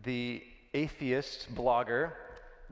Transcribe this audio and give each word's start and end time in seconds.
The 0.00 0.42
atheist 0.72 1.54
blogger 1.54 2.12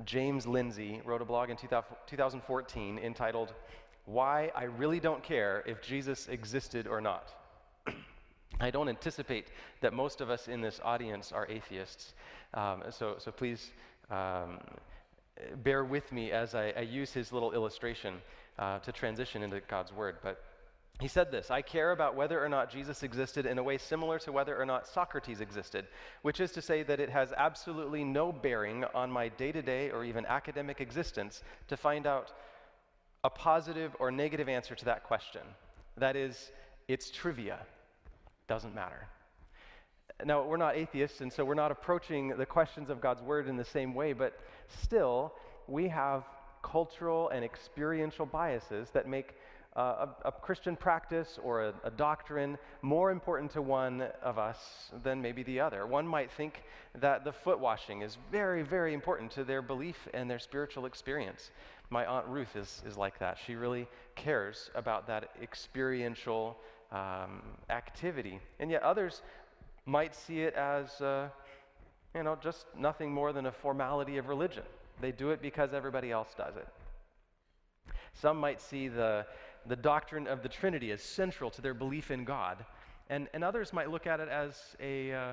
James 0.05 0.47
Lindsay 0.47 1.03
wrote 1.05 1.21
a 1.21 1.25
blog 1.25 1.51
in 1.51 1.57
2014 1.57 2.99
entitled, 2.99 3.53
Why 4.07 4.51
I 4.57 4.65
Really 4.65 5.01
Don't 5.01 5.23
Care 5.23 5.63
If 5.67 5.83
Jesus 5.83 6.29
Existed 6.29 6.87
or 6.87 7.03
Not. 7.03 7.35
I 8.61 8.71
don't 8.71 8.89
anticipate 8.89 9.49
that 9.83 9.93
most 9.93 10.23
of 10.23 10.31
us 10.31 10.49
in 10.49 10.63
this 10.63 10.81
audience 10.83 11.33
are 11.33 11.47
atheists, 11.49 12.15
um, 12.55 12.85
so, 12.91 13.17
so 13.19 13.31
please 13.31 13.71
um, 14.11 14.59
bear 15.63 15.85
with 15.85 16.11
me 16.13 16.31
as 16.33 16.55
I, 16.55 16.71
I, 16.71 16.81
use 16.81 17.13
his 17.13 17.33
little 17.33 17.53
illustration 17.53 18.17
uh, 18.59 18.79
to 18.81 18.93
transition 18.93 19.43
into 19.43 19.61
God's 19.61 19.93
Word. 19.93 20.17
But 20.23 20.43
he 21.01 21.09
said 21.09 21.31
this 21.31 21.51
I 21.51 21.63
care 21.63 21.93
about 21.93 22.15
whether 22.15 22.43
or 22.43 22.49
not 22.49 22.71
Jesus 22.71 23.03
existed 23.03 23.47
in 23.47 23.59
a 23.59 23.63
way 23.63 23.79
similar 23.79 24.19
to 24.21 24.33
whether 24.33 24.61
or 24.61 24.67
not 24.67 24.87
Socrates 24.87 25.41
existed, 25.41 25.87
which 26.23 26.41
is 26.41 26.53
to 26.53 26.63
say 26.63 26.83
that 26.83 27.01
it 27.01 27.11
has 27.11 27.33
absolutely 27.37 28.05
no 28.05 28.33
bearing 28.33 28.85
on 28.95 29.11
my 29.11 29.29
day 29.29 29.53
to 29.53 29.63
day 29.63 29.91
or 29.91 30.05
even 30.05 30.27
academic 30.27 30.81
existence 30.81 31.43
to 31.69 31.77
find 31.77 32.07
out 32.07 32.33
a 33.25 33.31
positive 33.31 33.97
or 33.99 34.11
negative 34.11 34.49
answer 34.49 34.75
to 34.75 34.85
that 34.85 35.05
question. 35.05 35.43
That 35.97 36.17
is, 36.17 36.51
it's 36.89 37.11
trivia. 37.11 37.59
Doesn't 38.49 38.75
matter. 38.75 39.07
Now, 40.25 40.43
we're 40.43 40.57
not 40.57 40.77
atheists, 40.77 41.21
and 41.21 41.33
so 41.33 41.45
we're 41.45 41.55
not 41.55 41.71
approaching 41.71 42.37
the 42.37 42.47
questions 42.47 42.91
of 42.91 43.01
God's 43.01 43.23
Word 43.23 43.49
in 43.49 43.57
the 43.57 43.65
same 43.65 43.95
way, 43.95 44.13
but 44.13 44.39
still, 44.83 45.33
we 45.67 45.89
have 45.89 46.25
cultural 46.63 47.31
and 47.31 47.45
experiential 47.45 48.27
biases 48.27 48.91
that 48.91 49.09
make 49.09 49.35
uh, 49.77 50.07
a, 50.25 50.29
a, 50.29 50.33
Christian 50.33 50.75
practice 50.75 51.39
or 51.43 51.67
a, 51.67 51.75
a, 51.85 51.91
doctrine 51.93 52.59
more 52.83 53.13
important 53.13 53.53
to 53.53 53.63
one 53.63 54.03
of 54.21 54.37
us 54.37 54.91
than 55.05 55.23
maybe 55.23 55.45
the 55.45 55.61
other. 55.61 55.87
One 55.87 56.07
might 56.09 56.29
think 56.33 56.65
that 56.99 57.25
the 57.25 57.33
foot 57.33 57.61
washing 57.61 58.03
is 58.03 58.19
very, 58.33 58.63
very 58.63 58.95
important 58.95 59.31
to 59.33 59.45
their 59.45 59.63
belief 59.63 60.09
and 60.13 60.29
their 60.29 60.41
spiritual 60.41 60.87
experience. 60.87 61.53
My 61.89 62.05
Aunt 62.05 62.27
Ruth 62.27 62.57
is, 62.57 62.83
is 62.85 62.97
like 62.97 63.21
that. 63.21 63.39
She 63.47 63.55
really 63.55 63.87
cares 64.17 64.71
about 64.75 65.07
that 65.07 65.31
experiential 65.41 66.57
um, 66.91 67.43
activity. 67.69 68.41
And 68.59 68.73
yet 68.73 68.83
others 68.83 69.23
might 69.87 70.17
see 70.17 70.41
it 70.41 70.55
as, 70.55 71.01
uh, 71.01 71.29
you 72.15 72.25
know, 72.25 72.37
just 72.43 72.67
nothing 72.77 73.13
more 73.13 73.33
than 73.33 73.47
a 73.47 73.53
formality 73.53 74.17
of 74.19 74.27
religion. 74.27 74.65
They 75.01 75.13
do 75.13 75.31
it 75.31 75.41
because 75.41 75.73
everybody 75.73 76.11
else 76.11 76.35
does 76.37 76.57
it. 76.57 76.67
Some 78.13 78.39
might 78.39 78.61
see 78.61 78.89
the 78.89 79.27
the 79.67 79.77
doctrine 79.77 80.27
of 80.27 80.43
the 80.43 80.49
Trinity 80.49 80.91
as 80.93 81.03
central 81.03 81.51
to 81.51 81.63
their 81.63 81.75
belief 81.75 82.11
in 82.11 82.25
God. 82.25 82.65
And, 83.09 83.29
and 83.35 83.43
others 83.43 83.73
might 83.73 83.91
look 83.91 84.07
at 84.07 84.21
it 84.21 84.29
as 84.29 84.77
a, 84.81 85.13
uh, 85.13 85.33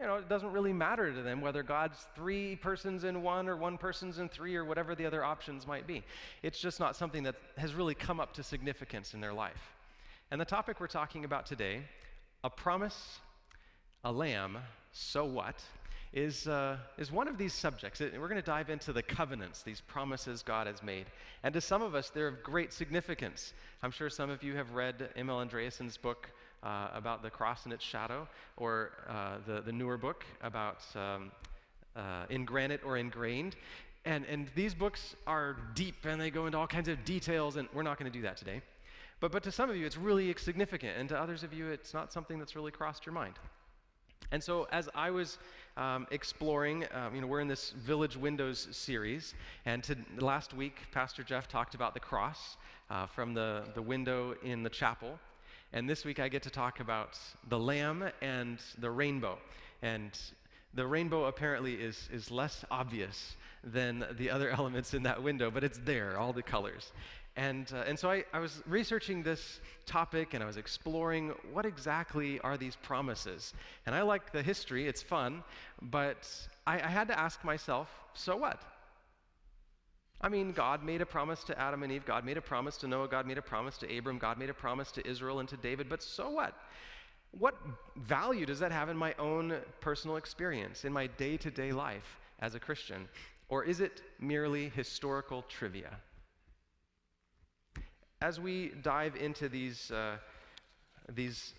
you 0.00 0.06
know, 0.06 0.16
it 0.16 0.28
doesn't 0.28 0.52
really 0.52 0.72
matter 0.72 1.12
to 1.12 1.22
them 1.22 1.40
whether 1.40 1.62
God's 1.62 2.06
three 2.16 2.56
persons 2.56 3.04
in 3.04 3.22
one 3.22 3.48
or 3.48 3.56
one 3.56 3.78
person's 3.78 4.18
in 4.18 4.28
three 4.28 4.56
or 4.56 4.64
whatever 4.64 4.94
the 4.94 5.06
other 5.06 5.24
options 5.24 5.66
might 5.66 5.86
be. 5.86 6.02
It's 6.42 6.58
just 6.58 6.80
not 6.80 6.96
something 6.96 7.22
that 7.24 7.36
has 7.58 7.74
really 7.74 7.94
come 7.94 8.18
up 8.18 8.32
to 8.34 8.42
significance 8.42 9.14
in 9.14 9.20
their 9.20 9.32
life. 9.32 9.72
And 10.30 10.40
the 10.40 10.46
topic 10.46 10.80
we're 10.80 10.86
talking 10.86 11.24
about 11.24 11.44
today, 11.44 11.82
a 12.42 12.50
promise, 12.50 13.18
a 14.02 14.10
lamb, 14.10 14.58
so 14.92 15.24
what, 15.24 15.62
is, 16.12 16.46
uh, 16.46 16.76
is 16.98 17.10
one 17.10 17.26
of 17.26 17.38
these 17.38 17.54
subjects. 17.54 18.00
We're 18.00 18.28
going 18.28 18.34
to 18.34 18.42
dive 18.42 18.70
into 18.70 18.92
the 18.92 19.02
covenants, 19.02 19.62
these 19.62 19.80
promises 19.80 20.42
God 20.42 20.66
has 20.66 20.82
made. 20.82 21.06
And 21.42 21.54
to 21.54 21.60
some 21.60 21.82
of 21.82 21.94
us, 21.94 22.10
they're 22.10 22.28
of 22.28 22.42
great 22.42 22.72
significance. 22.72 23.54
I'm 23.82 23.90
sure 23.90 24.10
some 24.10 24.30
of 24.30 24.42
you 24.42 24.54
have 24.54 24.72
read 24.72 25.08
Emil 25.16 25.40
Andreasen's 25.40 25.96
book 25.96 26.28
uh, 26.62 26.88
about 26.94 27.22
the 27.22 27.30
cross 27.30 27.64
and 27.64 27.72
its 27.72 27.84
shadow, 27.84 28.28
or 28.56 28.92
uh, 29.08 29.38
the, 29.46 29.62
the 29.62 29.72
newer 29.72 29.96
book 29.96 30.24
about 30.42 30.84
um, 30.94 31.32
uh, 31.96 32.24
in 32.30 32.44
granite 32.44 32.82
or 32.84 32.96
ingrained. 32.96 33.56
And, 34.04 34.24
and 34.26 34.48
these 34.54 34.74
books 34.74 35.16
are 35.26 35.56
deep 35.74 36.04
and 36.04 36.20
they 36.20 36.30
go 36.30 36.46
into 36.46 36.58
all 36.58 36.66
kinds 36.66 36.88
of 36.88 37.04
details, 37.04 37.56
and 37.56 37.68
we're 37.72 37.82
not 37.82 37.98
going 37.98 38.10
to 38.10 38.16
do 38.16 38.22
that 38.22 38.36
today. 38.36 38.60
But, 39.20 39.32
but 39.32 39.42
to 39.44 39.52
some 39.52 39.70
of 39.70 39.76
you, 39.76 39.86
it's 39.86 39.96
really 39.96 40.34
significant, 40.36 40.98
and 40.98 41.08
to 41.08 41.18
others 41.18 41.42
of 41.42 41.54
you, 41.54 41.68
it's 41.68 41.94
not 41.94 42.12
something 42.12 42.38
that's 42.38 42.56
really 42.56 42.72
crossed 42.72 43.06
your 43.06 43.12
mind. 43.12 43.34
And 44.32 44.42
so, 44.42 44.66
as 44.72 44.88
I 44.94 45.10
was 45.10 45.38
um, 45.76 46.06
exploring, 46.10 46.84
um, 46.92 47.14
you 47.14 47.20
know, 47.20 47.26
we're 47.26 47.40
in 47.40 47.48
this 47.48 47.70
Village 47.70 48.16
Windows 48.16 48.68
series, 48.70 49.34
and 49.64 49.82
to, 49.84 49.96
last 50.18 50.54
week, 50.54 50.76
Pastor 50.92 51.22
Jeff 51.22 51.48
talked 51.48 51.74
about 51.74 51.94
the 51.94 52.00
cross 52.00 52.56
uh, 52.90 53.06
from 53.06 53.34
the, 53.34 53.64
the 53.74 53.82
window 53.82 54.34
in 54.42 54.62
the 54.62 54.70
chapel. 54.70 55.18
And 55.72 55.88
this 55.88 56.04
week, 56.04 56.20
I 56.20 56.28
get 56.28 56.42
to 56.42 56.50
talk 56.50 56.80
about 56.80 57.18
the 57.48 57.58
lamb 57.58 58.04
and 58.20 58.58
the 58.78 58.90
rainbow. 58.90 59.38
And 59.80 60.10
the 60.74 60.86
rainbow 60.86 61.24
apparently 61.24 61.74
is, 61.74 62.08
is 62.12 62.30
less 62.30 62.64
obvious 62.70 63.36
than 63.64 64.04
the 64.18 64.30
other 64.30 64.50
elements 64.58 64.92
in 64.94 65.02
that 65.04 65.22
window, 65.22 65.50
but 65.50 65.64
it's 65.64 65.78
there, 65.84 66.18
all 66.18 66.32
the 66.32 66.42
colors. 66.42 66.92
And, 67.36 67.72
uh, 67.74 67.84
and 67.86 67.98
so 67.98 68.10
I, 68.10 68.24
I 68.32 68.40
was 68.40 68.62
researching 68.66 69.22
this 69.22 69.60
topic 69.86 70.34
and 70.34 70.42
I 70.42 70.46
was 70.46 70.58
exploring 70.58 71.32
what 71.52 71.64
exactly 71.64 72.38
are 72.40 72.58
these 72.58 72.76
promises. 72.76 73.54
And 73.86 73.94
I 73.94 74.02
like 74.02 74.32
the 74.32 74.42
history, 74.42 74.86
it's 74.86 75.02
fun, 75.02 75.42
but 75.80 76.28
I, 76.66 76.74
I 76.74 76.88
had 76.88 77.08
to 77.08 77.18
ask 77.18 77.42
myself 77.42 77.88
so 78.14 78.36
what? 78.36 78.60
I 80.20 80.28
mean, 80.28 80.52
God 80.52 80.84
made 80.84 81.00
a 81.00 81.06
promise 81.06 81.42
to 81.44 81.58
Adam 81.58 81.82
and 81.82 81.90
Eve, 81.90 82.04
God 82.04 82.24
made 82.24 82.36
a 82.36 82.42
promise 82.42 82.76
to 82.78 82.86
Noah, 82.86 83.08
God 83.08 83.26
made 83.26 83.38
a 83.38 83.42
promise 83.42 83.78
to 83.78 83.98
Abram, 83.98 84.18
God 84.18 84.38
made 84.38 84.50
a 84.50 84.54
promise 84.54 84.92
to 84.92 85.08
Israel 85.08 85.40
and 85.40 85.48
to 85.48 85.56
David, 85.56 85.88
but 85.88 86.02
so 86.02 86.30
what? 86.30 86.54
What 87.38 87.56
value 87.96 88.44
does 88.44 88.60
that 88.60 88.72
have 88.72 88.90
in 88.90 88.96
my 88.96 89.14
own 89.18 89.56
personal 89.80 90.16
experience, 90.16 90.84
in 90.84 90.92
my 90.92 91.06
day 91.06 91.38
to 91.38 91.50
day 91.50 91.72
life 91.72 92.18
as 92.40 92.54
a 92.54 92.60
Christian? 92.60 93.08
Or 93.48 93.64
is 93.64 93.80
it 93.80 94.02
merely 94.20 94.68
historical 94.68 95.42
trivia? 95.48 95.96
As 98.22 98.38
we 98.38 98.72
dive 98.82 99.16
into 99.16 99.48
these, 99.48 99.90
uh, 99.90 100.16
these 101.12 101.54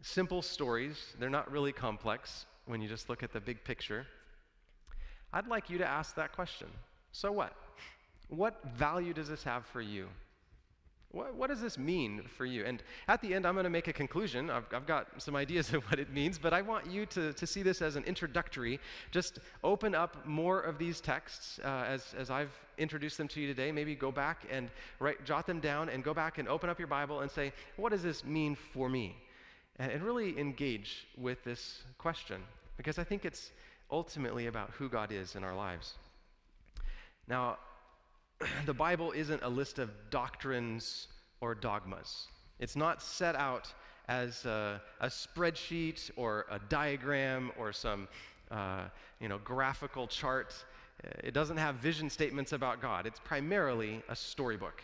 simple 0.00 0.40
stories, 0.40 1.14
they're 1.20 1.28
not 1.28 1.50
really 1.52 1.72
complex 1.72 2.46
when 2.64 2.80
you 2.80 2.88
just 2.88 3.10
look 3.10 3.22
at 3.22 3.32
the 3.32 3.40
big 3.40 3.62
picture. 3.62 4.06
I'd 5.34 5.48
like 5.48 5.68
you 5.68 5.76
to 5.78 5.86
ask 5.86 6.14
that 6.16 6.32
question 6.32 6.68
So 7.12 7.30
what? 7.30 7.52
What 8.28 8.60
value 8.76 9.12
does 9.12 9.28
this 9.28 9.44
have 9.44 9.66
for 9.66 9.82
you? 9.82 10.08
What, 11.12 11.34
what, 11.34 11.48
does 11.48 11.60
this 11.60 11.78
mean 11.78 12.22
for 12.36 12.44
you? 12.44 12.64
And 12.64 12.82
at 13.08 13.22
the 13.22 13.32
end, 13.32 13.46
I'm 13.46 13.54
going 13.54 13.64
to 13.64 13.70
make 13.70 13.88
a 13.88 13.92
conclusion. 13.92 14.50
I've, 14.50 14.66
I've, 14.72 14.86
got 14.86 15.06
some 15.22 15.36
ideas 15.36 15.72
of 15.72 15.84
what 15.84 15.98
it 15.98 16.12
means, 16.12 16.38
but 16.38 16.52
I 16.52 16.62
want 16.62 16.90
you 16.90 17.06
to, 17.06 17.32
to 17.32 17.46
see 17.46 17.62
this 17.62 17.80
as 17.80 17.96
an 17.96 18.04
introductory. 18.04 18.80
Just 19.12 19.38
open 19.64 19.94
up 19.94 20.26
more 20.26 20.60
of 20.60 20.78
these 20.78 21.00
texts 21.00 21.60
uh, 21.64 21.84
as, 21.86 22.14
as 22.18 22.30
I've 22.30 22.52
introduced 22.76 23.18
them 23.18 23.28
to 23.28 23.40
you 23.40 23.46
today. 23.46 23.72
Maybe 23.72 23.94
go 23.94 24.10
back 24.10 24.46
and 24.50 24.68
write, 24.98 25.24
jot 25.24 25.46
them 25.46 25.60
down 25.60 25.88
and 25.88 26.04
go 26.04 26.12
back 26.12 26.38
and 26.38 26.48
open 26.48 26.68
up 26.68 26.78
your 26.78 26.88
Bible 26.88 27.20
and 27.20 27.30
say, 27.30 27.52
what 27.76 27.92
does 27.92 28.02
this 28.02 28.24
mean 28.24 28.54
for 28.54 28.88
me? 28.88 29.16
And, 29.78 29.92
and 29.92 30.02
really 30.02 30.38
engage 30.38 31.06
with 31.16 31.42
this 31.44 31.84
question 31.98 32.42
because 32.76 32.98
I 32.98 33.04
think 33.04 33.24
it's 33.24 33.52
ultimately 33.90 34.46
about 34.48 34.70
who 34.72 34.88
God 34.88 35.12
is 35.12 35.36
in 35.36 35.44
our 35.44 35.54
lives. 35.54 35.94
Now, 37.28 37.58
the 38.66 38.74
Bible 38.74 39.12
isn't 39.12 39.42
a 39.42 39.48
list 39.48 39.78
of 39.78 39.90
doctrines 40.10 41.08
or 41.40 41.54
dogmas. 41.54 42.28
It's 42.58 42.76
not 42.76 43.02
set 43.02 43.34
out 43.36 43.72
as 44.08 44.44
a, 44.44 44.80
a 45.00 45.06
spreadsheet 45.06 46.10
or 46.16 46.46
a 46.50 46.58
diagram 46.68 47.50
or 47.58 47.72
some 47.72 48.08
uh, 48.50 48.84
you 49.20 49.28
know, 49.28 49.38
graphical 49.38 50.06
chart. 50.06 50.54
It 51.22 51.34
doesn't 51.34 51.56
have 51.56 51.76
vision 51.76 52.08
statements 52.08 52.52
about 52.52 52.80
God. 52.80 53.06
It's 53.06 53.20
primarily 53.20 54.02
a 54.08 54.16
storybook. 54.16 54.82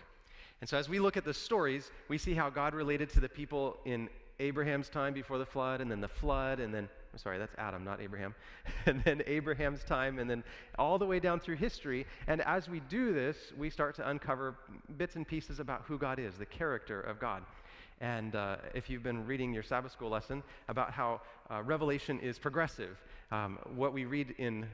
And 0.60 0.68
so, 0.68 0.76
as 0.76 0.88
we 0.88 1.00
look 1.00 1.16
at 1.16 1.24
the 1.24 1.34
stories, 1.34 1.90
we 2.08 2.18
see 2.18 2.34
how 2.34 2.48
God 2.50 2.74
related 2.74 3.08
to 3.10 3.20
the 3.20 3.28
people 3.28 3.78
in 3.84 4.08
Abraham's 4.38 4.88
time 4.88 5.12
before 5.12 5.38
the 5.38 5.46
flood, 5.46 5.80
and 5.80 5.90
then 5.90 6.00
the 6.00 6.08
flood, 6.08 6.60
and 6.60 6.72
then 6.72 6.88
I'm 7.12 7.18
sorry, 7.18 7.38
that's 7.38 7.54
Adam, 7.58 7.84
not 7.84 8.00
Abraham. 8.00 8.34
and 8.86 9.04
then 9.04 9.22
Abraham's 9.26 9.84
time, 9.84 10.18
and 10.18 10.28
then 10.28 10.42
all 10.78 10.98
the 10.98 11.06
way 11.06 11.20
down 11.20 11.40
through 11.40 11.56
history. 11.56 12.06
And 12.26 12.40
as 12.42 12.68
we 12.68 12.80
do 12.80 13.12
this, 13.12 13.36
we 13.56 13.68
start 13.68 13.94
to 13.96 14.08
uncover 14.08 14.56
bits 14.96 15.16
and 15.16 15.26
pieces 15.26 15.60
about 15.60 15.82
who 15.86 15.98
God 15.98 16.18
is, 16.18 16.36
the 16.36 16.46
character 16.46 17.00
of 17.00 17.20
God. 17.20 17.42
And 18.00 18.34
uh, 18.34 18.56
if 18.74 18.88
you've 18.90 19.02
been 19.02 19.26
reading 19.26 19.52
your 19.52 19.62
Sabbath 19.62 19.92
school 19.92 20.10
lesson 20.10 20.42
about 20.68 20.90
how 20.90 21.20
uh, 21.50 21.62
Revelation 21.62 22.18
is 22.20 22.38
progressive, 22.38 22.96
um, 23.30 23.58
what 23.76 23.92
we 23.92 24.04
read 24.04 24.34
in 24.38 24.66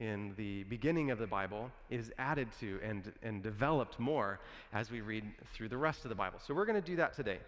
in 0.00 0.32
the 0.36 0.64
beginning 0.64 1.12
of 1.12 1.18
the 1.18 1.26
Bible 1.26 1.70
is 1.88 2.10
added 2.18 2.48
to 2.58 2.80
and, 2.82 3.12
and 3.22 3.40
developed 3.40 4.00
more 4.00 4.40
as 4.72 4.90
we 4.90 5.00
read 5.00 5.24
through 5.54 5.68
the 5.68 5.76
rest 5.76 6.04
of 6.04 6.08
the 6.08 6.14
Bible. 6.14 6.40
So 6.44 6.54
we're 6.54 6.64
going 6.64 6.80
to 6.80 6.86
do 6.86 6.96
that 6.96 7.14
today. 7.14 7.38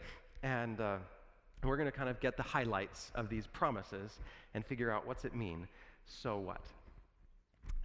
And 0.44 0.81
uh, 0.81 0.99
and 1.64 1.70
we're 1.70 1.78
going 1.78 1.90
to 1.90 1.96
kind 1.96 2.11
of 2.11 2.20
get 2.20 2.37
the 2.37 2.43
highlights 2.43 3.11
of 3.14 3.31
these 3.31 3.46
promises 3.46 4.19
and 4.52 4.66
figure 4.66 4.90
out 4.90 5.06
what's 5.06 5.25
it 5.25 5.34
mean. 5.34 5.66
So 6.05 6.37
what? 6.37 6.61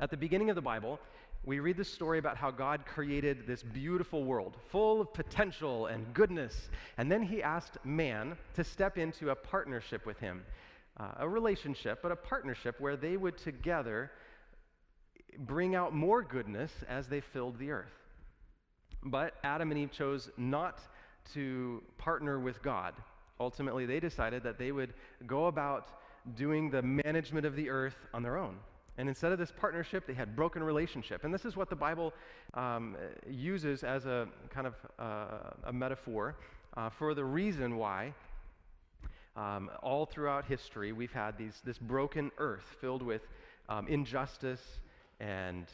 At 0.02 0.10
the 0.10 0.18
beginning 0.18 0.50
of 0.50 0.58
the 0.58 0.62
Bible, 0.62 1.00
we 1.46 1.60
read 1.60 1.78
the 1.78 1.86
story 1.86 2.20
about 2.20 2.36
how 2.36 2.52
God 2.52 2.86
created 2.86 3.48
this 3.48 3.64
beautiful 3.64 4.26
world 4.26 4.58
full 4.70 5.00
of 5.00 5.14
potential 5.14 5.86
and 5.86 6.14
goodness. 6.14 6.70
And 6.98 7.10
then 7.10 7.24
he 7.24 7.42
asked 7.42 7.78
man 7.86 8.36
to 8.56 8.66
step 8.66 8.98
into 8.98 9.30
a 9.30 9.36
partnership 9.36 10.06
with 10.06 10.20
him. 10.20 10.44
uh, 11.00 11.12
a 11.18 11.30
relationship, 11.30 12.00
but 12.02 12.12
a 12.12 12.16
partnership 12.16 12.80
where 12.80 12.98
they 12.98 13.18
would 13.18 13.38
together 13.38 14.12
bring 15.40 15.76
out 15.76 15.94
more 15.94 16.22
goodness 16.22 16.72
as 16.88 17.08
they 17.08 17.22
filled 17.22 17.58
the 17.58 17.72
earth. 17.72 17.94
But 19.04 19.36
Adam 19.44 19.72
and 19.72 19.80
Eve 19.80 19.92
chose 19.92 20.30
not 20.38 20.82
to 21.34 21.82
partner 21.98 22.40
with 22.40 22.62
God. 22.62 22.94
Ultimately, 23.40 23.86
they 23.86 24.00
decided 24.00 24.44
that 24.44 24.58
they 24.58 24.72
would 24.72 24.94
go 25.26 25.46
about 25.46 26.00
doing 26.36 26.70
the 26.70 26.82
management 26.82 27.46
of 27.46 27.56
the 27.56 27.70
earth 27.70 27.96
on 28.14 28.24
their 28.24 28.38
own. 28.38 28.58
And 28.98 29.08
instead 29.08 29.32
of 29.32 29.40
this 29.40 29.52
partnership, 29.52 30.06
they 30.06 30.14
had 30.14 30.36
broken 30.36 30.62
relationship. 30.62 31.24
And 31.24 31.34
this 31.34 31.46
is 31.46 31.56
what 31.56 31.70
the 31.70 31.76
Bible 31.76 32.14
um, 32.54 32.98
uses 33.30 33.84
as 33.86 34.06
a 34.06 34.28
kind 34.50 34.68
of 34.68 34.76
uh, 35.00 35.52
a 35.64 35.74
metaphor 35.74 36.36
uh, 36.76 36.90
for 36.90 37.14
the 37.14 37.24
reason 37.24 37.78
why 37.78 38.14
um, 39.38 39.70
all 39.82 40.06
throughout 40.06 40.44
history 40.46 40.92
we've 40.92 41.14
had 41.14 41.38
these, 41.38 41.62
this 41.64 41.78
broken 41.78 42.30
earth 42.40 42.76
filled 42.82 43.02
with 43.02 43.22
um, 43.70 43.88
injustice 43.88 44.80
and, 45.22 45.68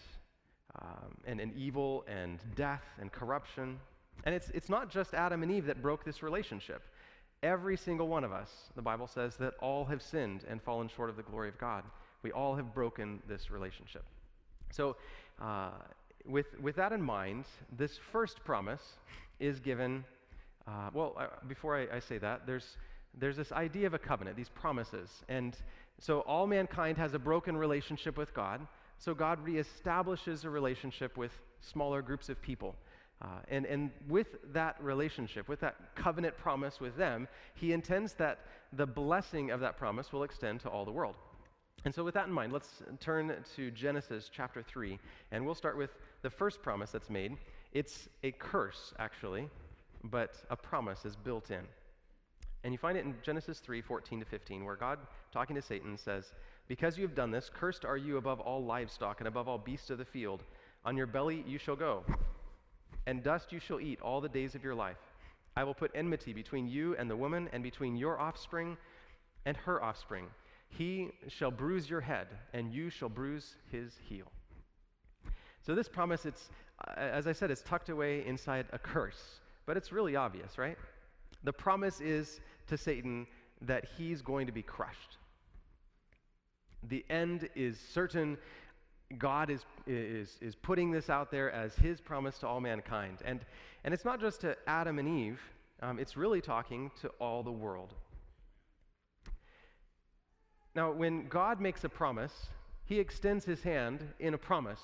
um, 0.79 1.17
and, 1.25 1.39
and 1.39 1.51
evil 1.56 2.06
and 2.07 2.39
death 2.56 2.83
and 3.01 3.12
corruption. 3.12 3.79
And 4.23 4.35
it's, 4.35 4.50
it's 4.51 4.69
not 4.69 4.91
just 4.91 5.15
Adam 5.15 5.41
and 5.41 5.51
Eve 5.51 5.65
that 5.65 5.81
broke 5.81 6.03
this 6.03 6.21
relationship. 6.21 6.83
Every 7.45 7.77
single 7.77 8.07
one 8.07 8.24
of 8.24 8.31
us, 8.31 8.50
the 8.75 8.81
Bible 8.81 9.06
says, 9.06 9.36
that 9.36 9.53
all 9.59 9.86
have 9.86 10.01
sinned 10.01 10.45
and 10.50 10.59
fallen 10.59 10.89
short 10.89 11.12
of 11.12 11.15
the 11.15 11.21
glory 11.21 11.47
of 11.47 11.59
God. 11.59 11.83
We 12.24 12.31
all 12.31 12.56
have 12.56 12.74
broken 12.74 13.21
this 13.27 13.51
relationship. 13.51 14.03
So, 14.71 14.95
uh, 15.39 15.69
with, 16.25 16.59
with 16.59 16.75
that 16.77 16.92
in 16.92 17.03
mind, 17.03 17.45
this 17.77 18.00
first 18.12 18.44
promise 18.44 18.81
is 19.39 19.59
given. 19.59 20.03
Uh, 20.68 20.89
well, 20.92 21.15
uh, 21.19 21.27
before 21.47 21.77
I, 21.77 21.97
I, 21.97 22.00
say 22.00 22.18
that, 22.18 22.47
there's, 22.47 22.77
there's 23.13 23.38
this 23.38 23.51
idea 23.51 23.86
of 23.86 23.94
a 23.94 24.00
covenant, 24.00 24.36
these 24.36 24.50
promises. 24.50 25.12
And 25.30 25.56
so 26.00 26.21
all 26.21 26.48
mankind 26.48 26.98
has 26.98 27.13
a 27.13 27.19
broken 27.19 27.56
relationship 27.56 28.18
with 28.18 28.33
God. 28.33 28.65
So 28.98 29.13
God 29.13 29.38
reestablishes 29.45 30.45
a 30.45 30.50
relationship 30.50 31.15
with 31.15 31.31
smaller 31.62 32.01
groups 32.01 32.27
of 32.27 32.41
people. 32.41 32.75
Uh, 33.21 33.27
and, 33.47 33.65
and 33.65 33.91
with 34.09 34.35
that 34.53 34.75
relationship, 34.81 35.47
with 35.47 35.62
that 35.62 35.95
covenant 35.95 36.38
promise 36.38 36.79
with 36.79 36.97
them, 36.97 37.27
he 37.53 37.71
intends 37.71 38.13
that 38.13 38.39
the 38.73 38.85
blessing 38.85 39.51
of 39.51 39.59
that 39.62 39.77
promise 39.77 40.12
will 40.12 40.23
extend 40.23 40.59
to 40.59 40.69
all 40.69 40.83
the 40.85 40.91
world. 40.91 41.15
And 41.85 41.94
so, 41.94 42.03
with 42.03 42.15
that 42.15 42.27
in 42.27 42.33
mind, 42.33 42.51
let's 42.51 42.81
turn 43.00 43.33
to 43.56 43.71
Genesis 43.71 44.29
chapter 44.33 44.63
3, 44.63 45.00
and 45.31 45.45
we'll 45.45 45.56
start 45.56 45.77
with 45.77 45.91
the 46.23 46.29
first 46.29 46.62
promise 46.62 46.91
that's 46.91 47.09
made. 47.09 47.38
It's 47.73 48.09
a 48.23 48.31
curse, 48.31 48.94
actually, 49.00 49.50
but 50.03 50.35
a 50.50 50.56
promise 50.56 51.06
is 51.06 51.15
built 51.15 51.51
in. 51.51 51.62
And 52.63 52.73
you 52.73 52.79
find 52.79 52.97
it 52.97 53.06
in 53.06 53.13
Genesis 53.21 53.59
3 53.59 53.81
14 53.81 54.19
to 54.21 54.25
15, 54.25 54.65
where 54.65 54.75
God, 54.75 54.97
talking 55.31 55.56
to 55.56 55.62
Satan, 55.62 55.95
says, 55.97 56.33
Because 56.67 56.97
you 56.97 57.03
have 57.03 57.13
done 57.13 57.29
this, 57.29 57.51
cursed 57.53 57.85
are 57.85 57.97
you 57.97 58.17
above 58.17 58.39
all 58.39 58.65
livestock 58.65 59.21
and 59.21 59.27
above 59.27 59.47
all 59.47 59.59
beasts 59.59 59.91
of 59.91 60.00
the 60.00 60.06
field. 60.06 60.41
On 60.83 60.97
your 60.97 61.06
belly 61.06 61.44
you 61.47 61.59
shall 61.59 61.75
go, 61.75 62.03
and 63.07 63.23
dust 63.23 63.51
you 63.51 63.59
shall 63.59 63.79
eat 63.79 64.01
all 64.01 64.21
the 64.21 64.29
days 64.29 64.55
of 64.55 64.63
your 64.63 64.75
life. 64.75 64.97
I 65.55 65.63
will 65.63 65.73
put 65.73 65.91
enmity 65.95 66.33
between 66.33 66.67
you 66.67 66.95
and 66.97 67.09
the 67.09 67.15
woman, 67.15 67.49
and 67.53 67.63
between 67.63 67.95
your 67.95 68.19
offspring 68.19 68.77
and 69.45 69.55
her 69.57 69.81
offspring. 69.83 70.27
He 70.69 71.11
shall 71.27 71.51
bruise 71.51 71.89
your 71.89 72.01
head, 72.01 72.27
and 72.53 72.73
you 72.73 72.89
shall 72.89 73.09
bruise 73.09 73.55
his 73.71 73.93
heel. 74.09 74.25
So, 75.61 75.73
this 75.73 75.87
promise, 75.87 76.25
it's, 76.25 76.49
uh, 76.87 76.99
as 76.99 77.27
I 77.27 77.31
said, 77.31 77.49
it's 77.51 77.61
tucked 77.61 77.89
away 77.89 78.25
inside 78.25 78.65
a 78.73 78.79
curse, 78.79 79.39
but 79.65 79.77
it's 79.77 79.91
really 79.91 80.15
obvious, 80.15 80.57
right? 80.57 80.77
The 81.43 81.53
promise 81.53 82.01
is 82.01 82.41
to 82.67 82.77
Satan 82.77 83.25
that 83.61 83.85
he's 83.97 84.21
going 84.21 84.45
to 84.47 84.51
be 84.51 84.61
crushed. 84.61 85.17
The 86.83 87.05
end 87.09 87.49
is 87.55 87.79
certain. 87.79 88.37
God 89.19 89.50
is, 89.50 89.65
is, 89.88 90.38
is 90.41 90.56
putting 90.56 90.91
this 90.91 91.09
out 91.09 91.31
there 91.31 91.51
as 91.51 91.75
his 91.75 92.01
promise 92.01 92.38
to 92.39 92.47
all 92.47 92.59
mankind. 92.59 93.19
And, 93.25 93.41
and 93.83 93.94
it's 93.94 94.06
not 94.06 94.19
just 94.19 94.41
to 94.41 94.56
Adam 94.67 95.00
and 95.00 95.07
Eve, 95.07 95.39
um, 95.81 96.00
it's 96.00 96.15
really 96.15 96.41
talking 96.41 96.91
to 97.01 97.09
all 97.19 97.44
the 97.44 97.51
world. 97.51 97.94
Now, 100.75 100.91
when 100.91 101.27
God 101.27 101.62
makes 101.62 101.83
a 101.83 101.89
promise, 101.89 102.47
he 102.85 103.00
extends 103.00 103.45
his 103.45 103.63
hand 103.63 104.03
in 104.19 104.33
a 104.33 104.38
promise, 104.38 104.81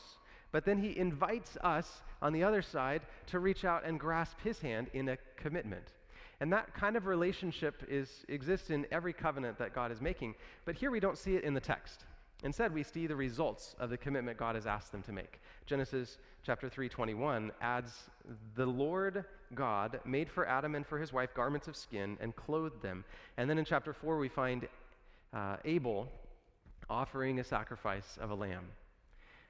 but 0.51 0.65
then 0.65 0.77
he 0.77 0.97
invites 0.97 1.57
us 1.57 2.01
on 2.21 2.33
the 2.33 2.43
other 2.43 2.61
side 2.61 3.01
to 3.27 3.39
reach 3.39 3.65
out 3.65 3.85
and 3.85 3.99
grasp 3.99 4.37
his 4.41 4.59
hand 4.59 4.87
in 4.93 5.09
a 5.09 5.17
commitment. 5.35 5.93
And 6.39 6.51
that 6.53 6.73
kind 6.73 6.95
of 6.95 7.05
relationship 7.05 7.83
is, 7.87 8.25
exists 8.27 8.71
in 8.71 8.87
every 8.91 9.13
covenant 9.13 9.59
that 9.59 9.75
God 9.75 9.91
is 9.91 10.01
making. 10.01 10.35
But 10.65 10.75
here 10.75 10.89
we 10.89 10.99
don't 10.99 11.17
see 11.17 11.35
it 11.35 11.43
in 11.43 11.53
the 11.53 11.59
text. 11.59 12.05
Instead, 12.43 12.73
we 12.73 12.83
see 12.83 13.05
the 13.05 13.15
results 13.15 13.75
of 13.79 13.89
the 13.89 13.97
commitment 13.97 14.37
God 14.37 14.55
has 14.55 14.65
asked 14.65 14.91
them 14.91 15.03
to 15.03 15.11
make. 15.11 15.39
Genesis 15.65 16.17
chapter 16.43 16.69
3:21 16.69 17.51
adds, 17.61 18.09
"The 18.55 18.65
Lord 18.65 19.25
God 19.53 19.99
made 20.05 20.29
for 20.29 20.47
Adam 20.47 20.75
and 20.75 20.85
for 20.85 20.97
his 20.97 21.13
wife 21.13 21.33
garments 21.33 21.67
of 21.67 21.75
skin 21.75 22.17
and 22.19 22.35
clothed 22.35 22.81
them." 22.81 23.05
And 23.37 23.49
then 23.49 23.59
in 23.59 23.65
chapter 23.65 23.93
4 23.93 24.17
we 24.17 24.29
find 24.29 24.67
uh, 25.33 25.57
Abel 25.65 26.11
offering 26.89 27.39
a 27.39 27.43
sacrifice 27.43 28.17
of 28.17 28.31
a 28.31 28.35
lamb. 28.35 28.71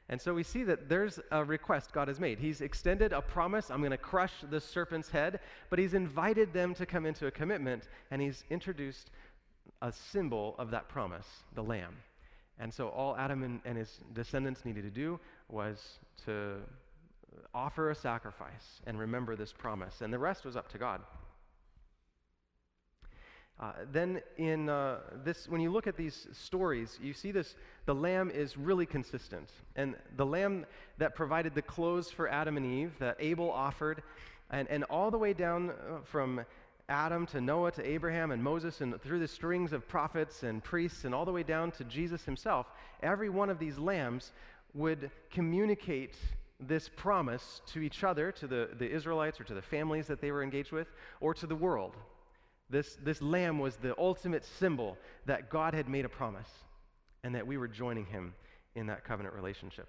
And 0.10 0.22
so 0.22 0.34
we 0.34 0.44
see 0.44 0.64
that 0.64 0.90
there's 0.90 1.20
a 1.32 1.44
request 1.44 1.94
God 1.94 2.10
has 2.10 2.20
made. 2.20 2.38
He's 2.38 2.60
extended 2.60 3.14
a 3.14 3.22
promise, 3.22 3.72
I'm 3.72 3.80
going 3.80 3.92
to 3.92 3.98
crush 3.98 4.34
the 4.50 4.60
serpent's 4.60 5.10
head, 5.10 5.40
but 5.70 5.80
he's 5.80 5.94
invited 5.94 6.52
them 6.52 6.74
to 6.76 6.86
come 6.86 7.06
into 7.06 7.28
a 7.28 7.32
commitment, 7.32 7.88
and 8.12 8.22
he's 8.22 8.44
introduced 8.50 9.10
a 9.82 9.92
symbol 9.92 10.56
of 10.60 10.70
that 10.72 10.90
promise, 10.90 11.28
the 11.56 11.64
lamb. 11.64 11.96
And 12.60 12.74
so 12.74 12.90
all 12.90 13.16
Adam 13.18 13.44
and, 13.44 13.62
and 13.66 13.78
his 13.78 14.00
descendants 14.14 14.66
needed 14.66 14.84
to 14.84 14.92
do 14.92 15.20
was 15.50 16.00
to 16.26 16.58
offer 17.54 17.90
a 17.90 17.96
sacrifice 17.96 18.82
and 18.86 19.00
remember 19.00 19.36
this 19.36 19.54
promise, 19.54 20.02
and 20.02 20.14
the 20.14 20.20
rest 20.20 20.46
was 20.46 20.56
up 20.56 20.70
to 20.70 20.78
God. 20.78 21.02
Uh, 23.60 23.74
then 23.92 24.22
in 24.38 24.70
uh, 24.70 24.98
this, 25.24 25.48
when 25.48 25.62
you 25.62 25.70
look 25.70 25.86
at 25.86 25.96
these 25.96 26.28
stories, 26.32 26.98
you 27.02 27.14
see 27.14 27.32
this, 27.32 27.56
the 27.86 27.94
lamb 27.94 28.32
is 28.32 28.58
really 28.58 28.88
consistent. 28.88 29.50
And 29.76 29.96
the 30.18 30.26
lamb 30.26 30.66
that 30.98 31.14
provided 31.14 31.54
the 31.54 31.62
clothes 31.62 32.10
for 32.10 32.28
Adam 32.28 32.58
and 32.58 32.66
Eve, 32.66 32.94
that 33.00 33.18
Abel 33.20 33.52
offered, 33.52 34.02
and, 34.50 34.68
and 34.70 34.84
all 34.86 35.12
the 35.12 35.18
way 35.18 35.34
down 35.34 35.70
uh, 35.70 36.00
from 36.04 36.42
Adam 36.92 37.26
to 37.28 37.40
Noah 37.40 37.72
to 37.72 37.90
Abraham 37.90 38.32
and 38.32 38.44
Moses 38.44 38.82
and 38.82 39.02
through 39.02 39.20
the 39.20 39.28
strings 39.28 39.72
of 39.72 39.88
prophets 39.88 40.44
and 40.44 40.62
priests 40.62 41.06
and 41.06 41.16
all 41.16 41.24
the 41.24 41.32
way 41.32 41.42
down 41.42 41.72
to 41.72 41.86
Jesus 41.86 42.26
himself, 42.26 42.68
every 43.02 43.30
one 43.30 43.50
of 43.50 43.58
these 43.58 43.80
lambs 43.80 44.34
would 44.74 45.10
communicate 45.32 46.18
this 46.60 46.90
promise 46.90 47.62
to 47.68 47.80
each 47.80 48.04
other, 48.04 48.32
to 48.34 48.46
the, 48.46 48.70
the 48.78 48.90
Israelites 48.90 49.40
or 49.40 49.46
to 49.46 49.54
the 49.54 49.62
families 49.62 50.06
that 50.08 50.22
they 50.22 50.32
were 50.32 50.44
engaged 50.44 50.72
with, 50.72 50.88
or 51.22 51.34
to 51.34 51.48
the 51.48 51.56
world. 51.56 51.96
This, 52.70 52.98
this 53.04 53.22
lamb 53.22 53.58
was 53.58 53.78
the 53.78 53.98
ultimate 53.98 54.46
symbol 54.46 54.98
that 55.26 55.50
God 55.50 55.74
had 55.74 55.90
made 55.90 56.06
a 56.06 56.10
promise 56.10 56.50
and 57.24 57.34
that 57.36 57.48
we 57.48 57.58
were 57.58 57.68
joining 57.68 58.06
him 58.06 58.34
in 58.76 58.88
that 58.88 59.04
covenant 59.06 59.34
relationship. 59.34 59.88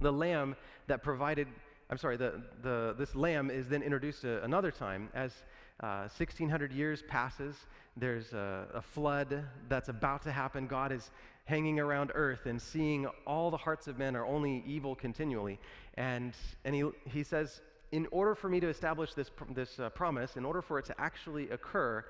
The 0.00 0.12
lamb 0.12 0.56
that 0.88 1.02
provided, 1.02 1.48
I'm 1.90 1.98
sorry, 1.98 2.16
the, 2.16 2.42
the, 2.62 2.94
this 2.98 3.14
lamb 3.14 3.50
is 3.50 3.68
then 3.68 3.82
introduced 3.82 4.24
another 4.24 4.70
time 4.70 5.10
as 5.14 5.32
uh, 5.80 6.08
1600 6.16 6.72
years 6.72 7.02
passes. 7.08 7.54
There's 7.96 8.32
a, 8.32 8.66
a 8.74 8.82
flood 8.82 9.44
that's 9.68 9.88
about 9.88 10.22
to 10.22 10.32
happen. 10.32 10.66
God 10.66 10.92
is 10.92 11.10
hanging 11.44 11.80
around 11.80 12.12
earth 12.14 12.46
and 12.46 12.60
seeing 12.60 13.06
all 13.26 13.50
the 13.50 13.56
hearts 13.56 13.88
of 13.88 13.98
men 13.98 14.14
are 14.14 14.26
only 14.26 14.62
evil 14.66 14.94
continually. 14.94 15.58
And, 15.94 16.34
and 16.64 16.74
he, 16.74 16.84
he 17.06 17.22
says, 17.22 17.60
in 17.90 18.06
order 18.10 18.34
for 18.34 18.48
me 18.48 18.60
to 18.60 18.68
establish 18.68 19.14
this, 19.14 19.30
this 19.54 19.78
uh, 19.78 19.88
promise, 19.90 20.36
in 20.36 20.44
order 20.44 20.60
for 20.60 20.78
it 20.78 20.84
to 20.86 21.00
actually 21.00 21.48
occur, 21.50 22.04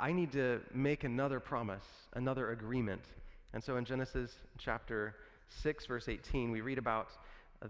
I 0.00 0.12
need 0.12 0.32
to 0.32 0.60
make 0.72 1.04
another 1.04 1.40
promise, 1.40 1.84
another 2.14 2.50
agreement. 2.50 3.02
And 3.52 3.62
so 3.62 3.76
in 3.76 3.84
Genesis 3.84 4.32
chapter 4.58 5.14
6, 5.62 5.86
verse 5.86 6.08
18, 6.08 6.50
we 6.50 6.60
read 6.60 6.78
about 6.78 7.10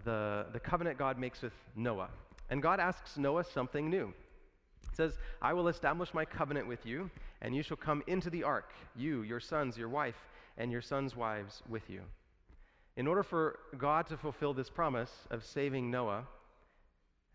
the, 0.03 0.47
the 0.53 0.59
covenant 0.59 0.97
God 0.97 1.19
makes 1.19 1.41
with 1.41 1.53
Noah. 1.75 2.09
And 2.49 2.61
God 2.61 2.79
asks 2.79 3.17
Noah 3.17 3.43
something 3.43 3.89
new. 3.89 4.13
It 4.91 4.95
says, 4.95 5.17
I 5.41 5.53
will 5.53 5.67
establish 5.67 6.13
my 6.13 6.25
covenant 6.25 6.67
with 6.67 6.85
you, 6.85 7.09
and 7.41 7.55
you 7.55 7.63
shall 7.63 7.77
come 7.77 8.03
into 8.07 8.29
the 8.29 8.43
ark, 8.43 8.71
you, 8.95 9.23
your 9.23 9.39
sons, 9.39 9.77
your 9.77 9.89
wife, 9.89 10.27
and 10.57 10.71
your 10.71 10.81
sons' 10.81 11.15
wives 11.15 11.61
with 11.67 11.89
you. 11.89 12.01
In 12.95 13.07
order 13.07 13.23
for 13.23 13.59
God 13.77 14.07
to 14.07 14.17
fulfill 14.17 14.53
this 14.53 14.69
promise 14.69 15.11
of 15.29 15.43
saving 15.43 15.91
Noah, 15.91 16.25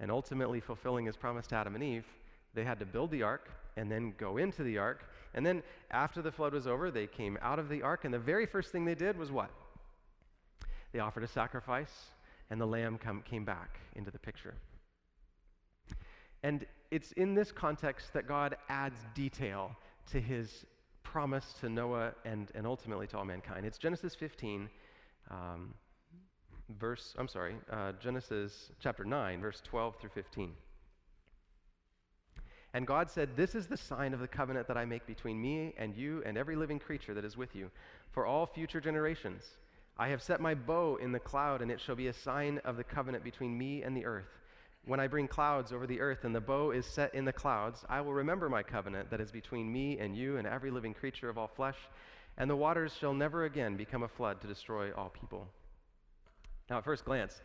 and 0.01 0.11
ultimately 0.11 0.61
fulfilling 0.61 1.05
his 1.05 1.17
promise 1.17 1.47
to 1.49 1.57
Adam 1.57 1.75
and 1.75 1.85
Eve, 1.85 2.07
they 2.55 2.65
had 2.65 2.81
to 2.81 2.87
build 2.87 3.11
the 3.11 3.23
ark 3.23 3.51
and 3.77 3.91
then 3.91 4.15
go 4.17 4.39
into 4.39 4.63
the 4.63 4.79
ark. 4.79 5.05
And 5.35 5.45
then 5.45 5.63
after 5.91 6.23
the 6.23 6.33
flood 6.33 6.55
was 6.55 6.67
over, 6.67 6.91
they 6.91 7.07
came 7.07 7.39
out 7.43 7.59
of 7.59 7.69
the 7.69 7.83
ark, 7.83 8.05
and 8.05 8.13
the 8.13 8.19
very 8.19 8.47
first 8.47 8.73
thing 8.73 8.85
they 8.85 8.95
did 8.95 9.17
was 9.17 9.31
what? 9.31 9.51
They 10.93 10.99
offered 10.99 11.23
a 11.23 11.29
sacrifice, 11.29 12.07
and 12.49 12.61
the 12.61 12.67
lamb 12.67 12.99
come, 12.99 13.23
came 13.23 13.45
back 13.45 13.79
into 13.95 14.11
the 14.11 14.19
picture. 14.19 14.55
And 16.43 16.67
it's 16.91 17.13
in 17.13 17.35
this 17.35 17.53
context 17.53 18.13
that 18.15 18.27
God 18.27 18.57
adds 18.69 18.99
detail 19.15 19.77
to 20.13 20.21
his 20.21 20.65
promise 21.03 21.55
to 21.61 21.69
Noah 21.69 22.13
and, 22.25 22.51
and 22.55 22.67
ultimately 22.67 23.07
to 23.09 23.19
all 23.19 23.25
mankind. 23.25 23.67
It's 23.67 23.79
Genesis 23.79 24.15
15, 24.15 24.69
um, 25.31 25.75
verse, 26.79 27.15
I'm 27.19 27.29
sorry, 27.29 27.57
uh, 27.71 27.93
Genesis 28.01 28.71
chapter 28.81 29.05
9, 29.05 29.41
verse 29.41 29.61
12 29.65 29.97
through 30.01 30.11
15. 30.11 30.53
And 32.73 32.87
God 32.87 33.11
said, 33.11 33.31
This 33.37 33.55
is 33.55 33.67
the 33.67 33.77
sign 33.77 34.15
of 34.15 34.21
the 34.21 34.29
covenant 34.29 34.69
that 34.69 34.77
I 34.77 34.85
make 34.85 35.07
between 35.07 35.41
me 35.41 35.75
and 35.77 35.95
you 35.97 36.23
and 36.25 36.39
every 36.39 36.55
living 36.55 36.79
creature 36.79 37.15
that 37.15 37.25
is 37.25 37.37
with 37.37 37.55
you 37.57 37.71
for 38.13 38.27
all 38.27 38.47
future 38.47 38.81
generations. 38.81 39.45
I 39.99 40.09
have 40.09 40.23
set 40.23 40.41
my 40.41 40.55
bow 40.55 40.97
in 40.97 41.13
the 41.13 41.19
cloud, 41.19 41.63
and 41.63 41.71
it 41.71 41.81
shall 41.81 41.97
be 41.97 42.07
a 42.07 42.13
sign 42.13 42.61
of 42.65 42.77
the 42.77 42.85
covenant 42.85 43.25
between 43.25 43.59
me 43.59 43.83
and 43.83 43.97
the 43.97 44.07
earth. 44.07 44.40
When 44.87 45.01
I 45.01 45.07
bring 45.07 45.29
clouds 45.29 45.73
over 45.73 45.87
the 45.87 46.01
earth 46.01 46.25
and 46.25 46.35
the 46.35 46.41
bow 46.41 46.71
is 46.71 46.87
set 46.87 47.15
in 47.15 47.25
the 47.25 47.33
clouds, 47.33 47.85
I 47.89 48.01
will 48.01 48.15
remember 48.15 48.49
my 48.49 48.63
covenant 48.63 49.11
that 49.11 49.21
is 49.21 49.31
between 49.31 49.71
me 49.71 49.99
and 49.99 50.17
you 50.17 50.39
and 50.39 50.47
every 50.47 50.71
living 50.71 50.95
creature 50.95 51.29
of 51.29 51.37
all 51.37 51.49
flesh, 51.49 51.77
and 52.39 52.49
the 52.49 52.57
waters 52.57 52.95
shall 52.99 53.13
never 53.13 53.45
again 53.45 53.77
become 53.77 54.03
a 54.03 54.09
flood 54.09 54.41
to 54.41 54.47
destroy 54.47 54.91
all 54.93 55.11
people. 55.11 55.47
Now, 56.71 56.79
at 56.79 56.85
first 56.85 57.05
glance, 57.05 57.43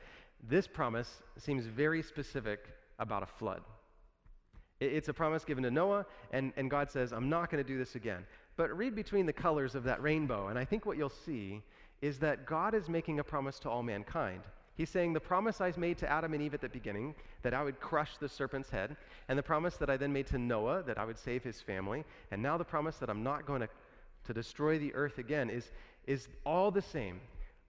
this 0.47 0.67
promise 0.67 1.21
seems 1.37 1.65
very 1.65 2.01
specific 2.01 2.67
about 2.99 3.23
a 3.23 3.25
flood. 3.25 3.61
It's 4.79 5.09
a 5.09 5.13
promise 5.13 5.43
given 5.43 5.63
to 5.63 5.71
Noah, 5.71 6.05
and, 6.31 6.53
and 6.57 6.69
God 6.69 6.91
says, 6.91 7.11
I'm 7.11 7.29
not 7.29 7.49
going 7.49 7.63
to 7.63 7.67
do 7.67 7.77
this 7.77 7.95
again. 7.95 8.25
But 8.57 8.75
read 8.75 8.95
between 8.95 9.25
the 9.25 9.33
colors 9.33 9.75
of 9.75 9.83
that 9.83 10.01
rainbow, 10.01 10.47
and 10.47 10.59
I 10.59 10.65
think 10.65 10.85
what 10.85 10.97
you'll 10.97 11.09
see 11.09 11.61
is 12.01 12.19
that 12.19 12.45
God 12.45 12.73
is 12.73 12.87
making 12.87 13.19
a 13.19 13.23
promise 13.23 13.59
to 13.59 13.69
all 13.69 13.83
mankind. 13.83 14.41
He's 14.75 14.89
saying, 14.89 15.13
The 15.13 15.19
promise 15.19 15.61
I 15.61 15.71
made 15.77 15.97
to 15.99 16.11
Adam 16.11 16.33
and 16.33 16.41
Eve 16.41 16.53
at 16.53 16.61
the 16.61 16.69
beginning, 16.69 17.15
that 17.43 17.53
I 17.53 17.63
would 17.63 17.79
crush 17.79 18.17
the 18.17 18.27
serpent's 18.27 18.69
head, 18.69 18.97
and 19.27 19.39
the 19.39 19.43
promise 19.43 19.77
that 19.77 19.89
I 19.89 19.97
then 19.97 20.11
made 20.11 20.27
to 20.27 20.37
Noah, 20.37 20.83
that 20.83 20.97
I 20.97 21.05
would 21.05 21.17
save 21.17 21.43
his 21.43 21.61
family, 21.61 22.03
and 22.31 22.41
now 22.41 22.57
the 22.57 22.65
promise 22.65 22.97
that 22.97 23.09
I'm 23.09 23.23
not 23.23 23.45
going 23.45 23.61
to, 23.61 23.69
to 24.25 24.33
destroy 24.33 24.77
the 24.77 24.93
earth 24.93 25.17
again, 25.17 25.49
is, 25.49 25.71
is 26.05 26.27
all 26.45 26.71
the 26.71 26.81
same. 26.81 27.21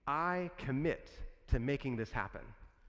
I 0.05 0.51
commit 0.57 1.09
to 1.49 1.59
making 1.59 1.95
this 1.95 2.11
happen 2.11 2.41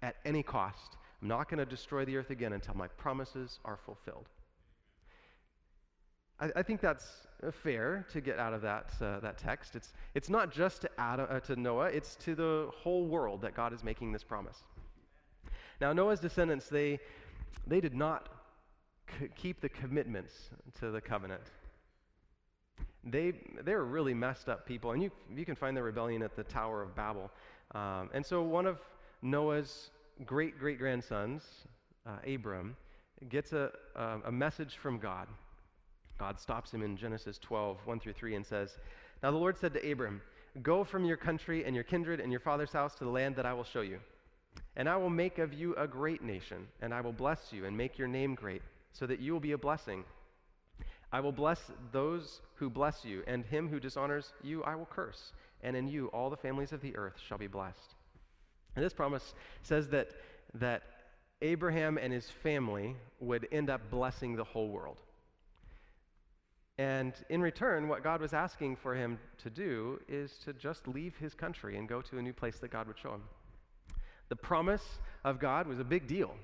at 0.03 0.17
any 0.25 0.43
cost. 0.43 0.97
I'm 1.23 1.29
not 1.29 1.49
going 1.49 1.59
to 1.59 1.67
destroy 1.67 2.05
the 2.05 2.17
earth 2.17 2.31
again 2.31 2.53
until 2.53 2.75
my 2.75 2.89
promises 2.89 3.61
are 3.65 3.77
fulfilled. 3.77 4.29
I, 6.41 6.51
I 6.57 6.63
think 6.63 6.81
that's 6.81 7.27
fair 7.53 8.07
to 8.13 8.21
get 8.21 8.39
out 8.39 8.53
of 8.53 8.63
that, 8.63 8.91
uh, 9.01 9.21
that 9.21 9.39
text. 9.39 9.77
It's, 9.77 9.93
it's 10.15 10.29
not 10.29 10.51
just 10.51 10.83
to, 10.83 10.91
Adam, 10.99 11.27
uh, 11.31 11.41
to 11.41 11.57
Noah, 11.57 11.87
it's 11.87 12.17
to 12.17 12.35
the 12.35 12.71
whole 12.75 13.07
world 13.07 13.43
that 13.43 13.55
God 13.55 13.73
is 13.73 13.85
making 13.85 14.13
this 14.13 14.25
promise. 14.25 14.65
Now, 15.81 15.93
Noah's 15.93 16.21
descendants, 16.21 16.69
they, 16.69 16.99
they 17.67 17.81
did 17.81 17.95
not 17.95 18.29
c- 19.21 19.29
keep 19.37 19.61
the 19.61 19.69
commitments 19.69 20.51
to 20.81 20.91
the 20.91 21.01
covenant. 21.01 21.43
They, 23.05 23.33
they 23.63 23.75
were 23.75 23.85
really 23.85 24.15
messed 24.15 24.49
up 24.49 24.67
people, 24.67 24.91
and 24.91 25.03
you, 25.03 25.11
you 25.35 25.45
can 25.45 25.55
find 25.55 25.77
the 25.77 25.83
rebellion 25.83 26.23
at 26.23 26.35
the 26.35 26.43
Tower 26.43 26.83
of 26.83 26.95
Babel. 26.97 27.31
Um, 27.75 28.11
and 28.13 28.27
so 28.27 28.43
one 28.43 28.67
of 28.67 28.81
Noah's 29.23 29.91
great 30.25 30.59
great 30.59 30.79
grandsons, 30.79 31.45
uh, 32.07 32.17
Abram, 32.27 32.77
gets 33.29 33.53
a, 33.53 33.71
a, 33.95 34.19
a 34.27 34.33
message 34.33 34.77
from 34.77 34.99
God. 34.99 35.29
God 36.19 36.41
stops 36.41 36.73
him 36.73 36.83
in 36.83 36.97
Genesis 36.97 37.39
12, 37.39 37.79
1 37.85 38.01
through 38.01 38.13
3, 38.13 38.35
and 38.35 38.47
says, 38.47 38.77
Now 39.23 39.31
the 39.31 39.37
Lord 39.37 39.57
said 39.57 39.73
to 39.75 39.91
Abram, 39.91 40.21
Go 40.63 40.83
from 40.83 41.05
your 41.05 41.17
country 41.17 41.65
and 41.65 41.75
your 41.75 41.85
kindred 41.85 42.21
and 42.21 42.33
your 42.33 42.41
father's 42.41 42.73
house 42.73 42.95
to 42.97 43.05
the 43.05 43.11
land 43.11 43.37
that 43.37 43.47
I 43.47 43.53
will 43.53 43.65
show 43.65 43.83
you. 43.83 44.01
And 44.77 44.89
I 44.89 44.97
will 44.97 45.11
make 45.11 45.39
of 45.39 45.53
you 45.53 45.75
a 45.77 45.87
great 45.87 46.23
nation, 46.23 46.67
and 46.83 46.93
I 46.93 47.01
will 47.01 47.13
bless 47.13 47.53
you 47.53 47.67
and 47.67 47.77
make 47.77 47.99
your 47.99 48.09
name 48.09 48.35
great, 48.35 48.63
so 48.93 49.07
that 49.07 49.21
you 49.21 49.33
will 49.33 49.41
be 49.41 49.53
a 49.53 49.59
blessing. 49.59 50.05
I 51.13 51.21
will 51.21 51.33
bless 51.33 51.61
those 51.93 52.41
who 52.57 52.69
bless 52.69 53.05
you, 53.05 53.23
and 53.27 53.45
him 53.45 53.69
who 53.69 53.79
dishonors 53.79 54.33
you 54.43 54.65
I 54.65 54.75
will 54.75 54.87
curse, 54.87 55.33
and 55.63 55.77
in 55.77 55.87
you 55.89 56.09
all 56.09 56.31
the 56.31 56.37
families 56.37 56.73
of 56.73 56.81
the 56.81 56.97
earth 56.97 57.15
shall 57.27 57.39
be 57.39 57.47
blessed. 57.47 57.95
And 58.75 58.85
this 58.85 58.93
promise 58.93 59.35
says 59.63 59.89
that, 59.91 60.11
that 60.55 60.83
Abraham 61.43 61.99
and 61.99 62.13
his 62.13 62.29
family 62.29 62.97
would 63.21 63.47
end 63.53 63.71
up 63.71 63.91
blessing 63.91 64.37
the 64.37 64.45
whole 64.45 64.69
world. 64.69 64.99
And 66.79 67.13
in 67.29 67.43
return, 67.43 67.89
what 67.89 68.05
God 68.05 68.21
was 68.21 68.33
asking 68.33 68.77
for 68.77 68.95
him 68.95 69.19
to 69.39 69.51
do 69.51 70.01
is 70.09 70.39
to 70.45 70.53
just 70.53 70.87
leave 70.87 71.17
his 71.17 71.35
country 71.35 71.77
and 71.77 71.89
go 71.89 72.01
to 72.03 72.19
a 72.19 72.23
new 72.23 72.33
place 72.33 72.59
that 72.59 72.71
God 72.71 72.87
would 72.87 72.99
show 72.99 73.15
him. 73.15 73.23
The 74.29 74.37
promise 74.37 75.01
of 75.25 75.41
God 75.41 75.67
was 75.67 75.81
a 75.81 75.85
big 75.85 76.07
deal. 76.07 76.35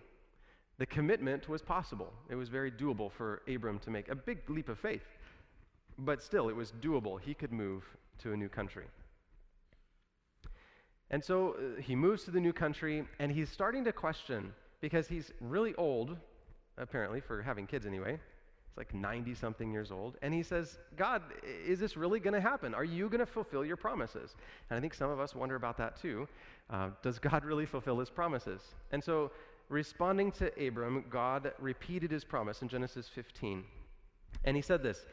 The 0.79 0.87
commitment 0.87 1.49
was 1.49 1.62
possible. 1.62 2.12
It 2.29 2.35
was 2.35 2.49
very 2.49 2.73
doable 2.73 3.12
for 3.12 3.43
Abram 3.47 3.79
to 3.81 3.91
make 3.91 4.09
a 4.09 4.17
big 4.17 4.50
leap 4.50 4.69
of 4.69 4.79
faith. 4.79 5.07
But 5.99 6.21
still, 6.21 6.49
it 6.49 6.57
was 6.57 6.73
doable. 6.81 7.21
He 7.21 7.35
could 7.35 7.53
move 7.53 7.85
to 8.19 8.33
a 8.33 8.37
new 8.37 8.49
country. 8.49 8.87
And 11.11 11.23
so 11.23 11.53
uh, 11.53 11.81
he 11.81 11.95
moves 11.95 12.25
to 12.25 12.33
the 12.33 12.41
new 12.41 12.53
country 12.53 13.05
and 13.21 13.31
he's 13.31 13.50
starting 13.50 13.85
to 13.85 13.93
question 13.93 14.53
because 14.81 15.07
he's 15.07 15.31
really 15.41 15.75
old, 15.76 16.17
apparently, 16.76 17.21
for 17.21 17.41
having 17.41 17.69
kids 17.69 17.87
anyway. 17.87 18.19
He's 18.75 18.78
like 18.78 18.95
90 18.95 19.35
something 19.35 19.73
years 19.73 19.93
old. 19.93 20.16
And 20.21 20.35
he 20.35 20.43
says, 20.43 20.78
God, 20.97 21.23
is 21.64 21.78
this 21.78 21.97
really 21.97 22.19
going 22.19 22.35
to 22.35 22.40
happen? 22.40 22.75
Are 22.75 22.85
you 22.85 23.09
going 23.09 23.21
to 23.21 23.26
fulfill 23.26 23.64
your 23.64 23.76
promises? 23.76 24.35
And 24.69 24.76
I 24.76 24.81
think 24.81 24.95
some 24.95 25.11
of 25.11 25.21
us 25.21 25.35
wonder 25.35 25.54
about 25.54 25.78
that 25.78 26.00
too. 26.00 26.26
Uh, 26.71 26.90
does 27.02 27.19
God 27.19 27.45
really 27.45 27.66
fulfill 27.66 28.00
his 28.00 28.11
promises? 28.11 28.62
And 28.90 29.02
so, 29.02 29.31
responding 29.69 30.33
to 30.33 30.66
Abram, 30.66 31.04
God 31.09 31.52
repeated 31.61 32.11
his 32.11 32.25
promise 32.25 32.62
in 32.62 32.69
Genesis 32.69 33.09
15. 33.09 33.62
And 34.45 34.57
he 34.57 34.62
said 34.62 34.83
this 34.83 35.07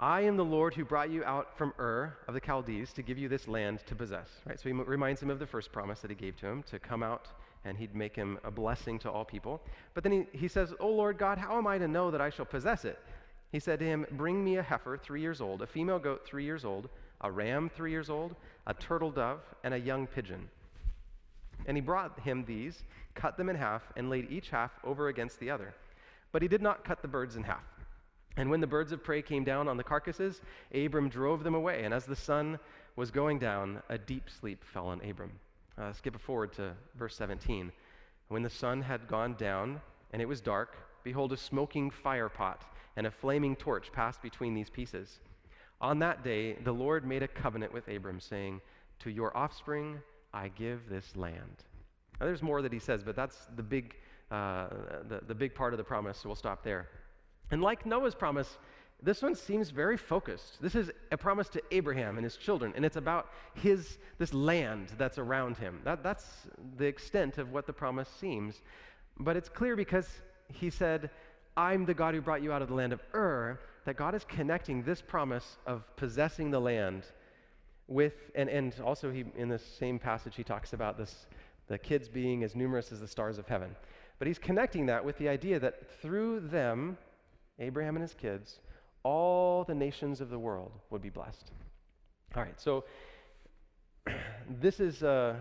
I 0.00 0.22
am 0.22 0.36
the 0.36 0.44
Lord 0.44 0.74
who 0.74 0.84
brought 0.84 1.10
you 1.10 1.22
out 1.24 1.56
from 1.56 1.74
Ur 1.78 2.16
of 2.26 2.34
the 2.34 2.40
Chaldees 2.40 2.92
to 2.94 3.02
give 3.02 3.18
you 3.18 3.28
this 3.28 3.46
land 3.46 3.80
to 3.86 3.94
possess. 3.94 4.28
Right? 4.46 4.58
So 4.58 4.70
he 4.70 4.72
reminds 4.72 5.22
him 5.22 5.30
of 5.30 5.38
the 5.38 5.46
first 5.46 5.72
promise 5.72 6.00
that 6.00 6.10
he 6.10 6.16
gave 6.16 6.36
to 6.38 6.46
him 6.46 6.62
to 6.64 6.78
come 6.78 7.02
out 7.02 7.28
and 7.64 7.76
he'd 7.76 7.94
make 7.94 8.16
him 8.16 8.38
a 8.44 8.50
blessing 8.50 8.98
to 9.00 9.10
all 9.10 9.24
people. 9.24 9.62
But 9.94 10.02
then 10.02 10.12
he, 10.12 10.38
he 10.38 10.48
says, 10.48 10.72
Oh 10.80 10.90
Lord 10.90 11.18
God, 11.18 11.38
how 11.38 11.58
am 11.58 11.66
I 11.66 11.78
to 11.78 11.88
know 11.88 12.10
that 12.10 12.20
I 12.20 12.30
shall 12.30 12.44
possess 12.44 12.84
it? 12.84 12.98
He 13.52 13.60
said 13.60 13.78
to 13.78 13.84
him, 13.84 14.06
Bring 14.12 14.42
me 14.42 14.56
a 14.56 14.62
heifer 14.62 14.96
three 14.96 15.20
years 15.20 15.40
old, 15.40 15.62
a 15.62 15.66
female 15.66 15.98
goat 15.98 16.24
three 16.24 16.44
years 16.44 16.64
old, 16.64 16.88
a 17.20 17.30
ram 17.30 17.68
three 17.68 17.90
years 17.90 18.10
old, 18.10 18.34
a 18.66 18.74
turtle 18.74 19.10
dove, 19.10 19.40
and 19.62 19.74
a 19.74 19.78
young 19.78 20.06
pigeon. 20.06 20.48
And 21.66 21.76
he 21.76 21.80
brought 21.80 22.18
him 22.20 22.44
these, 22.44 22.82
cut 23.14 23.36
them 23.36 23.48
in 23.48 23.56
half, 23.56 23.82
and 23.96 24.10
laid 24.10 24.30
each 24.30 24.50
half 24.50 24.72
over 24.82 25.08
against 25.08 25.38
the 25.38 25.50
other. 25.50 25.74
But 26.32 26.42
he 26.42 26.48
did 26.48 26.62
not 26.62 26.84
cut 26.84 27.02
the 27.02 27.08
birds 27.08 27.36
in 27.36 27.44
half. 27.44 27.62
And 28.36 28.50
when 28.50 28.60
the 28.60 28.66
birds 28.66 28.92
of 28.92 29.04
prey 29.04 29.20
came 29.20 29.44
down 29.44 29.68
on 29.68 29.76
the 29.76 29.84
carcasses, 29.84 30.40
Abram 30.74 31.08
drove 31.10 31.44
them 31.44 31.54
away. 31.54 31.84
And 31.84 31.92
as 31.92 32.06
the 32.06 32.16
sun 32.16 32.58
was 32.96 33.10
going 33.10 33.38
down, 33.38 33.82
a 33.90 33.98
deep 33.98 34.30
sleep 34.30 34.64
fell 34.64 34.86
on 34.86 35.02
Abram. 35.08 35.32
Uh, 35.78 35.92
skip 35.92 36.18
forward 36.20 36.52
to 36.52 36.72
verse 36.96 37.16
17. 37.16 37.72
When 38.28 38.42
the 38.42 38.50
sun 38.50 38.82
had 38.82 39.08
gone 39.08 39.34
down 39.34 39.80
and 40.12 40.20
it 40.20 40.26
was 40.26 40.40
dark, 40.40 40.76
behold, 41.02 41.32
a 41.32 41.36
smoking 41.36 41.90
fire 41.90 42.28
pot 42.28 42.64
and 42.96 43.06
a 43.06 43.10
flaming 43.10 43.56
torch 43.56 43.90
passed 43.92 44.22
between 44.22 44.54
these 44.54 44.70
pieces. 44.70 45.20
On 45.80 45.98
that 45.98 46.22
day, 46.22 46.54
the 46.54 46.72
Lord 46.72 47.06
made 47.06 47.22
a 47.22 47.28
covenant 47.28 47.72
with 47.72 47.88
Abram, 47.88 48.20
saying, 48.20 48.60
To 49.00 49.10
your 49.10 49.36
offspring 49.36 49.98
I 50.32 50.48
give 50.48 50.88
this 50.88 51.16
land. 51.16 51.64
Now, 52.20 52.26
there's 52.26 52.42
more 52.42 52.62
that 52.62 52.72
he 52.72 52.78
says, 52.78 53.02
but 53.02 53.16
that's 53.16 53.48
the 53.56 53.62
big, 53.62 53.96
uh, 54.30 54.68
the, 55.08 55.22
the 55.26 55.34
big 55.34 55.54
part 55.54 55.74
of 55.74 55.78
the 55.78 55.84
promise, 55.84 56.18
so 56.18 56.28
we'll 56.28 56.36
stop 56.36 56.62
there. 56.62 56.88
And 57.50 57.60
like 57.60 57.84
Noah's 57.84 58.14
promise, 58.14 58.58
this 59.02 59.20
one 59.20 59.34
seems 59.34 59.70
very 59.70 59.96
focused. 59.96 60.62
This 60.62 60.76
is 60.76 60.90
a 61.10 61.16
promise 61.16 61.48
to 61.50 61.62
Abraham 61.72 62.16
and 62.16 62.24
his 62.24 62.36
children, 62.36 62.72
and 62.76 62.84
it's 62.84 62.96
about 62.96 63.30
his 63.54 63.98
this 64.18 64.32
land 64.32 64.92
that's 64.96 65.18
around 65.18 65.56
him. 65.56 65.80
That, 65.84 66.04
that's 66.04 66.26
the 66.76 66.86
extent 66.86 67.38
of 67.38 67.52
what 67.52 67.66
the 67.66 67.72
promise 67.72 68.08
seems. 68.08 68.62
But 69.18 69.36
it's 69.36 69.48
clear 69.48 69.74
because 69.74 70.08
he 70.48 70.70
said, 70.70 71.10
I'm 71.56 71.84
the 71.84 71.94
God 71.94 72.14
who 72.14 72.20
brought 72.20 72.42
you 72.42 72.52
out 72.52 72.62
of 72.62 72.68
the 72.68 72.74
land 72.74 72.92
of 72.92 73.02
Ur, 73.12 73.58
that 73.84 73.96
God 73.96 74.14
is 74.14 74.24
connecting 74.24 74.82
this 74.82 75.02
promise 75.02 75.58
of 75.66 75.84
possessing 75.96 76.50
the 76.50 76.60
land 76.60 77.02
with, 77.88 78.30
and, 78.36 78.48
and 78.48 78.74
also 78.84 79.10
he, 79.10 79.24
in 79.36 79.48
this 79.48 79.64
same 79.64 79.98
passage, 79.98 80.36
he 80.36 80.44
talks 80.44 80.72
about 80.72 80.96
this, 80.96 81.26
the 81.66 81.76
kids 81.76 82.08
being 82.08 82.44
as 82.44 82.54
numerous 82.54 82.92
as 82.92 83.00
the 83.00 83.08
stars 83.08 83.38
of 83.38 83.48
heaven. 83.48 83.74
But 84.18 84.28
he's 84.28 84.38
connecting 84.38 84.86
that 84.86 85.04
with 85.04 85.18
the 85.18 85.28
idea 85.28 85.58
that 85.58 86.00
through 86.00 86.40
them, 86.40 86.96
Abraham 87.58 87.96
and 87.96 88.02
his 88.02 88.14
kids, 88.14 88.60
all 89.04 89.64
the 89.64 89.74
nations 89.74 90.20
of 90.20 90.30
the 90.30 90.38
world 90.38 90.72
would 90.90 91.02
be 91.02 91.10
blessed. 91.10 91.50
All 92.34 92.42
right, 92.42 92.60
so 92.60 92.84
this 94.60 94.80
is, 94.80 95.02
uh, 95.02 95.36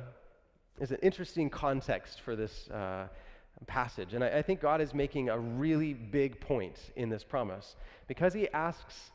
is 0.80 0.91
an 0.91 1.00
interesting 1.01 1.50
context 1.50 2.22
for 2.22 2.36
this 2.36 2.70
uh, 2.70 3.08
passage. 3.68 4.13
And 4.13 4.24
I, 4.24 4.39
I, 4.39 4.41
think 4.41 4.60
God 4.60 4.82
is 4.82 4.94
making 4.94 5.30
a 5.30 5.38
really 5.38 5.94
big 5.94 6.39
point 6.41 6.77
in 6.96 7.10
this 7.10 7.24
promise 7.24 7.75
because 8.08 8.34
he 8.34 8.50
asks 8.50 9.12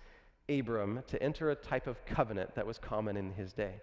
Abram 0.49 1.03
to 1.09 1.21
enter 1.23 1.50
a 1.50 1.55
type 1.55 1.87
of 1.87 2.05
covenant 2.07 2.55
that 2.55 2.67
was 2.67 2.79
common 2.79 3.17
in 3.17 3.33
his 3.33 3.53
day. 3.53 3.75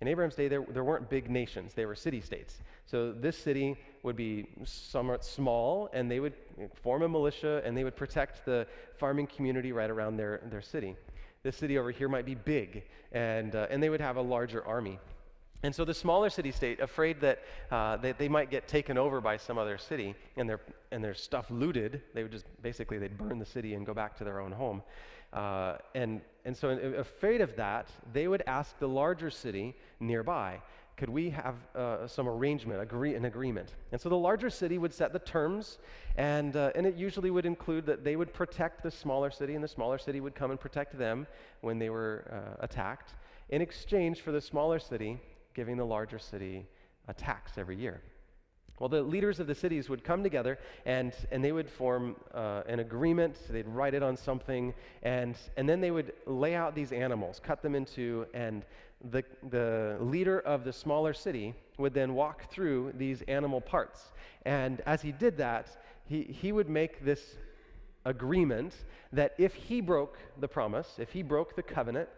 In 0.00 0.08
Abraham's 0.08 0.34
day, 0.34 0.48
there, 0.48 0.64
there 0.68 0.84
weren't 0.84 1.08
big 1.08 1.30
nations, 1.30 1.72
they 1.74 1.86
were 1.86 1.94
city 1.94 2.20
states. 2.20 2.60
So 2.84 3.12
this 3.12 3.36
city 3.36 3.76
would 4.06 4.16
be 4.16 4.46
somewhat 4.64 5.24
small, 5.24 5.90
and 5.92 6.10
they 6.10 6.20
would 6.20 6.32
form 6.82 7.02
a 7.02 7.08
militia 7.08 7.60
and 7.64 7.76
they 7.76 7.84
would 7.84 7.96
protect 7.96 8.44
the 8.46 8.66
farming 8.96 9.26
community 9.26 9.72
right 9.72 9.90
around 9.90 10.16
their, 10.16 10.40
their 10.48 10.62
city. 10.62 10.96
This 11.42 11.56
city 11.56 11.76
over 11.76 11.90
here 11.90 12.08
might 12.08 12.24
be 12.24 12.36
big, 12.36 12.84
and, 13.12 13.54
uh, 13.54 13.66
and 13.68 13.82
they 13.82 13.90
would 13.90 14.00
have 14.00 14.16
a 14.16 14.22
larger 14.22 14.64
army. 14.64 14.98
And 15.64 15.74
so 15.74 15.84
the 15.84 15.94
smaller 15.94 16.30
city 16.30 16.52
state, 16.52 16.80
afraid 16.80 17.20
that 17.20 17.40
uh, 17.70 17.96
they, 17.96 18.12
they 18.12 18.28
might 18.28 18.48
get 18.48 18.68
taken 18.68 18.96
over 18.96 19.20
by 19.20 19.36
some 19.36 19.58
other 19.58 19.76
city 19.76 20.14
and 20.36 20.48
their, 20.48 20.60
and 20.92 21.02
their 21.02 21.14
stuff 21.14 21.50
looted, 21.50 22.00
they 22.14 22.22
would 22.22 22.32
just 22.32 22.46
basically 22.62 22.98
they'd 22.98 23.18
burn 23.18 23.38
the 23.40 23.46
city 23.46 23.74
and 23.74 23.84
go 23.84 23.92
back 23.92 24.16
to 24.18 24.24
their 24.24 24.40
own 24.40 24.52
home. 24.52 24.82
Uh, 25.32 25.76
and, 25.94 26.20
and 26.44 26.56
so, 26.56 26.70
afraid 26.96 27.40
of 27.40 27.56
that, 27.56 27.88
they 28.12 28.28
would 28.28 28.44
ask 28.46 28.78
the 28.78 28.88
larger 28.88 29.30
city 29.30 29.74
nearby, 29.98 30.60
could 30.96 31.10
we 31.10 31.28
have 31.30 31.56
uh, 31.74 32.06
some 32.06 32.26
arrangement, 32.28 32.80
agree, 32.80 33.14
an 33.14 33.26
agreement? 33.26 33.74
And 33.92 34.00
so 34.00 34.08
the 34.08 34.16
larger 34.16 34.48
city 34.48 34.78
would 34.78 34.94
set 34.94 35.12
the 35.12 35.18
terms, 35.18 35.78
and, 36.16 36.56
uh, 36.56 36.70
and 36.74 36.86
it 36.86 36.94
usually 36.94 37.30
would 37.30 37.44
include 37.44 37.84
that 37.86 38.02
they 38.02 38.16
would 38.16 38.32
protect 38.32 38.82
the 38.82 38.90
smaller 38.90 39.30
city, 39.30 39.54
and 39.54 39.62
the 39.62 39.68
smaller 39.68 39.98
city 39.98 40.20
would 40.20 40.34
come 40.34 40.50
and 40.50 40.58
protect 40.58 40.98
them 40.98 41.26
when 41.60 41.78
they 41.78 41.90
were 41.90 42.24
uh, 42.32 42.64
attacked, 42.64 43.14
in 43.50 43.60
exchange 43.60 44.22
for 44.22 44.32
the 44.32 44.40
smaller 44.40 44.78
city 44.78 45.20
giving 45.54 45.76
the 45.76 45.84
larger 45.84 46.18
city 46.18 46.66
a 47.08 47.14
tax 47.14 47.58
every 47.58 47.76
year. 47.76 48.00
Well, 48.78 48.90
the 48.90 49.02
leaders 49.02 49.40
of 49.40 49.46
the 49.46 49.54
cities 49.54 49.88
would 49.88 50.04
come 50.04 50.22
together 50.22 50.58
and, 50.84 51.14
and 51.32 51.42
they 51.42 51.52
would 51.52 51.68
form 51.68 52.16
uh, 52.34 52.62
an 52.68 52.80
agreement. 52.80 53.38
They'd 53.48 53.66
write 53.66 53.94
it 53.94 54.02
on 54.02 54.18
something, 54.18 54.74
and, 55.02 55.34
and 55.56 55.66
then 55.66 55.80
they 55.80 55.90
would 55.90 56.12
lay 56.26 56.54
out 56.54 56.74
these 56.74 56.92
animals, 56.92 57.40
cut 57.42 57.62
them 57.62 57.74
into, 57.74 58.26
and 58.34 58.66
the, 59.10 59.24
the 59.50 59.96
leader 60.00 60.40
of 60.40 60.64
the 60.64 60.72
smaller 60.72 61.12
city 61.12 61.54
would 61.78 61.94
then 61.94 62.14
walk 62.14 62.50
through 62.50 62.92
these 62.96 63.22
animal 63.22 63.60
parts. 63.60 64.12
And 64.44 64.80
as 64.86 65.02
he 65.02 65.12
did 65.12 65.36
that, 65.38 65.68
he, 66.04 66.22
he 66.22 66.52
would 66.52 66.68
make 66.68 67.04
this 67.04 67.36
agreement 68.04 68.74
that 69.12 69.34
if 69.38 69.54
he 69.54 69.80
broke 69.80 70.18
the 70.40 70.48
promise, 70.48 70.96
if 70.98 71.10
he 71.10 71.22
broke 71.22 71.56
the 71.56 71.62
covenant, 71.62 72.08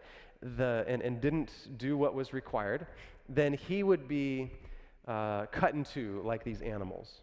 the, 0.41 0.85
and, 0.87 1.01
and 1.01 1.19
didn't 1.19 1.51
do 1.77 1.97
what 1.97 2.13
was 2.13 2.31
required, 2.33 2.87
then 3.27 3.53
he 3.53 3.83
would 3.83 4.07
be 4.07 4.51
uh, 5.07 5.45
cut 5.47 5.73
in 5.73 5.83
two 5.83 6.21
like 6.23 6.43
these 6.43 6.61
animals. 6.61 7.21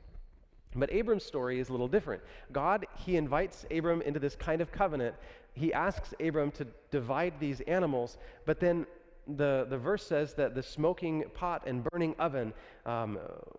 But 0.74 0.92
Abram's 0.92 1.24
story 1.24 1.58
is 1.58 1.70
a 1.70 1.72
little 1.72 1.88
different. 1.88 2.22
God, 2.52 2.86
he 2.96 3.16
invites 3.16 3.64
Abram 3.70 4.02
into 4.02 4.20
this 4.20 4.36
kind 4.36 4.60
of 4.60 4.70
covenant. 4.70 5.14
He 5.54 5.72
asks 5.72 6.12
Abram 6.20 6.50
to 6.52 6.66
divide 6.90 7.34
these 7.40 7.62
animals, 7.62 8.18
but 8.44 8.60
then 8.60 8.86
the, 9.26 9.66
the 9.68 9.78
verse 9.78 10.06
says 10.06 10.34
that 10.34 10.54
the 10.54 10.62
smoking 10.62 11.24
pot 11.34 11.64
and 11.66 11.84
burning 11.84 12.14
oven 12.18 12.52
um, 12.84 13.18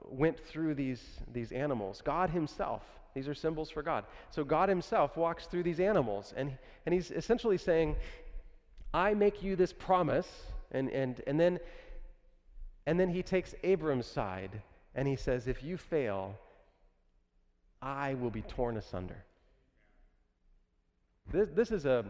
went 0.09 0.39
through 0.39 0.75
these, 0.75 1.01
these 1.33 1.51
animals. 1.51 2.01
God 2.03 2.29
himself, 2.29 2.83
these 3.13 3.27
are 3.27 3.33
symbols 3.33 3.69
for 3.69 3.83
God. 3.83 4.05
So 4.29 4.43
God 4.43 4.69
himself 4.69 5.17
walks 5.17 5.47
through 5.47 5.63
these 5.63 5.79
animals, 5.79 6.33
and, 6.37 6.57
and 6.85 6.93
he's 6.93 7.11
essentially 7.11 7.57
saying, 7.57 7.95
I 8.93 9.13
make 9.13 9.43
you 9.43 9.55
this 9.55 9.73
promise, 9.73 10.27
and, 10.71 10.89
and, 10.89 11.21
and 11.27 11.39
then 11.39 11.59
and 12.87 12.97
then 12.97 13.09
he 13.09 13.21
takes 13.21 13.53
Abram's 13.63 14.07
side 14.07 14.61
and 14.95 15.07
he 15.07 15.17
says, 15.17 15.47
If 15.47 15.61
you 15.61 15.77
fail, 15.77 16.39
I 17.81 18.13
will 18.13 18.31
be 18.31 18.41
torn 18.41 18.77
asunder. 18.77 19.25
This, 21.29 21.49
this 21.53 21.71
is 21.71 21.85
a 21.85 22.05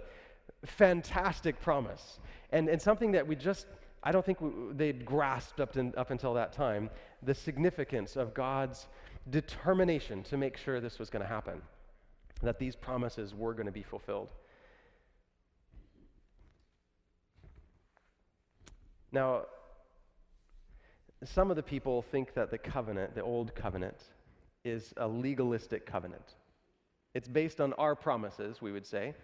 fantastic 0.65 1.61
promise 1.61 2.19
and, 2.51 2.69
and 2.69 2.81
something 2.81 3.11
that 3.11 3.27
we 3.27 3.35
just, 3.35 3.67
I 4.03 4.11
don't 4.11 4.25
think 4.25 4.41
we, 4.41 4.51
they'd 4.73 5.05
grasped 5.05 5.59
up, 5.59 5.73
to, 5.73 5.91
up 5.97 6.11
until 6.11 6.33
that 6.33 6.53
time 6.53 6.89
the 7.23 7.33
significance 7.33 8.15
of 8.15 8.33
God's 8.33 8.87
determination 9.29 10.23
to 10.23 10.37
make 10.37 10.57
sure 10.57 10.79
this 10.79 10.99
was 10.99 11.09
going 11.09 11.21
to 11.21 11.27
happen, 11.27 11.61
that 12.41 12.59
these 12.59 12.75
promises 12.75 13.35
were 13.35 13.53
going 13.53 13.65
to 13.65 13.71
be 13.71 13.83
fulfilled. 13.83 14.29
Now, 19.11 19.43
some 21.23 21.49
of 21.49 21.55
the 21.55 21.63
people 21.63 22.01
think 22.01 22.33
that 22.35 22.51
the 22.51 22.57
covenant, 22.57 23.15
the 23.15 23.23
old 23.23 23.55
covenant, 23.55 24.03
is 24.63 24.93
a 24.97 25.07
legalistic 25.07 25.85
covenant. 25.85 26.35
It's 27.13 27.27
based 27.27 27.59
on 27.59 27.73
our 27.73 27.95
promises, 27.95 28.61
we 28.61 28.71
would 28.71 28.85
say. 28.85 29.15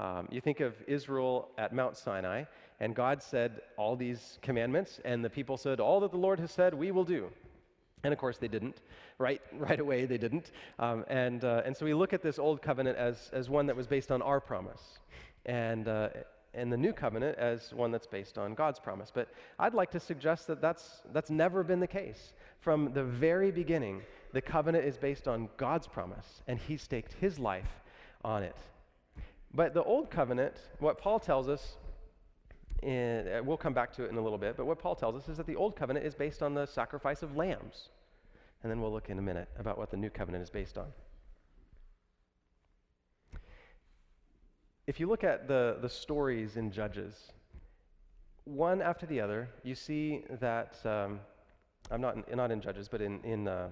Um, 0.00 0.28
you 0.30 0.40
think 0.40 0.60
of 0.60 0.74
Israel 0.86 1.48
at 1.58 1.74
Mount 1.74 1.96
Sinai, 1.96 2.44
and 2.80 2.94
God 2.94 3.22
said 3.22 3.60
all 3.76 3.96
these 3.96 4.38
commandments, 4.42 5.00
and 5.04 5.24
the 5.24 5.30
people 5.30 5.56
said, 5.56 5.80
All 5.80 6.00
that 6.00 6.12
the 6.12 6.18
Lord 6.18 6.38
has 6.38 6.52
said, 6.52 6.74
we 6.74 6.90
will 6.90 7.04
do. 7.04 7.30
And 8.04 8.12
of 8.12 8.18
course, 8.18 8.38
they 8.38 8.48
didn't. 8.48 8.80
Right, 9.18 9.40
right 9.52 9.80
away, 9.80 10.06
they 10.06 10.18
didn't. 10.18 10.52
Um, 10.78 11.04
and, 11.08 11.44
uh, 11.44 11.62
and 11.64 11.76
so 11.76 11.84
we 11.84 11.94
look 11.94 12.12
at 12.12 12.22
this 12.22 12.38
old 12.38 12.62
covenant 12.62 12.96
as, 12.96 13.30
as 13.32 13.50
one 13.50 13.66
that 13.66 13.76
was 13.76 13.86
based 13.86 14.12
on 14.12 14.22
our 14.22 14.40
promise. 14.40 14.98
And, 15.46 15.88
uh, 15.88 16.10
and 16.54 16.72
the 16.72 16.76
new 16.76 16.92
covenant 16.92 17.36
as 17.38 17.72
one 17.74 17.90
that's 17.90 18.06
based 18.06 18.38
on 18.38 18.54
God's 18.54 18.78
promise. 18.78 19.10
But 19.12 19.28
I'd 19.58 19.74
like 19.74 19.90
to 19.92 20.00
suggest 20.00 20.46
that 20.46 20.60
that's, 20.60 21.02
that's 21.12 21.30
never 21.30 21.62
been 21.62 21.80
the 21.80 21.86
case. 21.86 22.34
From 22.60 22.92
the 22.92 23.04
very 23.04 23.50
beginning, 23.50 24.02
the 24.32 24.40
covenant 24.40 24.84
is 24.84 24.96
based 24.96 25.28
on 25.28 25.48
God's 25.56 25.86
promise, 25.86 26.42
and 26.46 26.58
He 26.58 26.76
staked 26.76 27.14
His 27.14 27.38
life 27.38 27.80
on 28.24 28.42
it. 28.42 28.56
But 29.58 29.74
the 29.74 29.82
old 29.82 30.08
covenant, 30.08 30.54
what 30.78 30.98
Paul 30.98 31.18
tells 31.18 31.48
us, 31.48 31.78
in, 32.80 33.26
uh, 33.26 33.42
we'll 33.42 33.56
come 33.56 33.74
back 33.74 33.92
to 33.94 34.04
it 34.04 34.10
in 34.12 34.16
a 34.16 34.20
little 34.20 34.38
bit, 34.38 34.56
but 34.56 34.66
what 34.66 34.78
Paul 34.78 34.94
tells 34.94 35.16
us 35.16 35.28
is 35.28 35.36
that 35.38 35.48
the 35.48 35.56
old 35.56 35.74
covenant 35.74 36.06
is 36.06 36.14
based 36.14 36.44
on 36.44 36.54
the 36.54 36.64
sacrifice 36.64 37.24
of 37.24 37.34
lambs. 37.34 37.88
And 38.62 38.70
then 38.70 38.80
we'll 38.80 38.92
look 38.92 39.10
in 39.10 39.18
a 39.18 39.22
minute 39.22 39.48
about 39.58 39.76
what 39.76 39.90
the 39.90 39.96
new 39.96 40.10
covenant 40.10 40.44
is 40.44 40.50
based 40.50 40.78
on. 40.78 40.86
if 44.86 45.00
you 45.00 45.08
look 45.08 45.24
at 45.24 45.48
the, 45.48 45.78
the 45.82 45.88
stories 45.88 46.56
in 46.56 46.70
Judges, 46.70 47.32
one 48.44 48.80
after 48.80 49.06
the 49.06 49.20
other, 49.20 49.48
you 49.64 49.74
see 49.74 50.22
that, 50.38 50.76
um, 50.84 51.18
I'm 51.90 52.00
not 52.00 52.14
in, 52.14 52.36
not 52.36 52.52
in 52.52 52.60
Judges, 52.60 52.88
but 52.88 53.02
in, 53.02 53.20
in 53.24 53.48
uh, 53.48 53.70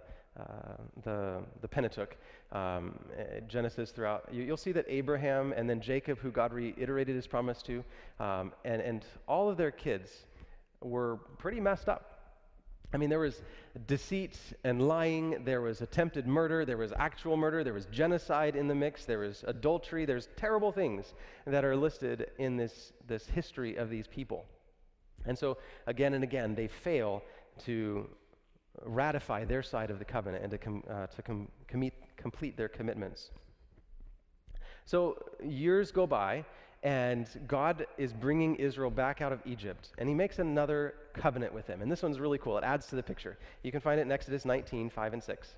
the, 1.02 1.42
the 1.60 1.68
Pentateuch, 1.68 2.16
um, 2.52 2.98
eh, 3.16 3.40
Genesis 3.48 3.90
throughout, 3.90 4.28
you, 4.32 4.46
will 4.46 4.56
see 4.56 4.72
that 4.72 4.84
Abraham 4.88 5.52
and 5.52 5.68
then 5.68 5.80
Jacob, 5.80 6.18
who 6.18 6.30
God 6.30 6.52
reiterated 6.52 7.14
his 7.14 7.26
promise 7.26 7.62
to, 7.62 7.84
um, 8.20 8.52
and, 8.64 8.82
and 8.82 9.04
all 9.26 9.48
of 9.48 9.56
their 9.56 9.70
kids 9.70 10.26
were 10.80 11.16
pretty 11.38 11.60
messed 11.60 11.88
up. 11.88 12.12
I 12.92 12.98
mean, 12.98 13.10
there 13.10 13.18
was 13.18 13.42
deceit 13.86 14.38
and 14.62 14.86
lying, 14.86 15.42
there 15.44 15.60
was 15.60 15.80
attempted 15.80 16.26
murder, 16.26 16.64
there 16.64 16.76
was 16.76 16.92
actual 16.96 17.36
murder, 17.36 17.64
there 17.64 17.74
was 17.74 17.86
genocide 17.86 18.54
in 18.54 18.68
the 18.68 18.74
mix, 18.74 19.04
there 19.04 19.18
was 19.18 19.44
adultery, 19.46 20.04
there's 20.04 20.28
terrible 20.36 20.70
things 20.70 21.14
that 21.46 21.64
are 21.64 21.76
listed 21.76 22.30
in 22.38 22.56
this, 22.56 22.92
this 23.06 23.26
history 23.26 23.76
of 23.76 23.90
these 23.90 24.06
people. 24.06 24.46
And 25.26 25.36
so, 25.36 25.58
again 25.86 26.14
and 26.14 26.22
again, 26.22 26.54
they 26.54 26.68
fail 26.68 27.22
to 27.64 28.08
ratify 28.84 29.44
their 29.44 29.62
side 29.62 29.90
of 29.90 29.98
the 29.98 30.04
covenant 30.04 30.42
and 30.42 30.50
to, 30.50 30.58
com, 30.58 30.82
uh, 30.90 31.06
to 31.06 31.22
com, 31.22 31.48
complete 32.16 32.56
their 32.56 32.68
commitments. 32.68 33.30
So, 34.84 35.16
years 35.42 35.90
go 35.90 36.06
by, 36.06 36.44
and 36.82 37.26
God 37.48 37.86
is 37.98 38.12
bringing 38.12 38.54
Israel 38.56 38.90
back 38.90 39.20
out 39.20 39.32
of 39.32 39.40
Egypt, 39.44 39.90
and 39.98 40.08
he 40.08 40.14
makes 40.14 40.38
another 40.38 40.94
covenant 41.14 41.52
with 41.52 41.66
them. 41.66 41.82
And 41.82 41.90
this 41.90 42.02
one's 42.02 42.20
really 42.20 42.38
cool. 42.38 42.56
It 42.58 42.64
adds 42.64 42.86
to 42.88 42.96
the 42.96 43.02
picture. 43.02 43.38
You 43.62 43.72
can 43.72 43.80
find 43.80 43.98
it 43.98 44.02
in 44.02 44.12
Exodus 44.12 44.44
19, 44.44 44.90
5 44.90 45.12
and 45.12 45.22
6. 45.22 45.54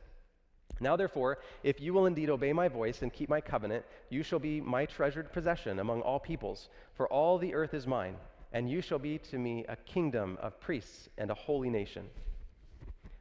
Now, 0.81 0.97
therefore, 0.97 1.39
if 1.63 1.81
you 1.81 1.93
will 1.93 2.07
indeed 2.07 2.31
obey 2.31 2.53
my 2.53 2.69
voice 2.69 3.03
and 3.03 3.13
keep 3.13 3.29
my 3.29 3.41
covenant, 3.41 3.85
you 4.11 4.23
shall 4.23 4.39
be 4.39 4.61
my 4.61 4.87
treasured 4.87 5.33
possession 5.33 5.81
among 5.81 6.03
all 6.03 6.21
peoples, 6.21 6.69
for 6.95 7.09
all 7.09 7.37
the 7.37 7.55
earth 7.55 7.75
is 7.75 7.87
mine, 7.87 8.17
and 8.53 8.71
you 8.71 8.81
shall 8.81 8.99
be 8.99 9.19
to 9.19 9.39
me 9.39 9.65
a 9.69 9.77
kingdom 9.77 10.39
of 10.41 10.61
priests 10.61 11.09
and 11.19 11.31
a 11.31 11.35
holy 11.35 11.69
nation. 11.69 12.09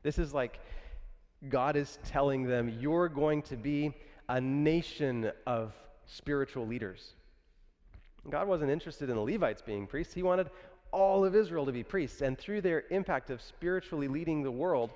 This 0.07 0.19
is 0.19 0.33
like 0.33 0.61
God 1.49 1.75
is 1.75 1.99
telling 2.05 2.43
them, 2.43 2.69
you're 2.79 3.09
going 3.09 3.41
to 3.41 3.57
be 3.57 3.93
a 4.29 4.39
nation 4.39 5.33
of 5.45 5.73
spiritual 6.05 6.65
leaders. 6.65 7.11
God 8.29 8.47
wasn't 8.47 8.71
interested 8.71 9.09
in 9.09 9.17
the 9.17 9.21
Levites 9.21 9.61
being 9.61 9.85
priests. 9.85 10.13
He 10.13 10.23
wanted 10.23 10.49
all 10.93 11.25
of 11.25 11.35
Israel 11.35 11.65
to 11.65 11.73
be 11.73 11.83
priests. 11.83 12.21
And 12.21 12.37
through 12.37 12.61
their 12.61 12.85
impact 12.89 13.31
of 13.31 13.41
spiritually 13.41 14.07
leading 14.07 14.43
the 14.43 14.49
world, 14.49 14.91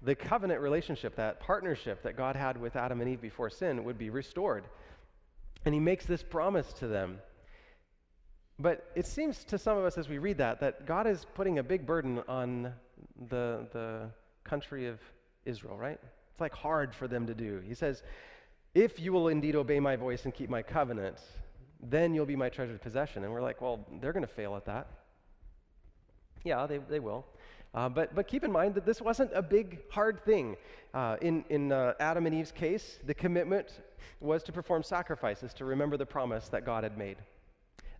the 0.00 0.14
covenant 0.14 0.62
relationship, 0.62 1.14
that 1.16 1.40
partnership 1.40 2.02
that 2.02 2.16
God 2.16 2.34
had 2.34 2.58
with 2.58 2.74
Adam 2.74 3.02
and 3.02 3.10
Eve 3.10 3.20
before 3.20 3.50
sin, 3.50 3.84
would 3.84 3.98
be 3.98 4.08
restored. 4.08 4.64
And 5.66 5.74
he 5.74 5.80
makes 5.80 6.06
this 6.06 6.22
promise 6.22 6.72
to 6.78 6.86
them. 6.86 7.18
But 8.58 8.90
it 8.94 9.06
seems 9.06 9.44
to 9.44 9.58
some 9.58 9.76
of 9.76 9.84
us 9.84 9.98
as 9.98 10.08
we 10.08 10.16
read 10.16 10.38
that, 10.38 10.60
that 10.60 10.86
God 10.86 11.06
is 11.06 11.26
putting 11.34 11.58
a 11.58 11.62
big 11.62 11.84
burden 11.84 12.22
on 12.26 12.72
the, 13.28 13.66
the 13.70 14.08
country 14.44 14.86
of 14.86 15.00
Israel, 15.44 15.76
right? 15.76 15.98
It's 16.30 16.40
like 16.40 16.54
hard 16.54 16.94
for 16.94 17.08
them 17.08 17.26
to 17.26 17.34
do. 17.34 17.62
He 17.66 17.74
says, 17.74 18.02
If 18.74 19.00
you 19.00 19.12
will 19.12 19.28
indeed 19.28 19.56
obey 19.56 19.80
my 19.80 19.96
voice 19.96 20.24
and 20.24 20.34
keep 20.34 20.50
my 20.50 20.62
covenant, 20.62 21.18
then 21.90 22.14
you'll 22.14 22.26
be 22.26 22.36
my 22.36 22.48
treasured 22.48 22.80
possession. 22.80 23.24
And 23.24 23.32
we're 23.32 23.42
like, 23.42 23.60
well, 23.60 23.86
they're 24.00 24.12
going 24.12 24.26
to 24.26 24.32
fail 24.32 24.56
at 24.56 24.64
that. 24.66 24.86
Yeah, 26.42 26.66
they, 26.66 26.78
they 26.78 27.00
will. 27.00 27.26
Uh, 27.74 27.88
but, 27.88 28.14
but 28.14 28.28
keep 28.28 28.44
in 28.44 28.52
mind 28.52 28.74
that 28.74 28.86
this 28.86 29.00
wasn't 29.02 29.30
a 29.34 29.42
big, 29.42 29.80
hard 29.90 30.24
thing. 30.24 30.56
Uh, 30.92 31.16
in 31.20 31.44
in 31.50 31.72
uh, 31.72 31.94
Adam 31.98 32.24
and 32.26 32.34
Eve's 32.34 32.52
case, 32.52 33.00
the 33.04 33.14
commitment 33.14 33.80
was 34.20 34.44
to 34.44 34.52
perform 34.52 34.82
sacrifices 34.82 35.52
to 35.54 35.64
remember 35.64 35.96
the 35.96 36.06
promise 36.06 36.48
that 36.48 36.64
God 36.64 36.84
had 36.84 36.96
made. 36.96 37.16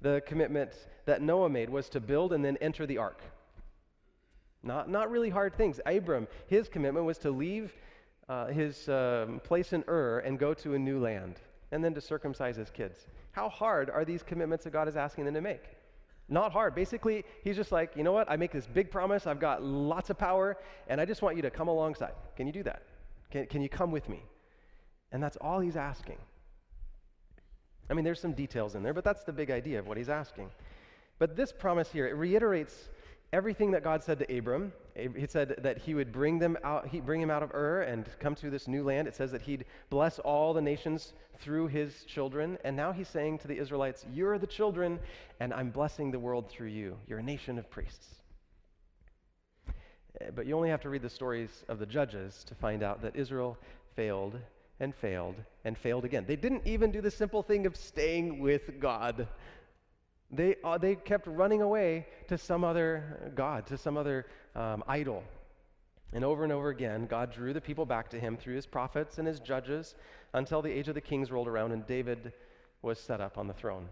The 0.00 0.22
commitment 0.26 0.70
that 1.06 1.22
Noah 1.22 1.48
made 1.48 1.70
was 1.70 1.88
to 1.88 2.00
build 2.00 2.32
and 2.32 2.44
then 2.44 2.56
enter 2.58 2.86
the 2.86 2.98
ark. 2.98 3.20
Not, 4.64 4.88
not 4.88 5.10
really 5.10 5.30
hard 5.30 5.54
things. 5.54 5.78
Abram, 5.84 6.26
his 6.46 6.68
commitment 6.68 7.04
was 7.04 7.18
to 7.18 7.30
leave 7.30 7.74
uh, 8.28 8.46
his 8.46 8.88
um, 8.88 9.40
place 9.44 9.74
in 9.74 9.84
Ur 9.86 10.20
and 10.20 10.38
go 10.38 10.54
to 10.54 10.74
a 10.74 10.78
new 10.78 10.98
land, 10.98 11.40
and 11.70 11.84
then 11.84 11.92
to 11.94 12.00
circumcise 12.00 12.56
his 12.56 12.70
kids. 12.70 13.06
How 13.32 13.50
hard 13.50 13.90
are 13.90 14.04
these 14.04 14.22
commitments 14.22 14.64
that 14.64 14.72
God 14.72 14.88
is 14.88 14.96
asking 14.96 15.26
them 15.26 15.34
to 15.34 15.42
make? 15.42 15.62
Not 16.30 16.52
hard. 16.52 16.74
Basically, 16.74 17.24
he's 17.42 17.56
just 17.56 17.72
like, 17.72 17.94
you 17.94 18.02
know 18.02 18.12
what? 18.12 18.30
I 18.30 18.36
make 18.36 18.52
this 18.52 18.66
big 18.66 18.90
promise. 18.90 19.26
I've 19.26 19.40
got 19.40 19.62
lots 19.62 20.08
of 20.08 20.16
power, 20.16 20.56
and 20.88 20.98
I 20.98 21.04
just 21.04 21.20
want 21.20 21.36
you 21.36 21.42
to 21.42 21.50
come 21.50 21.68
alongside. 21.68 22.12
Can 22.34 22.46
you 22.46 22.52
do 22.52 22.62
that? 22.62 22.82
Can, 23.30 23.46
can 23.46 23.60
you 23.60 23.68
come 23.68 23.90
with 23.90 24.08
me? 24.08 24.22
And 25.12 25.22
that's 25.22 25.36
all 25.42 25.60
he's 25.60 25.76
asking. 25.76 26.16
I 27.90 27.92
mean, 27.92 28.04
there's 28.06 28.20
some 28.20 28.32
details 28.32 28.74
in 28.74 28.82
there, 28.82 28.94
but 28.94 29.04
that's 29.04 29.24
the 29.24 29.32
big 29.32 29.50
idea 29.50 29.78
of 29.78 29.86
what 29.86 29.98
he's 29.98 30.08
asking. 30.08 30.48
But 31.18 31.36
this 31.36 31.52
promise 31.52 31.92
here, 31.92 32.06
it 32.06 32.14
reiterates 32.14 32.88
everything 33.32 33.70
that 33.72 33.82
God 33.82 34.02
said 34.02 34.18
to 34.20 34.38
Abram. 34.38 34.72
He 34.94 35.26
said 35.26 35.56
that 35.58 35.78
he 35.78 35.94
would 35.94 36.12
bring 36.12 36.38
them 36.38 36.56
out, 36.62 36.86
he 36.86 37.00
bring 37.00 37.20
him 37.20 37.30
out 37.30 37.42
of 37.42 37.50
Ur 37.52 37.82
and 37.82 38.08
come 38.20 38.34
to 38.36 38.50
this 38.50 38.68
new 38.68 38.84
land. 38.84 39.08
It 39.08 39.16
says 39.16 39.32
that 39.32 39.42
he'd 39.42 39.64
bless 39.90 40.18
all 40.20 40.54
the 40.54 40.60
nations 40.60 41.14
through 41.40 41.66
his 41.68 42.04
children. 42.04 42.58
And 42.64 42.76
now 42.76 42.92
he's 42.92 43.08
saying 43.08 43.38
to 43.38 43.48
the 43.48 43.58
Israelites, 43.58 44.06
You're 44.12 44.38
the 44.38 44.46
children, 44.46 45.00
and 45.40 45.52
I'm 45.52 45.70
blessing 45.70 46.10
the 46.10 46.18
world 46.18 46.48
through 46.48 46.68
you. 46.68 46.96
You're 47.08 47.18
a 47.18 47.24
nation 47.24 47.58
of 47.58 47.68
priests. 47.70 48.06
Eh, 50.20 50.30
but 50.34 50.46
you 50.46 50.54
only 50.56 50.70
have 50.70 50.80
to 50.82 50.88
read 50.88 51.02
the 51.02 51.10
stories 51.10 51.64
of 51.68 51.78
the 51.78 51.86
judges 51.86 52.44
to 52.44 52.54
find 52.54 52.82
out 52.82 53.02
that 53.02 53.16
Israel 53.16 53.58
failed 53.96 54.38
and 54.80 54.94
failed 54.94 55.36
and 55.64 55.76
failed 55.76 56.04
again. 56.04 56.24
They 56.26 56.36
didn't 56.36 56.66
even 56.66 56.90
do 56.90 57.00
the 57.00 57.10
simple 57.10 57.42
thing 57.42 57.66
of 57.66 57.76
staying 57.76 58.40
with 58.40 58.80
God. 58.80 59.26
They, 60.34 60.56
uh, 60.64 60.78
they 60.78 60.96
kept 60.96 61.26
running 61.26 61.62
away 61.62 62.06
to 62.28 62.36
some 62.36 62.64
other 62.64 63.32
God, 63.34 63.66
to 63.66 63.78
some 63.78 63.96
other 63.96 64.26
um, 64.56 64.82
idol. 64.86 65.22
And 66.12 66.24
over 66.24 66.44
and 66.44 66.52
over 66.52 66.68
again, 66.68 67.06
God 67.06 67.32
drew 67.32 67.52
the 67.52 67.60
people 67.60 67.86
back 67.86 68.08
to 68.10 68.20
him 68.20 68.36
through 68.36 68.54
his 68.54 68.66
prophets 68.66 69.18
and 69.18 69.26
his 69.26 69.40
judges 69.40 69.94
until 70.32 70.62
the 70.62 70.70
age 70.70 70.88
of 70.88 70.94
the 70.94 71.00
kings 71.00 71.30
rolled 71.30 71.48
around 71.48 71.72
and 71.72 71.86
David 71.86 72.32
was 72.82 72.98
set 72.98 73.20
up 73.20 73.38
on 73.38 73.46
the 73.46 73.54
throne. 73.54 73.88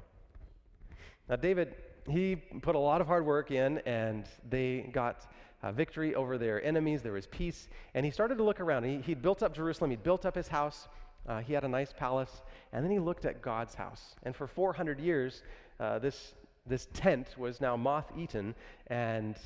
Now, 1.29 1.37
David, 1.37 1.75
he 2.09 2.37
put 2.37 2.75
a 2.75 2.79
lot 2.79 3.01
of 3.01 3.07
hard 3.07 3.25
work 3.25 3.51
in 3.51 3.79
and 3.79 4.27
they 4.49 4.91
got 4.93 5.27
victory 5.71 6.15
over 6.15 6.39
their 6.39 6.65
enemies. 6.65 7.03
There 7.03 7.13
was 7.13 7.27
peace. 7.27 7.69
And 7.95 8.05
he 8.05 8.11
started 8.11 8.39
to 8.39 8.45
look 8.45 8.61
around. 8.61 8.85
He, 8.85 8.99
he'd 8.99 9.23
built 9.23 9.43
up 9.43 9.55
Jerusalem, 9.55 9.91
he'd 9.91 10.03
built 10.03 10.27
up 10.27 10.35
his 10.35 10.49
house, 10.49 10.89
uh, 11.27 11.41
he 11.41 11.53
had 11.53 11.65
a 11.65 11.69
nice 11.69 11.93
palace. 11.93 12.43
And 12.73 12.85
then 12.85 12.91
he 12.91 12.99
looked 12.99 13.25
at 13.25 13.43
God's 13.43 13.75
house. 13.75 14.15
And 14.23 14.35
for 14.35 14.47
400 14.47 14.99
years, 15.01 15.43
uh, 15.81 15.99
this, 15.99 16.35
this 16.67 16.89
tent 16.93 17.39
was 17.39 17.61
now 17.61 17.77
moth 17.77 18.11
eaten 18.17 18.55
and 18.89 19.37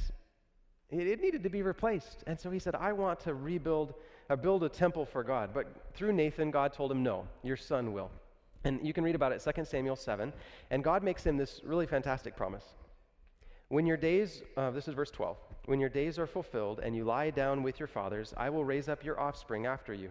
it, 0.90 1.06
it, 1.06 1.20
needed 1.20 1.42
to 1.42 1.50
be 1.50 1.62
replaced. 1.62 2.22
And 2.26 2.38
so 2.38 2.50
he 2.50 2.58
said, 2.58 2.74
I 2.74 2.92
want 2.92 3.20
to 3.20 3.34
rebuild, 3.34 3.94
uh, 4.30 4.36
build 4.36 4.62
a 4.62 4.68
temple 4.68 5.04
for 5.04 5.24
God. 5.24 5.50
But 5.52 5.66
through 5.94 6.12
Nathan, 6.12 6.50
God 6.50 6.72
told 6.72 6.92
him, 6.92 7.02
No, 7.02 7.26
your 7.42 7.56
son 7.56 7.92
will. 7.92 8.10
And 8.64 8.84
you 8.84 8.92
can 8.92 9.04
read 9.04 9.14
about 9.14 9.32
it, 9.32 9.44
2 9.56 9.64
Samuel 9.64 9.96
7. 9.96 10.32
And 10.70 10.82
God 10.82 11.02
makes 11.02 11.24
him 11.24 11.36
this 11.36 11.60
really 11.64 11.86
fantastic 11.86 12.36
promise. 12.36 12.64
When 13.68 13.86
your 13.86 13.96
days, 13.96 14.42
uh, 14.56 14.70
this 14.70 14.86
is 14.86 14.94
verse 14.94 15.10
12, 15.10 15.36
when 15.66 15.80
your 15.80 15.88
days 15.88 16.18
are 16.18 16.26
fulfilled 16.26 16.80
and 16.82 16.94
you 16.94 17.04
lie 17.04 17.30
down 17.30 17.64
with 17.64 17.80
your 17.80 17.88
fathers, 17.88 18.32
I 18.36 18.50
will 18.50 18.64
raise 18.64 18.88
up 18.88 19.04
your 19.04 19.18
offspring 19.18 19.66
after 19.66 19.92
you. 19.92 20.10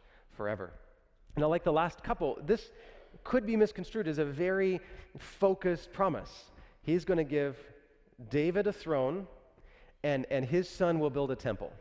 forever. 0.41 0.73
Now, 1.37 1.49
like 1.49 1.63
the 1.63 1.71
last 1.71 2.01
couple, 2.03 2.39
this 2.43 2.71
could 3.23 3.45
be 3.45 3.55
misconstrued 3.55 4.07
as 4.07 4.17
a 4.17 4.25
very 4.25 4.81
focused 5.19 5.93
promise. 5.93 6.45
He's 6.81 7.05
going 7.05 7.19
to 7.19 7.23
give 7.23 7.55
David 8.31 8.65
a 8.65 8.73
throne, 8.73 9.27
and, 10.03 10.25
and 10.31 10.43
his 10.43 10.67
son 10.67 10.99
will 10.99 11.11
build 11.11 11.29
a 11.29 11.35
temple. 11.35 11.71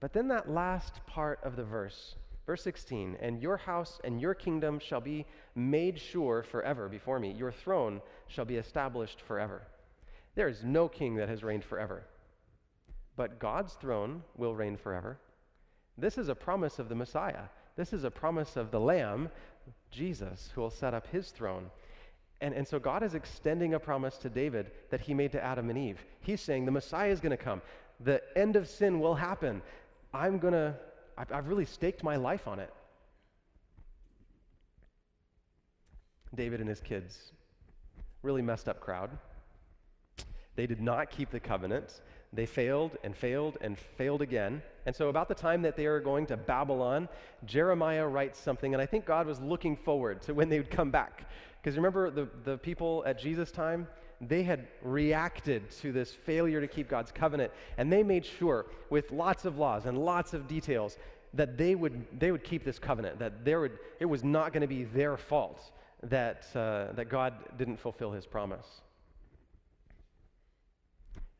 But 0.00 0.12
then 0.12 0.28
that 0.28 0.50
last 0.50 1.00
part 1.06 1.40
of 1.42 1.56
the 1.56 1.64
verse, 1.64 2.16
verse 2.44 2.62
16, 2.62 3.16
and 3.22 3.40
your 3.40 3.56
house 3.56 4.00
and 4.04 4.20
your 4.20 4.34
kingdom 4.34 4.78
shall 4.78 5.00
be 5.00 5.24
made 5.54 5.98
sure 5.98 6.42
forever 6.42 6.90
before 6.90 7.18
me. 7.18 7.32
Your 7.32 7.52
throne 7.52 8.02
shall 8.26 8.44
be 8.44 8.56
established 8.56 9.22
forever. 9.22 9.62
There 10.34 10.48
is 10.48 10.62
no 10.62 10.88
king 10.88 11.16
that 11.16 11.30
has 11.30 11.42
reigned 11.42 11.64
forever. 11.64 12.02
But 13.16 13.38
God's 13.38 13.72
throne 13.72 14.24
will 14.36 14.54
reign 14.54 14.76
forever. 14.76 15.18
This 15.96 16.18
is 16.18 16.28
a 16.28 16.34
promise 16.34 16.78
of 16.78 16.90
the 16.90 16.94
Messiah. 16.94 17.48
This 17.78 17.92
is 17.92 18.02
a 18.02 18.10
promise 18.10 18.56
of 18.56 18.72
the 18.72 18.80
Lamb 18.80 19.28
Jesus, 19.92 20.50
who 20.52 20.60
will 20.60 20.68
set 20.68 20.94
up 20.94 21.06
his 21.06 21.30
throne. 21.30 21.70
And, 22.40 22.52
and 22.52 22.66
so 22.66 22.80
God 22.80 23.04
is 23.04 23.14
extending 23.14 23.74
a 23.74 23.78
promise 23.78 24.18
to 24.18 24.28
David 24.28 24.72
that 24.90 25.00
he 25.00 25.14
made 25.14 25.30
to 25.30 25.42
Adam 25.42 25.70
and 25.70 25.78
Eve. 25.78 26.04
He's 26.20 26.40
saying 26.40 26.64
the 26.64 26.72
Messiah 26.72 27.12
is 27.12 27.20
going 27.20 27.30
to 27.30 27.36
come. 27.36 27.62
The 28.00 28.20
end 28.36 28.56
of 28.56 28.68
sin 28.68 28.98
will 28.98 29.14
happen. 29.14 29.62
I'm 30.12 30.40
going 30.40 30.54
to, 30.54 30.74
I've 31.16 31.46
really 31.46 31.64
staked 31.64 32.02
my 32.02 32.16
life 32.16 32.48
on 32.48 32.58
it. 32.58 32.74
David 36.34 36.58
and 36.58 36.68
his 36.68 36.80
kids, 36.80 37.30
really 38.22 38.42
messed 38.42 38.68
up 38.68 38.80
crowd. 38.80 39.10
They 40.56 40.66
did 40.66 40.80
not 40.80 41.10
keep 41.10 41.30
the 41.30 41.38
covenant. 41.38 42.00
They 42.32 42.46
failed 42.46 42.96
and 43.02 43.16
failed 43.16 43.56
and 43.60 43.78
failed 43.78 44.20
again. 44.20 44.62
And 44.84 44.94
so, 44.94 45.08
about 45.08 45.28
the 45.28 45.34
time 45.34 45.62
that 45.62 45.76
they 45.76 45.86
are 45.86 46.00
going 46.00 46.26
to 46.26 46.36
Babylon, 46.36 47.08
Jeremiah 47.46 48.06
writes 48.06 48.38
something, 48.38 48.74
and 48.74 48.82
I 48.82 48.86
think 48.86 49.06
God 49.06 49.26
was 49.26 49.40
looking 49.40 49.76
forward 49.76 50.20
to 50.22 50.34
when 50.34 50.48
they 50.48 50.58
would 50.58 50.70
come 50.70 50.90
back. 50.90 51.28
Because 51.60 51.76
remember, 51.76 52.10
the, 52.10 52.28
the 52.44 52.58
people 52.58 53.02
at 53.06 53.18
Jesus' 53.18 53.50
time, 53.50 53.88
they 54.20 54.42
had 54.42 54.68
reacted 54.82 55.70
to 55.70 55.92
this 55.92 56.12
failure 56.12 56.60
to 56.60 56.68
keep 56.68 56.88
God's 56.88 57.12
covenant, 57.12 57.52
and 57.78 57.90
they 57.90 58.02
made 58.02 58.26
sure, 58.26 58.66
with 58.90 59.10
lots 59.10 59.44
of 59.44 59.56
laws 59.56 59.86
and 59.86 59.96
lots 59.96 60.34
of 60.34 60.46
details, 60.46 60.98
that 61.34 61.56
they 61.56 61.74
would, 61.74 62.06
they 62.18 62.30
would 62.30 62.44
keep 62.44 62.64
this 62.64 62.78
covenant, 62.78 63.18
that 63.18 63.44
there 63.44 63.60
would, 63.60 63.78
it 64.00 64.06
was 64.06 64.24
not 64.24 64.52
going 64.52 64.62
to 64.62 64.66
be 64.66 64.84
their 64.84 65.16
fault 65.16 65.72
that, 66.02 66.46
uh, 66.54 66.92
that 66.92 67.08
God 67.08 67.34
didn't 67.56 67.78
fulfill 67.78 68.12
his 68.12 68.26
promise. 68.26 68.82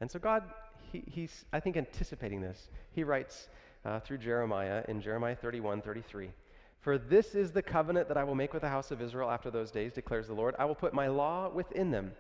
And 0.01 0.11
so 0.11 0.19
God 0.19 0.45
he, 0.93 1.03
he's, 1.07 1.45
I 1.53 1.61
think, 1.61 1.77
anticipating 1.77 2.41
this. 2.41 2.69
He 2.93 3.05
writes 3.05 3.49
uh, 3.85 4.01
through 4.01 4.19
Jeremiah 4.19 4.85
in 4.89 5.01
Jeremiah 5.01 5.37
31 5.37 5.83
33. 5.83 6.31
For 6.81 6.97
this 6.97 7.35
is 7.35 7.51
the 7.51 7.63
covenant 7.63 8.09
that 8.09 8.17
I 8.17 8.25
will 8.25 8.35
make 8.35 8.53
with 8.53 8.63
the 8.63 8.69
house 8.69 8.91
of 8.91 9.03
Israel 9.03 9.31
after 9.31 9.51
those 9.51 9.71
days, 9.71 9.93
declares 9.93 10.27
the 10.27 10.35
Lord. 10.35 10.55
I 10.59 10.65
will 10.65 10.75
put 10.75 10.95
my 10.95 11.09
law 11.09 11.49
within 11.49 11.91
them, 11.91 12.13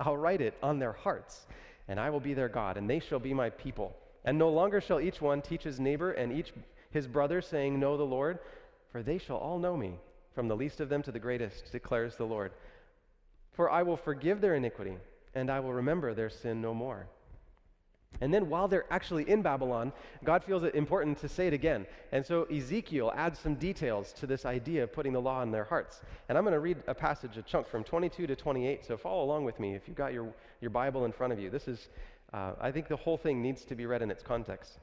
I'll 0.00 0.16
write 0.16 0.40
it 0.40 0.54
on 0.62 0.78
their 0.78 0.92
hearts, 0.92 1.46
and 1.86 2.00
I 2.00 2.10
will 2.10 2.20
be 2.20 2.34
their 2.34 2.48
God, 2.48 2.76
and 2.76 2.88
they 2.88 3.00
shall 3.00 3.18
be 3.18 3.34
my 3.34 3.50
people. 3.50 3.96
And 4.24 4.38
no 4.38 4.48
longer 4.48 4.80
shall 4.80 5.00
each 5.00 5.20
one 5.20 5.42
teach 5.42 5.62
his 5.62 5.80
neighbor 5.80 6.12
and 6.12 6.32
each 6.32 6.52
his 6.90 7.06
brother, 7.06 7.40
saying, 7.40 7.78
Know 7.78 7.96
the 7.96 8.02
Lord, 8.02 8.38
for 8.90 9.02
they 9.02 9.18
shall 9.18 9.36
all 9.36 9.58
know 9.58 9.76
me, 9.76 9.94
from 10.34 10.48
the 10.48 10.56
least 10.56 10.80
of 10.80 10.88
them 10.88 11.02
to 11.02 11.12
the 11.12 11.18
greatest, 11.18 11.70
declares 11.70 12.16
the 12.16 12.24
Lord. 12.24 12.52
For 13.52 13.70
I 13.70 13.82
will 13.82 13.96
forgive 13.96 14.40
their 14.40 14.54
iniquity, 14.54 14.96
and 15.34 15.50
I 15.50 15.60
will 15.60 15.72
remember 15.72 16.14
their 16.14 16.30
sin 16.30 16.60
no 16.60 16.74
more. 16.74 17.06
And 18.20 18.34
then 18.34 18.50
while 18.50 18.68
they're 18.68 18.90
actually 18.90 19.28
in 19.28 19.40
Babylon, 19.40 19.92
God 20.24 20.44
feels 20.44 20.62
it 20.62 20.74
important 20.74 21.18
to 21.18 21.28
say 21.28 21.46
it 21.46 21.52
again. 21.54 21.86
And 22.12 22.24
so 22.24 22.44
Ezekiel 22.44 23.12
adds 23.16 23.38
some 23.38 23.54
details 23.54 24.12
to 24.14 24.26
this 24.26 24.44
idea 24.44 24.84
of 24.84 24.92
putting 24.92 25.12
the 25.12 25.20
law 25.20 25.42
in 25.42 25.50
their 25.50 25.64
hearts. 25.64 26.02
And 26.28 26.36
I'm 26.36 26.44
going 26.44 26.52
to 26.52 26.60
read 26.60 26.82
a 26.86 26.94
passage, 26.94 27.38
a 27.38 27.42
chunk 27.42 27.66
from 27.66 27.82
22 27.82 28.26
to 28.26 28.36
28. 28.36 28.84
So 28.84 28.96
follow 28.96 29.24
along 29.24 29.44
with 29.44 29.58
me 29.58 29.74
if 29.74 29.88
you've 29.88 29.96
got 29.96 30.12
your, 30.12 30.34
your 30.60 30.70
Bible 30.70 31.06
in 31.06 31.12
front 31.12 31.32
of 31.32 31.40
you. 31.40 31.48
This 31.48 31.66
is, 31.66 31.88
uh, 32.34 32.52
I 32.60 32.70
think 32.70 32.88
the 32.88 32.96
whole 32.96 33.16
thing 33.16 33.40
needs 33.40 33.64
to 33.66 33.74
be 33.74 33.86
read 33.86 34.02
in 34.02 34.10
its 34.10 34.22
context. 34.22 34.78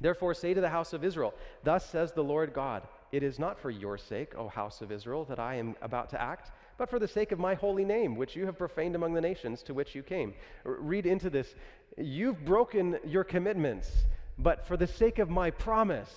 Therefore, 0.00 0.32
say 0.32 0.54
to 0.54 0.60
the 0.60 0.70
house 0.70 0.94
of 0.94 1.04
Israel, 1.04 1.34
Thus 1.62 1.88
says 1.88 2.12
the 2.12 2.24
Lord 2.24 2.54
God, 2.54 2.88
It 3.12 3.22
is 3.22 3.38
not 3.38 3.60
for 3.60 3.70
your 3.70 3.98
sake, 3.98 4.34
O 4.36 4.48
house 4.48 4.80
of 4.80 4.90
Israel, 4.90 5.24
that 5.26 5.38
I 5.38 5.56
am 5.56 5.76
about 5.82 6.08
to 6.10 6.20
act 6.20 6.50
but 6.82 6.90
for 6.90 6.98
the 6.98 7.06
sake 7.06 7.32
of 7.32 7.38
my 7.38 7.54
holy 7.54 7.84
name, 7.84 8.16
which 8.16 8.34
you 8.34 8.46
have 8.46 8.58
profaned 8.58 8.96
among 8.96 9.14
the 9.14 9.20
nations 9.20 9.62
to 9.62 9.72
which 9.74 9.94
you 9.94 10.02
came. 10.02 10.34
read 10.64 11.06
into 11.06 11.30
this. 11.30 11.54
You've 11.98 12.44
broken 12.44 12.98
your 13.04 13.24
commitments, 13.24 13.90
but 14.38 14.66
for 14.66 14.76
the 14.76 14.86
sake 14.86 15.18
of 15.18 15.28
my 15.28 15.50
promise, 15.50 16.10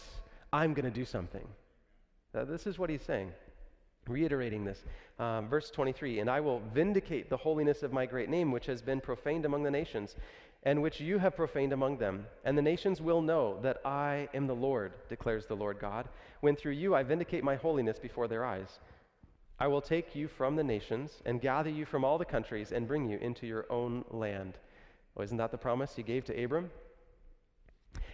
I'm 0.54 0.74
going 0.74 0.86
to 0.86 0.92
do 0.92 1.06
something. 1.06 1.46
Now, 2.34 2.46
this 2.46 2.66
is 2.68 2.80
what 2.80 2.90
he's 2.90 3.04
saying. 3.04 3.32
reiterating 4.08 4.64
this. 4.66 4.84
Um, 5.18 5.48
verse 5.50 5.72
23 5.72 6.20
And 6.20 6.30
I 6.30 6.40
will 6.40 6.62
vindicate 6.74 7.30
the 7.30 7.38
holiness 7.38 7.84
of 7.84 7.92
my 7.92 8.06
great 8.06 8.30
name, 8.30 8.52
which 8.52 8.68
has 8.68 8.82
been 8.82 9.02
profaned 9.02 9.46
among 9.46 9.64
the 9.64 9.72
nations, 9.72 10.16
and 10.64 10.82
which 10.82 11.00
you 11.00 11.18
have 11.18 11.36
profaned 11.36 11.74
among 11.74 11.98
them. 11.98 12.26
And 12.44 12.58
the 12.58 12.62
nations 12.62 13.02
will 13.02 13.22
know 13.22 13.60
that 13.62 13.78
I 13.84 14.30
am 14.34 14.48
the 14.48 14.56
Lord, 14.56 14.94
declares 15.10 15.46
the 15.46 15.56
Lord 15.56 15.80
God, 15.80 16.08
when 16.42 16.56
through 16.56 16.74
you 16.74 16.96
I 16.96 17.04
vindicate 17.04 17.44
my 17.44 17.56
holiness 17.56 18.00
before 18.00 18.28
their 18.28 18.46
eyes. 18.46 18.80
I 19.60 19.68
will 19.68 19.82
take 19.82 20.16
you 20.16 20.28
from 20.28 20.56
the 20.56 20.64
nations 20.64 21.22
and 21.26 21.42
gather 21.42 21.70
you 21.70 21.86
from 21.86 22.04
all 22.04 22.18
the 22.18 22.26
countries 22.26 22.72
and 22.72 22.88
bring 22.88 23.10
you 23.10 23.18
into 23.18 23.48
your 23.48 23.66
own 23.72 24.04
land. 24.12 24.58
Oh, 25.18 25.22
isn't 25.22 25.38
that 25.38 25.52
the 25.52 25.58
promise 25.58 25.96
he 25.96 26.04
gave 26.04 26.26
to 26.26 26.44
Abram? 26.44 26.70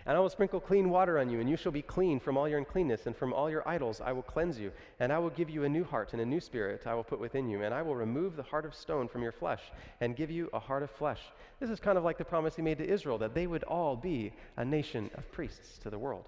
And 0.05 0.17
I 0.17 0.19
will 0.19 0.29
sprinkle 0.29 0.59
clean 0.59 0.89
water 0.89 1.19
on 1.19 1.29
you, 1.29 1.39
and 1.39 1.49
you 1.49 1.57
shall 1.57 1.71
be 1.71 1.81
clean 1.81 2.19
from 2.19 2.37
all 2.37 2.47
your 2.47 2.57
uncleanness, 2.57 3.05
and 3.05 3.15
from 3.15 3.33
all 3.33 3.49
your 3.49 3.67
idols 3.67 4.01
I 4.01 4.11
will 4.11 4.23
cleanse 4.23 4.59
you. 4.59 4.71
And 4.99 5.13
I 5.13 5.19
will 5.19 5.29
give 5.29 5.49
you 5.49 5.63
a 5.63 5.69
new 5.69 5.83
heart, 5.83 6.13
and 6.13 6.21
a 6.21 6.25
new 6.25 6.39
spirit 6.39 6.87
I 6.87 6.95
will 6.95 7.03
put 7.03 7.19
within 7.19 7.49
you. 7.49 7.63
And 7.63 7.73
I 7.73 7.81
will 7.81 7.95
remove 7.95 8.35
the 8.35 8.43
heart 8.43 8.65
of 8.65 8.73
stone 8.73 9.07
from 9.07 9.21
your 9.21 9.31
flesh, 9.31 9.61
and 9.99 10.15
give 10.15 10.31
you 10.31 10.49
a 10.53 10.59
heart 10.59 10.81
of 10.83 10.89
flesh. 10.89 11.21
This 11.59 11.69
is 11.69 11.79
kind 11.79 11.97
of 11.97 12.03
like 12.03 12.17
the 12.17 12.25
promise 12.25 12.55
he 12.55 12.63
made 12.63 12.79
to 12.79 12.87
Israel 12.87 13.19
that 13.19 13.35
they 13.35 13.45
would 13.45 13.63
all 13.63 13.95
be 13.95 14.33
a 14.57 14.65
nation 14.65 15.11
of 15.15 15.31
priests 15.31 15.77
to 15.79 15.89
the 15.89 15.99
world. 15.99 16.27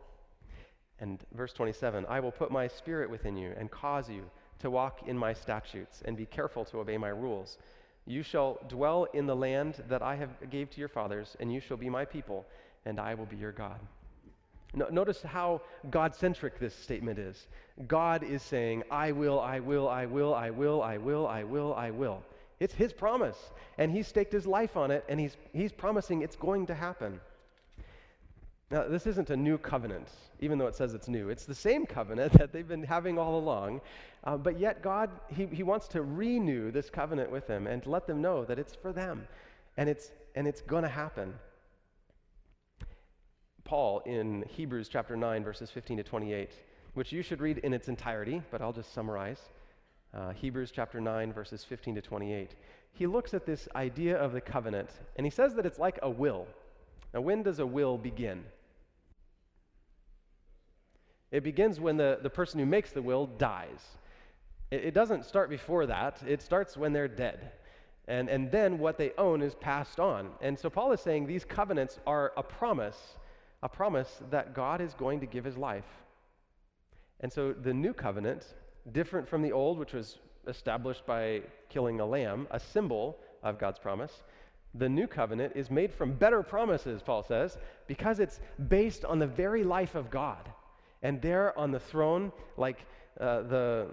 And 1.00 1.24
verse 1.34 1.54
27 1.54 2.06
I 2.08 2.20
will 2.20 2.32
put 2.32 2.52
my 2.52 2.68
spirit 2.68 3.10
within 3.10 3.36
you, 3.36 3.54
and 3.58 3.72
cause 3.72 4.08
you 4.10 4.24
to 4.60 4.70
walk 4.70 5.08
in 5.08 5.18
my 5.18 5.34
statutes, 5.34 6.04
and 6.06 6.16
be 6.16 6.28
careful 6.28 6.64
to 6.66 6.80
obey 6.80 6.98
my 6.98 7.10
rules. 7.10 7.58
You 8.06 8.24
shall 8.24 8.60
dwell 8.68 9.08
in 9.14 9.26
the 9.26 9.36
land 9.36 9.84
that 9.88 10.02
I 10.02 10.16
have 10.16 10.50
gave 10.50 10.70
to 10.72 10.80
your 10.80 10.90
fathers, 10.90 11.38
and 11.40 11.54
you 11.54 11.60
shall 11.60 11.78
be 11.78 11.90
my 11.90 12.06
people 12.06 12.46
and 12.86 13.00
I 13.00 13.14
will 13.14 13.26
be 13.26 13.38
your 13.38 13.52
God. 13.52 13.80
No, 14.76 14.88
notice 14.90 15.22
how 15.22 15.62
God 15.92 16.16
centric 16.16 16.60
this 16.60 16.74
statement 16.74 17.20
is. 17.20 17.48
God 17.88 18.24
is 18.24 18.42
saying, 18.42 18.84
I 18.90 19.12
will, 19.12 19.40
I 19.40 19.60
will, 19.60 19.88
I 19.88 20.06
will, 20.06 20.34
I 20.34 20.50
will, 20.50 20.82
I 20.82 20.98
will, 20.98 21.28
I 21.28 21.44
will, 21.44 21.74
I 21.76 21.92
will. 21.92 22.24
It's 22.60 22.74
his 22.74 22.92
promise. 22.92 23.38
And 23.78 23.92
he 23.92 24.02
staked 24.02 24.34
his 24.34 24.48
life 24.48 24.76
on 24.76 24.90
it, 24.90 25.06
and 25.08 25.20
he's, 25.20 25.38
he's 25.54 25.72
promising 25.72 26.22
it's 26.22 26.36
going 26.36 26.66
to 26.68 26.74
happen. 26.74 27.20
Now, 28.74 28.88
this 28.88 29.06
isn't 29.06 29.30
a 29.30 29.38
new 29.38 29.60
covenant, 29.60 30.08
even 30.40 30.58
though 30.58 30.66
it 30.66 30.74
says 30.74 30.96
it's 30.96 31.08
new. 31.08 31.30
It's 31.30 31.46
the 31.46 31.54
same 31.54 31.86
covenant 31.86 32.34
that 32.40 32.52
they've 32.52 32.68
been 32.68 32.82
having 32.82 33.20
all 33.20 33.38
along. 33.38 33.82
Uh, 34.24 34.36
but 34.36 34.60
yet, 34.60 34.82
God, 34.82 35.12
he, 35.28 35.46
he 35.46 35.62
wants 35.62 35.88
to 35.90 36.02
renew 36.02 36.72
this 36.72 36.90
covenant 36.90 37.30
with 37.30 37.46
them 37.46 37.68
and 37.68 37.86
let 37.86 38.08
them 38.08 38.20
know 38.20 38.44
that 38.46 38.58
it's 38.58 38.74
for 38.74 38.92
them. 38.92 39.28
And 39.78 39.88
it's, 39.88 40.12
and 40.34 40.48
it's 40.48 40.62
going 40.62 40.82
to 40.82 40.90
happen. 40.90 41.36
Paul 43.64 44.00
in 44.08 44.44
Hebrews 44.50 44.90
chapter 44.90 45.16
9, 45.16 45.44
verses 45.44 45.70
15 45.70 45.98
to 45.98 46.04
28, 46.04 46.50
which 46.96 47.12
you 47.12 47.22
should 47.22 47.42
read 47.42 47.60
in 47.60 47.74
its 47.74 47.90
entirety, 47.90 48.42
but 48.50 48.60
I'll 48.60 48.74
just 48.74 48.92
summarize. 48.92 49.52
Uh, 50.16 50.32
Hebrews 50.32 50.72
chapter 50.72 51.00
9, 51.00 51.32
verses 51.32 51.64
15 51.64 51.94
to 51.94 52.02
28. 52.02 52.56
He 52.94 53.06
looks 53.06 53.36
at 53.36 53.46
this 53.46 53.68
idea 53.76 54.18
of 54.18 54.34
the 54.34 54.42
covenant, 54.42 54.90
and 55.16 55.28
he 55.28 55.32
says 55.32 55.54
that 55.54 55.66
it's 55.68 55.78
like 55.78 56.00
a 56.02 56.10
will. 56.10 56.48
Now, 57.14 57.22
when 57.22 57.44
does 57.44 57.60
a 57.60 57.68
will 57.68 58.00
begin? 58.00 58.44
It 61.34 61.44
begins 61.44 61.82
when 61.82 61.98
the, 61.98 62.20
the 62.24 62.30
person 62.30 62.62
who 62.62 62.66
makes 62.66 62.92
the 62.92 63.02
will 63.02 63.26
dies. 63.26 63.82
It, 64.72 64.86
it 64.86 64.94
doesn't 64.94 65.26
start 65.26 65.50
before 65.50 65.86
that, 65.88 66.24
it 66.26 66.42
starts 66.42 66.78
when 66.78 66.94
they're 66.94 67.10
dead. 67.10 67.52
And, 68.08 68.30
and 68.30 68.50
then 68.50 68.80
what 68.80 68.98
they 68.98 69.12
own 69.18 69.42
is 69.42 69.56
passed 69.56 70.00
on. 70.00 70.30
And 70.42 70.58
so 70.58 70.70
Paul 70.70 70.94
is 70.94 71.02
saying 71.02 71.28
these 71.28 71.44
covenants 71.44 72.00
are 72.08 72.32
a 72.38 72.44
promise 72.44 73.18
a 73.64 73.70
promise 73.70 74.22
that 74.30 74.54
God 74.54 74.82
is 74.82 74.94
going 74.94 75.22
to 75.22 75.26
give 75.26 75.46
his 75.46 75.58
life. 75.58 75.88
And 77.22 77.32
so 77.32 77.54
the 77.54 77.74
new 77.74 77.94
covenant, 77.94 78.46
different 78.92 79.28
from 79.28 79.42
the 79.42 79.54
old, 79.54 79.80
which 79.80 79.94
was 79.94 80.18
established 80.48 81.06
by 81.06 81.42
killing 81.70 82.02
a 82.02 82.06
lamb, 82.06 82.46
a 82.52 82.60
symbol 82.60 83.18
of 83.42 83.58
God's 83.58 83.80
promise, 83.80 84.24
the 84.76 84.90
new 84.90 85.08
covenant 85.08 85.54
is 85.56 85.72
made 85.72 85.94
from 85.94 86.12
better 86.12 86.44
promises, 86.44 87.02
Paul 87.02 87.24
says, 87.24 87.58
because 87.88 88.20
it's 88.20 88.42
based 88.68 89.06
on 89.06 89.18
the 89.18 89.28
very 89.28 89.64
life 89.64 89.96
of 89.96 90.10
God. 90.10 90.50
And 91.04 91.22
there 91.22 91.58
on 91.58 91.72
the 91.72 91.80
throne, 91.80 92.32
like 92.58 92.80
uh, 93.20 93.42
the, 93.42 93.88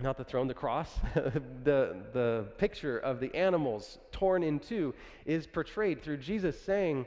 not 0.00 0.16
the 0.16 0.24
throne, 0.24 0.48
the 0.48 0.54
cross, 0.54 0.90
the, 1.14 1.96
the 2.12 2.46
picture 2.56 2.98
of 2.98 3.20
the 3.20 3.34
animals 3.34 3.98
torn 4.12 4.42
in 4.42 4.58
two 4.58 4.94
is 5.26 5.46
portrayed 5.46 6.02
through 6.02 6.18
Jesus 6.18 6.58
saying, 6.62 7.04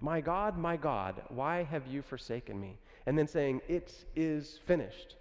my 0.00 0.20
God, 0.20 0.56
my 0.56 0.76
God, 0.76 1.22
why 1.28 1.62
have 1.64 1.86
you 1.86 2.00
forsaken 2.00 2.58
me? 2.58 2.78
And 3.06 3.18
then 3.18 3.26
saying, 3.26 3.60
It 3.68 3.92
is 4.16 4.58
finished. 4.66 5.16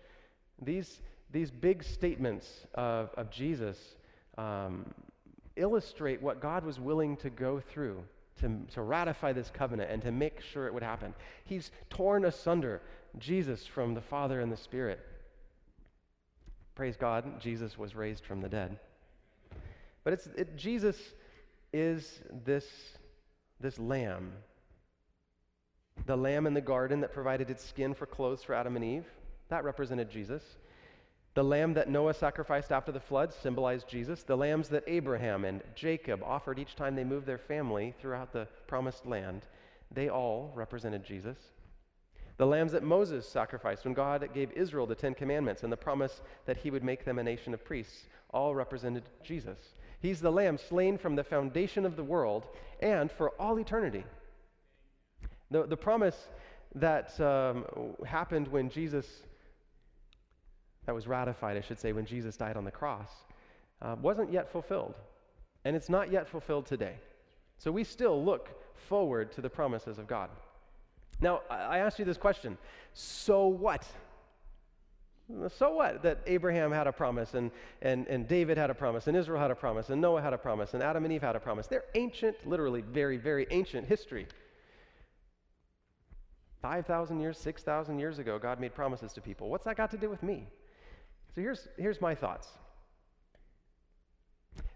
These, 0.62 1.02
these 1.32 1.52
big 1.52 1.84
statements 1.84 2.66
of, 2.76 3.10
of 3.18 3.30
Jesus 3.30 3.78
um, 4.38 4.86
illustrate 5.56 6.22
what 6.22 6.40
God 6.40 6.64
was 6.64 6.80
willing 6.80 7.18
to 7.18 7.30
go 7.30 7.60
through 7.60 8.04
to, 8.40 8.60
to 8.74 8.82
ratify 8.82 9.34
this 9.34 9.52
covenant 9.54 9.92
and 9.92 10.02
to 10.02 10.12
make 10.12 10.42
sure 10.42 10.68
it 10.68 10.74
would 10.74 10.84
happen. 10.84 11.14
He's 11.46 11.72
torn 11.90 12.26
asunder 12.26 12.82
Jesus 13.18 13.66
from 13.66 13.94
the 13.94 14.02
Father 14.02 14.40
and 14.42 14.52
the 14.52 14.58
Spirit. 14.58 15.00
Praise 16.76 16.96
God, 16.96 17.42
Jesus 17.42 17.78
was 17.78 17.96
raised 17.96 18.26
from 18.26 18.42
the 18.42 18.50
dead. 18.50 18.80
But 20.04 20.14
it's, 20.14 20.28
it, 20.28 20.56
Jesus 20.56 20.98
is 21.74 22.22
this, 22.46 22.66
this 23.60 23.78
lamb 23.78 24.32
the 26.06 26.16
lamb 26.16 26.48
in 26.48 26.54
the 26.54 26.62
garden 26.62 27.02
that 27.02 27.14
provided 27.14 27.50
its 27.50 27.64
skin 27.64 27.94
for 27.94 28.06
clothes 28.06 28.44
for 28.44 28.54
Adam 28.54 28.76
and 28.76 28.86
Eve, 28.86 29.06
that 29.50 29.64
represented 29.64 30.10
Jesus. 30.10 30.44
The 31.36 31.44
lamb 31.44 31.74
that 31.76 31.90
Noah 31.90 32.14
sacrificed 32.14 32.72
after 32.72 32.92
the 32.92 33.00
flood 33.00 33.34
symbolized 33.34 33.88
Jesus. 33.88 34.24
The 34.24 34.36
lambs 34.36 34.70
that 34.70 34.84
Abraham 34.88 35.46
and 35.46 35.62
Jacob 35.76 36.24
offered 36.24 36.60
each 36.60 36.76
time 36.76 36.96
they 36.96 37.04
moved 37.04 37.26
their 37.26 37.38
family 37.38 37.94
throughout 38.02 38.34
the 38.34 38.48
promised 38.68 39.06
land, 39.06 39.46
they 39.92 40.10
all 40.10 40.52
represented 40.56 41.04
Jesus. 41.04 41.38
The 42.38 42.48
lambs 42.48 42.72
that 42.72 42.84
Moses 42.84 43.28
sacrificed 43.28 43.84
when 43.84 43.94
God 43.94 44.28
gave 44.34 44.52
Israel 44.54 44.88
the 44.88 44.96
Ten 44.96 45.14
Commandments 45.14 45.64
and 45.64 45.72
the 45.72 45.78
promise 45.78 46.22
that 46.46 46.58
he 46.58 46.72
would 46.72 46.84
make 46.84 47.04
them 47.04 47.20
a 47.20 47.24
nation 47.24 47.54
of 47.54 47.66
priests, 47.66 48.08
all 48.32 48.56
represented 48.56 49.04
Jesus. 49.24 49.60
He's 50.02 50.22
the 50.22 50.32
lamb 50.32 50.58
slain 50.58 50.98
from 50.98 51.16
the 51.16 51.24
foundation 51.24 51.86
of 51.86 51.98
the 51.98 52.04
world 52.04 52.48
and 52.80 53.12
for 53.12 53.32
all 53.32 53.60
eternity. 53.60 54.06
The, 55.52 55.66
the 55.66 55.76
promise 55.76 56.30
that 56.76 57.20
um, 57.20 57.66
happened 58.06 58.48
when 58.48 58.70
Jesus, 58.70 59.06
that 60.86 60.96
was 60.96 61.08
ratified, 61.08 61.58
I 61.58 61.62
should 61.62 61.80
say, 61.80 61.92
when 61.92 62.06
Jesus 62.06 62.38
died 62.38 62.58
on 62.58 62.64
the 62.64 62.72
cross, 62.72 63.10
uh, 63.82 63.96
wasn't 64.02 64.32
yet 64.32 64.52
fulfilled. 64.52 64.96
And 65.66 65.76
it's 65.76 65.90
not 65.90 66.12
yet 66.12 66.28
fulfilled 66.28 66.66
today. 66.66 66.96
So 67.58 67.72
we 67.72 67.84
still 67.84 68.24
look 68.24 68.50
forward 68.88 69.32
to 69.34 69.42
the 69.42 69.50
promises 69.50 70.00
of 70.00 70.08
God. 70.08 70.30
Now, 71.22 71.42
I 71.50 71.80
asked 71.80 72.00
you 72.00 72.06
this 72.06 72.18
question 72.18 72.58
so 72.94 73.48
what? 73.48 73.86
So 75.58 75.76
what 75.76 76.02
that 76.02 76.22
Abraham 76.26 76.72
had 76.72 76.88
a 76.88 76.92
promise, 76.92 77.36
and, 77.36 77.52
and, 77.84 78.08
and 78.08 78.28
David 78.28 78.58
had 78.58 78.72
a 78.72 78.74
promise, 78.74 79.06
and 79.06 79.16
Israel 79.16 79.40
had 79.40 79.52
a 79.52 79.56
promise, 79.56 79.90
and 79.90 80.02
Noah 80.02 80.22
had 80.22 80.34
a 80.34 80.38
promise, 80.40 80.74
and 80.74 80.82
Adam 80.82 81.04
and 81.04 81.14
Eve 81.14 81.22
had 81.22 81.36
a 81.36 81.40
promise? 81.40 81.68
They're 81.68 81.84
ancient, 81.94 82.48
literally 82.48 82.82
very, 82.82 83.18
very 83.18 83.46
ancient 83.52 83.88
history. 83.88 84.28
5,000 86.62 87.20
years, 87.20 87.38
6,000 87.38 88.00
years 88.00 88.20
ago, 88.20 88.40
God 88.40 88.60
made 88.60 88.74
promises 88.74 89.14
to 89.14 89.22
people. 89.22 89.50
What's 89.50 89.66
that 89.66 89.78
got 89.78 89.92
to 89.92 89.98
do 89.98 90.10
with 90.10 90.24
me? 90.24 90.48
So 91.36 91.42
here's, 91.42 91.68
here's 91.78 92.02
my 92.02 92.16
thoughts. 92.16 92.48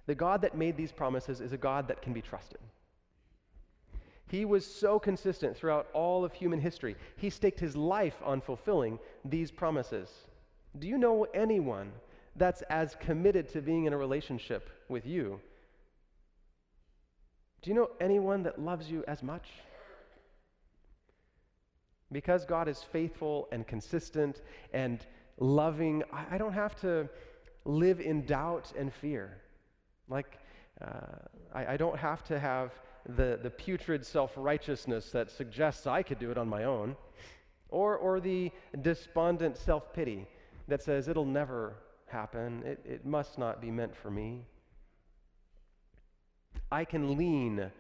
The 0.05 0.15
God 0.15 0.41
that 0.41 0.57
made 0.57 0.77
these 0.77 0.91
promises 0.91 1.41
is 1.41 1.53
a 1.53 1.57
God 1.57 1.87
that 1.87 2.01
can 2.01 2.13
be 2.13 2.21
trusted. 2.21 2.59
He 4.27 4.45
was 4.45 4.65
so 4.65 4.99
consistent 4.99 5.55
throughout 5.55 5.87
all 5.93 6.25
of 6.25 6.33
human 6.33 6.59
history. 6.59 6.95
He 7.17 7.29
staked 7.29 7.59
his 7.59 7.75
life 7.75 8.15
on 8.23 8.41
fulfilling 8.41 8.99
these 9.23 9.51
promises. 9.51 10.09
Do 10.79 10.87
you 10.87 10.97
know 10.97 11.27
anyone 11.33 11.91
that's 12.35 12.63
as 12.63 12.95
committed 12.99 13.47
to 13.49 13.61
being 13.61 13.85
in 13.85 13.93
a 13.93 13.97
relationship 13.97 14.69
with 14.89 15.05
you? 15.05 15.39
Do 17.61 17.69
you 17.69 17.75
know 17.75 17.91
anyone 18.01 18.43
that 18.43 18.59
loves 18.59 18.89
you 18.89 19.03
as 19.07 19.21
much? 19.21 19.49
Because 22.11 22.43
God 22.43 22.67
is 22.67 22.83
faithful 22.83 23.47
and 23.51 23.65
consistent 23.67 24.41
and 24.73 25.05
loving, 25.39 26.03
I, 26.11 26.37
don't 26.37 26.53
have 26.53 26.79
to 26.81 27.09
live 27.65 27.99
in 27.99 28.25
doubt 28.25 28.71
and 28.77 28.93
fear. 28.93 29.37
Like, 30.07 30.37
uh, 30.81 30.87
I, 31.53 31.73
I 31.73 31.77
don't 31.77 31.97
have 31.97 32.23
to 32.25 32.39
have 32.39 32.71
the, 33.05 33.39
the 33.41 33.49
putrid 33.49 34.05
self 34.05 34.31
righteousness 34.35 35.11
that 35.11 35.31
suggests 35.31 35.87
I 35.87 36.03
could 36.03 36.19
do 36.19 36.31
it 36.31 36.37
on 36.37 36.47
my 36.47 36.63
own, 36.65 36.95
or, 37.69 37.97
or 37.97 38.19
the 38.19 38.51
despondent 38.81 39.57
self 39.57 39.93
pity 39.93 40.27
that 40.67 40.81
says 40.81 41.07
it'll 41.07 41.25
never 41.25 41.75
happen, 42.07 42.63
it, 42.63 42.79
it 42.85 43.05
must 43.05 43.37
not 43.37 43.59
be 43.59 43.71
meant 43.71 43.95
for 43.95 44.11
me. 44.11 44.45
I 46.71 46.85
can 46.85 47.17
lean 47.17 47.71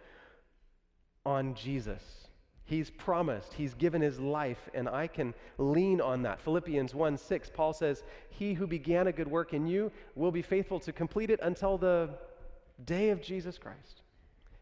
on 1.25 1.55
Jesus 1.55 2.22
He's 2.65 2.89
promised, 2.89 3.53
He's 3.53 3.73
given 3.73 4.01
His 4.01 4.19
life, 4.19 4.69
and 4.73 4.87
I 4.87 5.07
can 5.07 5.33
lean 5.57 5.99
on 5.99 6.21
that. 6.23 6.39
Philippians 6.39 6.95
1 6.95 7.17
6, 7.17 7.51
Paul 7.53 7.73
says, 7.73 8.03
He 8.29 8.53
who 8.53 8.65
began 8.65 9.07
a 9.07 9.11
good 9.11 9.27
work 9.27 9.53
in 9.53 9.67
you 9.67 9.91
will 10.15 10.31
be 10.31 10.41
faithful 10.41 10.79
to 10.81 10.93
complete 10.93 11.29
it 11.29 11.39
until 11.43 11.77
the 11.77 12.09
day 12.85 13.09
of 13.09 13.21
Jesus 13.21 13.57
Christ. 13.57 14.01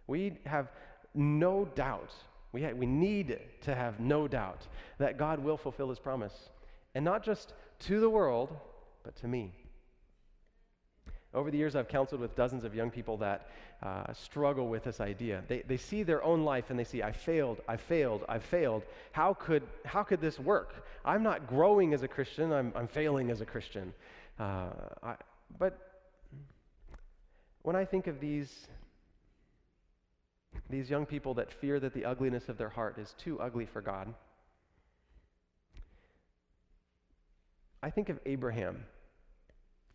We 0.07 0.37
have 0.45 0.71
no 1.13 1.65
doubt, 1.75 2.13
we, 2.51 2.63
ha- 2.63 2.73
we 2.73 2.85
need 2.85 3.39
to 3.61 3.75
have 3.75 3.99
no 3.99 4.27
doubt 4.27 4.67
that 4.97 5.17
God 5.17 5.39
will 5.39 5.57
fulfill 5.57 5.89
His 5.89 5.99
promise. 5.99 6.49
And 6.95 7.05
not 7.05 7.23
just 7.23 7.53
to 7.81 7.99
the 7.99 8.09
world, 8.09 8.57
but 9.03 9.15
to 9.17 9.27
me. 9.27 9.53
Over 11.33 11.49
the 11.49 11.57
years, 11.57 11.75
I've 11.75 11.87
counseled 11.87 12.19
with 12.19 12.35
dozens 12.35 12.65
of 12.65 12.75
young 12.75 12.91
people 12.91 13.15
that 13.17 13.47
uh, 13.81 14.11
struggle 14.13 14.67
with 14.67 14.83
this 14.83 14.99
idea. 14.99 15.43
They, 15.47 15.61
they 15.61 15.77
see 15.77 16.03
their 16.03 16.21
own 16.23 16.43
life 16.43 16.69
and 16.69 16.77
they 16.77 16.83
see, 16.83 17.01
I 17.01 17.13
failed, 17.13 17.61
I 17.69 17.77
failed, 17.77 18.25
I 18.27 18.39
failed. 18.39 18.83
How 19.13 19.33
could, 19.33 19.63
how 19.85 20.03
could 20.03 20.19
this 20.19 20.37
work? 20.39 20.85
I'm 21.05 21.23
not 21.23 21.47
growing 21.47 21.93
as 21.93 22.03
a 22.03 22.07
Christian, 22.07 22.51
I'm, 22.51 22.73
I'm 22.75 22.87
failing 22.87 23.31
as 23.31 23.39
a 23.39 23.45
Christian. 23.45 23.93
Uh, 24.39 24.71
I, 25.01 25.15
but 25.57 25.77
when 27.61 27.77
I 27.77 27.85
think 27.85 28.07
of 28.07 28.19
these, 28.19 28.67
these 30.69 30.89
young 30.89 31.05
people 31.05 31.33
that 31.35 31.49
fear 31.49 31.79
that 31.79 31.93
the 31.93 32.03
ugliness 32.03 32.49
of 32.49 32.57
their 32.57 32.69
heart 32.69 32.97
is 32.97 33.15
too 33.17 33.39
ugly 33.39 33.65
for 33.65 33.81
God, 33.81 34.13
I 37.81 37.89
think 37.89 38.09
of 38.09 38.19
Abraham 38.25 38.83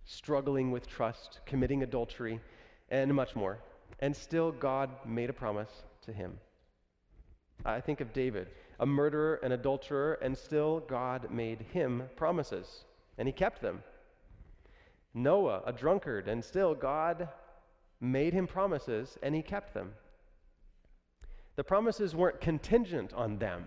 struggling 0.06 0.70
with 0.70 0.86
trust, 0.86 1.40
committing 1.44 1.82
adultery, 1.82 2.40
and 2.88 3.12
much 3.12 3.36
more. 3.36 3.58
And 4.00 4.16
still, 4.16 4.52
God 4.52 4.90
made 5.04 5.28
a 5.28 5.34
promise 5.34 5.84
to 6.02 6.12
him. 6.12 6.38
I 7.64 7.80
think 7.80 8.00
of 8.00 8.12
David, 8.12 8.48
a 8.78 8.86
murderer, 8.86 9.40
an 9.42 9.52
adulterer, 9.52 10.14
and 10.22 10.36
still 10.36 10.80
God 10.80 11.30
made 11.30 11.60
him 11.60 12.04
promises, 12.16 12.84
and 13.18 13.26
he 13.26 13.32
kept 13.32 13.60
them. 13.60 13.82
Noah, 15.12 15.62
a 15.66 15.72
drunkard, 15.72 16.28
and 16.28 16.44
still 16.44 16.74
God 16.74 17.28
made 18.00 18.32
him 18.32 18.46
promises, 18.46 19.18
and 19.22 19.34
he 19.34 19.42
kept 19.42 19.74
them. 19.74 19.94
The 21.56 21.64
promises 21.64 22.14
weren't 22.14 22.40
contingent 22.40 23.12
on 23.14 23.38
them, 23.38 23.64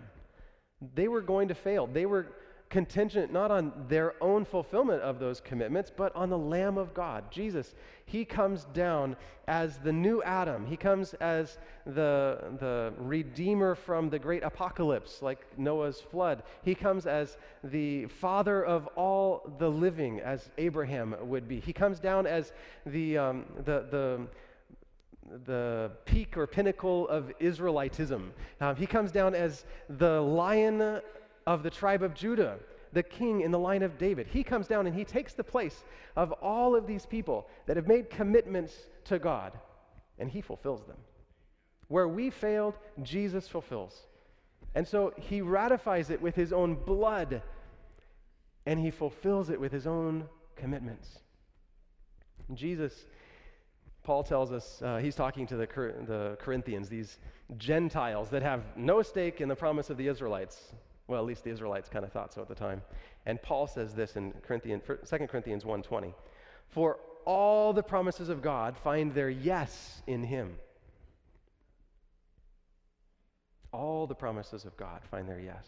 they 0.96 1.08
were 1.08 1.22
going 1.22 1.50
to 1.50 1.56
fail. 1.56 1.88
They 1.88 2.06
were 2.06 2.28
contingent 2.70 3.34
not 3.34 3.50
on 3.50 3.74
their 3.88 4.14
own 4.22 4.46
fulfillment 4.46 5.02
of 5.02 5.20
those 5.20 5.42
commitments, 5.42 5.92
but 5.96 6.16
on 6.16 6.30
the 6.30 6.38
Lamb 6.38 6.78
of 6.78 6.94
God, 6.94 7.32
Jesus. 7.32 7.74
He 8.06 8.26
comes 8.26 8.66
down 8.74 9.16
as 9.48 9.78
the 9.80 9.92
new 9.92 10.22
Adam. 10.22 10.66
He 10.68 10.78
comes 10.78 11.16
as 11.16 11.58
the, 11.86 12.38
the 12.60 12.94
Redeemer 12.98 13.74
from 13.74 14.10
the 14.10 14.20
great 14.20 14.44
apocalypse, 14.44 15.22
like 15.22 15.40
Noah's 15.58 16.00
flood. 16.00 16.44
He 16.62 16.76
comes 16.76 17.08
as 17.08 17.38
the 17.64 18.06
Father 18.06 18.64
of 18.64 18.88
all 18.96 19.52
the 19.58 19.70
living, 19.70 20.20
as 20.20 20.52
Abraham 20.60 21.16
would 21.22 21.48
be. 21.48 21.60
He 21.60 21.74
comes 21.74 22.00
down 22.00 22.28
as 22.28 22.54
the, 22.86 23.18
um, 23.18 23.46
the, 23.66 23.86
the 23.90 24.28
the 25.46 25.92
peak 26.06 26.38
or 26.38 26.48
pinnacle 26.48 27.08
of 27.08 27.32
Israelitism. 27.40 28.30
Um, 28.62 28.76
he 28.76 28.88
comes 28.88 29.12
down 29.12 29.36
as 29.36 29.64
the 29.88 30.20
lion 30.22 31.02
of 31.50 31.64
the 31.64 31.70
tribe 31.72 32.04
of 32.04 32.14
Judah, 32.14 32.60
the 32.94 33.02
king 33.02 33.42
in 33.42 33.50
the 33.50 33.58
line 33.58 33.82
of 33.82 33.98
David. 33.98 34.28
He 34.28 34.44
comes 34.44 34.68
down 34.68 34.86
and 34.86 34.96
he 34.96 35.04
takes 35.04 35.34
the 35.34 35.44
place 35.44 35.84
of 36.16 36.32
all 36.34 36.76
of 36.76 36.86
these 36.86 37.08
people 37.08 37.48
that 37.66 37.76
have 37.76 37.88
made 37.88 38.12
commitments 38.12 38.74
to 39.06 39.18
God, 39.18 39.54
and 40.20 40.30
he 40.30 40.42
fulfills 40.42 40.86
them. 40.86 40.98
Where 41.88 42.08
we 42.08 42.30
failed, 42.30 42.76
Jesus 43.02 43.48
fulfills. 43.48 44.06
And 44.76 44.88
so 44.88 45.12
he 45.18 45.42
ratifies 45.42 46.12
it 46.12 46.22
with 46.22 46.36
his 46.36 46.54
own 46.54 46.76
blood, 46.76 47.42
and 48.68 48.80
he 48.80 48.92
fulfills 48.92 49.50
it 49.50 49.60
with 49.60 49.72
his 49.72 49.88
own 49.88 50.30
commitments. 50.56 51.18
Jesus, 52.54 52.94
Paul 54.04 54.22
tells 54.22 54.52
us, 54.52 54.84
uh, 54.84 54.98
he's 54.98 55.16
talking 55.16 55.48
to 55.48 55.56
the, 55.56 55.66
the 56.06 56.38
Corinthians, 56.40 56.90
these 56.90 57.18
Gentiles 57.58 58.30
that 58.30 58.44
have 58.44 58.62
no 58.78 59.02
stake 59.02 59.42
in 59.42 59.50
the 59.50 59.56
promise 59.56 59.90
of 59.90 59.98
the 59.98 60.08
Israelites. 60.08 60.76
Well, 61.10 61.20
at 61.20 61.26
least 61.26 61.44
the 61.44 61.50
Israelites 61.50 61.90
kind 61.90 62.06
of 62.06 62.12
thought 62.12 62.32
so 62.32 62.42
at 62.42 62.48
the 62.48 62.56
time. 62.56 62.84
And 63.26 63.42
Paul 63.42 63.66
says 63.66 63.96
this 63.96 64.16
in 64.16 64.32
Corinthians, 64.48 64.84
2 64.88 65.18
Corinthians 65.28 65.64
1.20. 65.64 66.14
For 66.68 67.00
all 67.26 67.74
the 67.74 67.82
promises 67.82 68.30
of 68.30 68.44
God 68.44 68.78
find 68.78 69.12
their 69.14 69.30
yes 69.30 70.04
in 70.06 70.24
him. 70.24 70.56
All 73.72 74.06
the 74.06 74.16
promises 74.16 74.66
of 74.66 74.78
God 74.78 75.02
find 75.10 75.28
their 75.28 75.40
yes. 75.40 75.66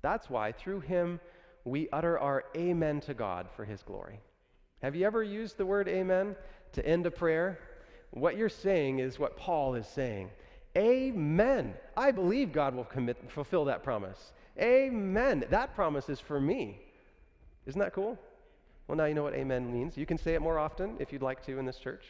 That's 0.00 0.30
why 0.30 0.52
through 0.52 0.80
him 0.80 1.20
we 1.64 1.88
utter 1.92 2.18
our 2.18 2.44
amen 2.56 3.00
to 3.02 3.14
God 3.14 3.48
for 3.54 3.66
his 3.66 3.82
glory. 3.82 4.20
Have 4.82 4.96
you 4.96 5.06
ever 5.06 5.22
used 5.22 5.58
the 5.58 5.66
word 5.66 5.86
amen 5.86 6.34
to 6.72 6.84
end 6.84 7.06
a 7.06 7.10
prayer? 7.10 7.58
What 8.10 8.38
you're 8.38 8.48
saying 8.48 9.00
is 9.00 9.18
what 9.18 9.36
Paul 9.36 9.74
is 9.74 9.86
saying. 9.86 10.30
Amen. 10.76 11.74
I 11.96 12.10
believe 12.10 12.52
God 12.52 12.74
will 12.74 12.84
commit, 12.84 13.30
fulfill 13.30 13.66
that 13.66 13.82
promise. 13.82 14.32
Amen. 14.58 15.44
That 15.50 15.74
promise 15.74 16.08
is 16.08 16.20
for 16.20 16.40
me. 16.40 16.80
Isn't 17.66 17.80
that 17.80 17.92
cool? 17.92 18.18
Well, 18.86 18.96
now 18.96 19.04
you 19.04 19.14
know 19.14 19.22
what 19.22 19.34
amen 19.34 19.72
means. 19.72 19.96
You 19.96 20.06
can 20.06 20.18
say 20.18 20.34
it 20.34 20.42
more 20.42 20.58
often 20.58 20.96
if 20.98 21.12
you'd 21.12 21.22
like 21.22 21.44
to 21.46 21.58
in 21.58 21.64
this 21.64 21.78
church. 21.78 22.04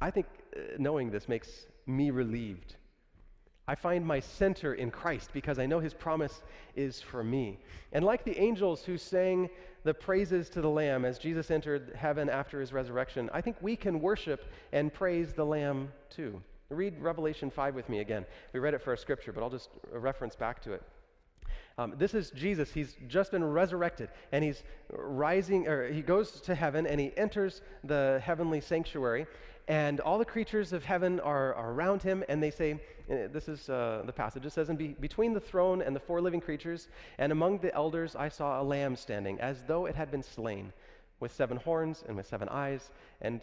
I 0.00 0.10
think 0.10 0.26
uh, 0.56 0.60
knowing 0.78 1.10
this 1.10 1.28
makes 1.28 1.66
me 1.86 2.10
relieved. 2.10 2.76
I 3.68 3.74
find 3.74 4.04
my 4.04 4.18
center 4.20 4.74
in 4.74 4.90
Christ 4.90 5.30
because 5.32 5.58
I 5.58 5.66
know 5.66 5.78
his 5.78 5.94
promise 5.94 6.42
is 6.74 7.00
for 7.00 7.22
me. 7.22 7.58
And 7.92 8.04
like 8.04 8.24
the 8.24 8.36
angels 8.40 8.82
who 8.82 8.96
sang 8.96 9.48
the 9.84 9.94
praises 9.94 10.48
to 10.50 10.60
the 10.60 10.68
Lamb 10.68 11.04
as 11.04 11.18
Jesus 11.18 11.50
entered 11.50 11.92
heaven 11.94 12.28
after 12.28 12.60
his 12.60 12.72
resurrection, 12.72 13.30
I 13.32 13.40
think 13.40 13.56
we 13.60 13.76
can 13.76 14.00
worship 14.00 14.44
and 14.72 14.92
praise 14.92 15.34
the 15.34 15.44
Lamb 15.44 15.92
too. 16.08 16.42
Read 16.70 17.00
Revelation 17.00 17.50
5 17.50 17.74
with 17.74 17.88
me 17.88 17.98
again. 17.98 18.24
We 18.52 18.60
read 18.60 18.74
it 18.74 18.80
for 18.80 18.90
our 18.90 18.96
scripture, 18.96 19.32
but 19.32 19.42
I'll 19.42 19.50
just 19.50 19.70
reference 19.92 20.36
back 20.36 20.62
to 20.62 20.72
it. 20.72 20.82
Um, 21.78 21.94
this 21.98 22.14
is 22.14 22.30
Jesus. 22.30 22.72
He's 22.72 22.96
just 23.08 23.32
been 23.32 23.42
resurrected, 23.42 24.08
and 24.30 24.44
he's 24.44 24.62
rising, 24.92 25.66
or 25.66 25.88
he 25.88 26.00
goes 26.00 26.40
to 26.42 26.54
heaven, 26.54 26.86
and 26.86 27.00
he 27.00 27.12
enters 27.16 27.62
the 27.82 28.20
heavenly 28.24 28.60
sanctuary, 28.60 29.26
and 29.66 29.98
all 29.98 30.16
the 30.16 30.24
creatures 30.24 30.72
of 30.72 30.84
heaven 30.84 31.18
are, 31.20 31.54
are 31.54 31.72
around 31.72 32.02
him, 32.02 32.22
and 32.28 32.40
they 32.40 32.50
say, 32.52 32.74
uh, 33.10 33.26
This 33.32 33.48
is 33.48 33.68
uh, 33.68 34.02
the 34.06 34.12
passage. 34.12 34.46
It 34.46 34.52
says, 34.52 34.68
And 34.68 34.78
be, 34.78 34.88
between 35.00 35.32
the 35.32 35.40
throne 35.40 35.82
and 35.82 35.94
the 35.94 36.00
four 36.00 36.20
living 36.20 36.40
creatures, 36.40 36.86
and 37.18 37.32
among 37.32 37.58
the 37.58 37.74
elders, 37.74 38.14
I 38.14 38.28
saw 38.28 38.60
a 38.60 38.64
lamb 38.64 38.94
standing, 38.94 39.40
as 39.40 39.64
though 39.66 39.86
it 39.86 39.96
had 39.96 40.12
been 40.12 40.22
slain, 40.22 40.72
with 41.18 41.32
seven 41.32 41.56
horns 41.56 42.04
and 42.06 42.16
with 42.16 42.26
seven 42.26 42.48
eyes, 42.48 42.90
and 43.20 43.40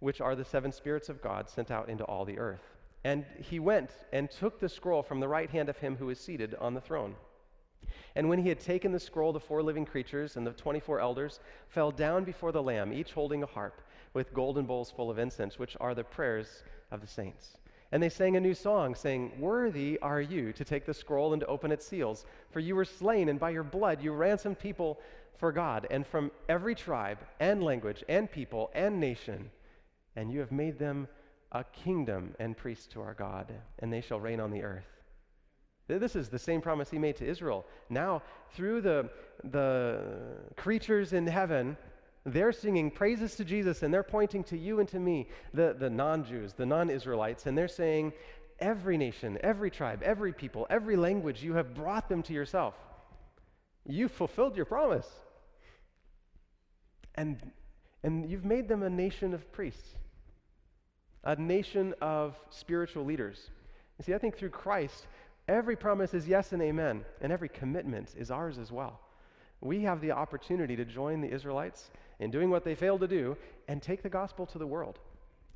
which 0.00 0.20
are 0.20 0.36
the 0.36 0.44
seven 0.44 0.72
spirits 0.72 1.08
of 1.08 1.22
God 1.22 1.48
sent 1.48 1.70
out 1.70 1.88
into 1.88 2.04
all 2.04 2.24
the 2.24 2.38
earth. 2.38 2.76
And 3.04 3.24
he 3.38 3.58
went 3.58 3.90
and 4.12 4.30
took 4.30 4.60
the 4.60 4.68
scroll 4.68 5.02
from 5.02 5.20
the 5.20 5.28
right 5.28 5.50
hand 5.50 5.68
of 5.68 5.78
him 5.78 5.96
who 5.96 6.10
is 6.10 6.20
seated 6.20 6.54
on 6.56 6.74
the 6.74 6.80
throne. 6.80 7.14
And 8.16 8.28
when 8.28 8.40
he 8.40 8.48
had 8.48 8.60
taken 8.60 8.92
the 8.92 9.00
scroll, 9.00 9.32
the 9.32 9.40
four 9.40 9.62
living 9.62 9.84
creatures 9.84 10.36
and 10.36 10.46
the 10.46 10.52
24 10.52 11.00
elders 11.00 11.40
fell 11.68 11.90
down 11.90 12.24
before 12.24 12.52
the 12.52 12.62
Lamb, 12.62 12.92
each 12.92 13.12
holding 13.12 13.42
a 13.42 13.46
harp 13.46 13.80
with 14.14 14.34
golden 14.34 14.66
bowls 14.66 14.90
full 14.90 15.10
of 15.10 15.18
incense, 15.18 15.58
which 15.58 15.76
are 15.80 15.94
the 15.94 16.04
prayers 16.04 16.64
of 16.90 17.00
the 17.00 17.06
saints. 17.06 17.56
And 17.92 18.02
they 18.02 18.08
sang 18.08 18.36
a 18.36 18.40
new 18.40 18.54
song, 18.54 18.94
saying, 18.94 19.32
Worthy 19.38 19.98
are 20.00 20.20
you 20.20 20.52
to 20.52 20.64
take 20.64 20.84
the 20.84 20.92
scroll 20.92 21.32
and 21.32 21.40
to 21.40 21.46
open 21.46 21.72
its 21.72 21.86
seals, 21.86 22.26
for 22.50 22.60
you 22.60 22.76
were 22.76 22.84
slain, 22.84 23.28
and 23.28 23.40
by 23.40 23.50
your 23.50 23.62
blood 23.62 24.02
you 24.02 24.12
ransomed 24.12 24.58
people 24.58 25.00
for 25.38 25.52
God, 25.52 25.86
and 25.90 26.06
from 26.06 26.30
every 26.48 26.74
tribe 26.74 27.18
and 27.40 27.62
language 27.62 28.04
and 28.08 28.30
people 28.30 28.70
and 28.74 29.00
nation 29.00 29.50
and 30.18 30.32
you 30.32 30.40
have 30.40 30.50
made 30.50 30.78
them 30.80 31.06
a 31.52 31.62
kingdom 31.62 32.34
and 32.40 32.56
priests 32.56 32.88
to 32.88 33.00
our 33.00 33.14
God, 33.14 33.52
and 33.78 33.92
they 33.92 34.00
shall 34.00 34.18
reign 34.18 34.40
on 34.40 34.50
the 34.50 34.62
earth. 34.62 34.88
This 35.86 36.16
is 36.16 36.28
the 36.28 36.38
same 36.38 36.60
promise 36.60 36.90
he 36.90 36.98
made 36.98 37.16
to 37.16 37.26
Israel. 37.26 37.64
Now, 37.88 38.22
through 38.50 38.82
the, 38.82 39.08
the 39.44 40.02
creatures 40.56 41.12
in 41.12 41.26
heaven, 41.26 41.78
they're 42.26 42.52
singing 42.52 42.90
praises 42.90 43.36
to 43.36 43.44
Jesus 43.44 43.82
and 43.82 43.94
they're 43.94 44.02
pointing 44.02 44.44
to 44.44 44.58
you 44.58 44.80
and 44.80 44.88
to 44.90 44.98
me, 44.98 45.28
the, 45.54 45.74
the 45.78 45.88
non 45.88 46.24
Jews, 46.24 46.52
the 46.52 46.66
non 46.66 46.90
Israelites, 46.90 47.46
and 47.46 47.56
they're 47.56 47.68
saying, 47.68 48.12
Every 48.58 48.98
nation, 48.98 49.38
every 49.40 49.70
tribe, 49.70 50.02
every 50.02 50.32
people, 50.32 50.66
every 50.68 50.96
language, 50.96 51.44
you 51.44 51.54
have 51.54 51.74
brought 51.74 52.08
them 52.08 52.24
to 52.24 52.32
yourself. 52.32 52.74
You 53.86 54.08
fulfilled 54.08 54.56
your 54.56 54.66
promise. 54.66 55.08
And, 57.14 57.40
and 58.02 58.28
you've 58.28 58.44
made 58.44 58.68
them 58.68 58.82
a 58.82 58.90
nation 58.90 59.32
of 59.32 59.50
priests 59.52 59.94
a 61.28 61.36
nation 61.36 61.94
of 62.00 62.34
spiritual 62.48 63.04
leaders. 63.04 63.50
You 63.98 64.04
see, 64.04 64.14
I 64.14 64.18
think 64.18 64.38
through 64.38 64.48
Christ, 64.48 65.06
every 65.46 65.76
promise 65.76 66.14
is 66.14 66.26
yes 66.26 66.52
and 66.52 66.62
amen, 66.62 67.04
and 67.20 67.30
every 67.30 67.50
commitment 67.50 68.14
is 68.16 68.30
ours 68.30 68.56
as 68.56 68.72
well. 68.72 68.98
We 69.60 69.82
have 69.82 70.00
the 70.00 70.12
opportunity 70.12 70.74
to 70.74 70.86
join 70.86 71.20
the 71.20 71.30
Israelites 71.30 71.90
in 72.18 72.30
doing 72.30 72.48
what 72.48 72.64
they 72.64 72.74
failed 72.74 73.02
to 73.02 73.06
do 73.06 73.36
and 73.68 73.82
take 73.82 74.02
the 74.02 74.08
gospel 74.08 74.46
to 74.46 74.58
the 74.58 74.66
world. 74.66 75.00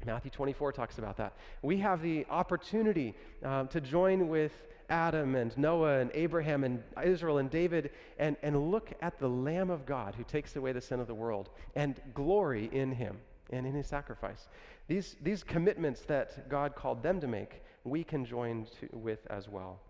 Matthew 0.04 0.30
24 0.30 0.72
talks 0.72 0.98
about 0.98 1.16
that. 1.16 1.32
We 1.62 1.78
have 1.78 2.02
the 2.02 2.26
opportunity 2.28 3.14
um, 3.42 3.68
to 3.68 3.80
join 3.80 4.28
with 4.28 4.52
Adam 4.90 5.36
and 5.36 5.56
Noah 5.56 6.00
and 6.00 6.10
Abraham 6.12 6.64
and 6.64 6.82
Israel 7.02 7.38
and 7.38 7.48
David 7.48 7.92
and, 8.18 8.36
and 8.42 8.70
look 8.70 8.92
at 9.00 9.18
the 9.18 9.28
Lamb 9.28 9.70
of 9.70 9.86
God 9.86 10.16
who 10.16 10.24
takes 10.24 10.54
away 10.54 10.72
the 10.72 10.82
sin 10.82 11.00
of 11.00 11.06
the 11.06 11.14
world 11.14 11.48
and 11.74 11.98
glory 12.12 12.68
in 12.72 12.92
him 12.92 13.16
and 13.52 13.66
in 13.66 13.74
his 13.74 13.86
sacrifice. 13.86 14.48
These, 14.88 15.16
these 15.22 15.42
commitments 15.42 16.02
that 16.02 16.48
God 16.48 16.74
called 16.74 17.02
them 17.02 17.20
to 17.20 17.26
make, 17.26 17.62
we 17.84 18.04
can 18.04 18.24
join 18.24 18.66
to, 18.80 18.88
with 18.92 19.26
as 19.30 19.48
well. 19.48 19.80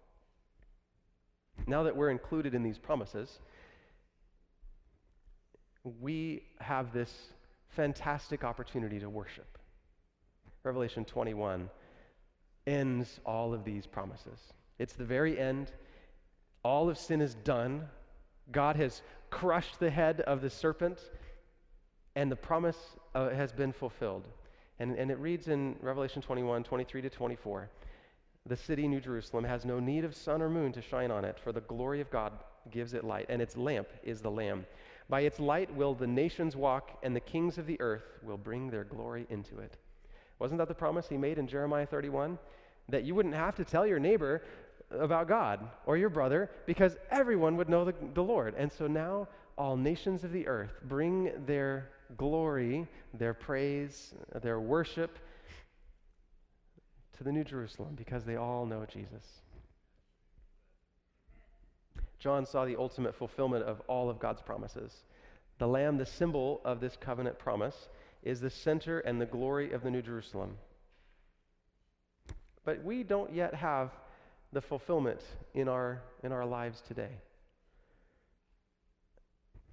Now 1.66 1.82
that 1.82 1.96
we're 1.96 2.10
included 2.10 2.54
in 2.54 2.62
these 2.62 2.78
promises, 2.78 3.38
we 6.00 6.42
have 6.60 6.92
this 6.92 7.12
fantastic 7.68 8.44
opportunity 8.44 8.98
to 9.00 9.08
worship. 9.08 9.58
Revelation 10.62 11.04
21 11.04 11.68
ends 12.66 13.20
all 13.26 13.52
of 13.52 13.64
these 13.64 13.86
promises. 13.86 14.38
It's 14.78 14.92
the 14.92 15.04
very 15.04 15.38
end. 15.38 15.72
All 16.62 16.88
of 16.88 16.98
sin 16.98 17.20
is 17.20 17.34
done. 17.34 17.88
God 18.50 18.76
has 18.76 19.02
crushed 19.30 19.80
the 19.80 19.90
head 19.90 20.20
of 20.22 20.42
the 20.42 20.50
serpent, 20.50 20.98
and 22.14 22.30
the 22.30 22.36
promise 22.36 22.76
uh, 23.14 23.30
has 23.30 23.52
been 23.52 23.72
fulfilled. 23.72 24.28
And, 24.82 24.98
and 24.98 25.12
it 25.12 25.18
reads 25.20 25.46
in 25.46 25.76
Revelation 25.80 26.20
21 26.20 26.64
23 26.64 27.02
to 27.02 27.08
24 27.08 27.70
The 28.46 28.56
city, 28.56 28.88
New 28.88 29.00
Jerusalem, 29.00 29.44
has 29.44 29.64
no 29.64 29.78
need 29.78 30.04
of 30.04 30.12
sun 30.12 30.42
or 30.42 30.50
moon 30.50 30.72
to 30.72 30.82
shine 30.82 31.12
on 31.12 31.24
it, 31.24 31.38
for 31.38 31.52
the 31.52 31.60
glory 31.60 32.00
of 32.00 32.10
God 32.10 32.32
gives 32.68 32.92
it 32.92 33.04
light, 33.04 33.26
and 33.28 33.40
its 33.40 33.56
lamp 33.56 33.86
is 34.02 34.20
the 34.20 34.30
Lamb. 34.30 34.66
By 35.08 35.20
its 35.20 35.38
light 35.38 35.72
will 35.72 35.94
the 35.94 36.08
nations 36.08 36.56
walk, 36.56 36.98
and 37.04 37.14
the 37.14 37.20
kings 37.20 37.58
of 37.58 37.66
the 37.68 37.80
earth 37.80 38.02
will 38.24 38.36
bring 38.36 38.70
their 38.70 38.82
glory 38.82 39.24
into 39.30 39.60
it. 39.60 39.76
Wasn't 40.40 40.58
that 40.58 40.66
the 40.66 40.74
promise 40.74 41.08
he 41.08 41.16
made 41.16 41.38
in 41.38 41.46
Jeremiah 41.46 41.86
31? 41.86 42.36
That 42.88 43.04
you 43.04 43.14
wouldn't 43.14 43.36
have 43.36 43.54
to 43.56 43.64
tell 43.64 43.86
your 43.86 44.00
neighbor 44.00 44.42
about 44.90 45.28
God 45.28 45.60
or 45.86 45.96
your 45.96 46.10
brother 46.10 46.50
because 46.66 46.96
everyone 47.08 47.56
would 47.56 47.68
know 47.68 47.84
the, 47.84 47.94
the 48.14 48.22
Lord. 48.24 48.56
And 48.58 48.72
so 48.72 48.88
now 48.88 49.28
all 49.56 49.76
nations 49.76 50.24
of 50.24 50.32
the 50.32 50.48
earth 50.48 50.72
bring 50.88 51.30
their 51.46 51.90
glory, 52.16 52.86
their 53.14 53.34
praise, 53.34 54.14
their 54.40 54.60
worship 54.60 55.18
to 57.16 57.24
the 57.24 57.32
New 57.32 57.44
Jerusalem 57.44 57.94
because 57.96 58.24
they 58.24 58.36
all 58.36 58.66
know 58.66 58.84
Jesus. 58.86 59.24
John 62.18 62.46
saw 62.46 62.64
the 62.64 62.76
ultimate 62.76 63.14
fulfillment 63.14 63.64
of 63.64 63.80
all 63.88 64.08
of 64.08 64.20
God's 64.20 64.42
promises. 64.42 65.02
The 65.58 65.66
Lamb, 65.66 65.98
the 65.98 66.06
symbol 66.06 66.60
of 66.64 66.80
this 66.80 66.96
covenant 66.96 67.38
promise, 67.38 67.88
is 68.22 68.40
the 68.40 68.50
center 68.50 69.00
and 69.00 69.20
the 69.20 69.26
glory 69.26 69.72
of 69.72 69.82
the 69.82 69.90
New 69.90 70.02
Jerusalem. 70.02 70.56
But 72.64 72.84
we 72.84 73.02
don't 73.02 73.32
yet 73.34 73.54
have 73.54 73.90
the 74.52 74.60
fulfillment 74.60 75.20
in 75.54 75.68
our, 75.68 76.02
in 76.22 76.30
our 76.30 76.46
lives 76.46 76.80
today. 76.86 77.10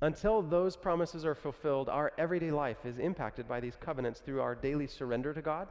Until 0.02 0.42
those 0.42 0.78
promises 0.78 1.26
are 1.26 1.36
fulfilled, 1.36 1.90
our 1.90 2.14
everyday 2.18 2.52
life 2.52 2.86
is 2.86 3.00
impacted 3.00 3.48
by 3.48 3.60
these 3.60 3.76
covenants 3.80 4.22
through 4.22 4.42
our 4.42 4.56
daily 4.56 4.88
surrender 4.88 5.34
to 5.34 5.42
God 5.42 5.68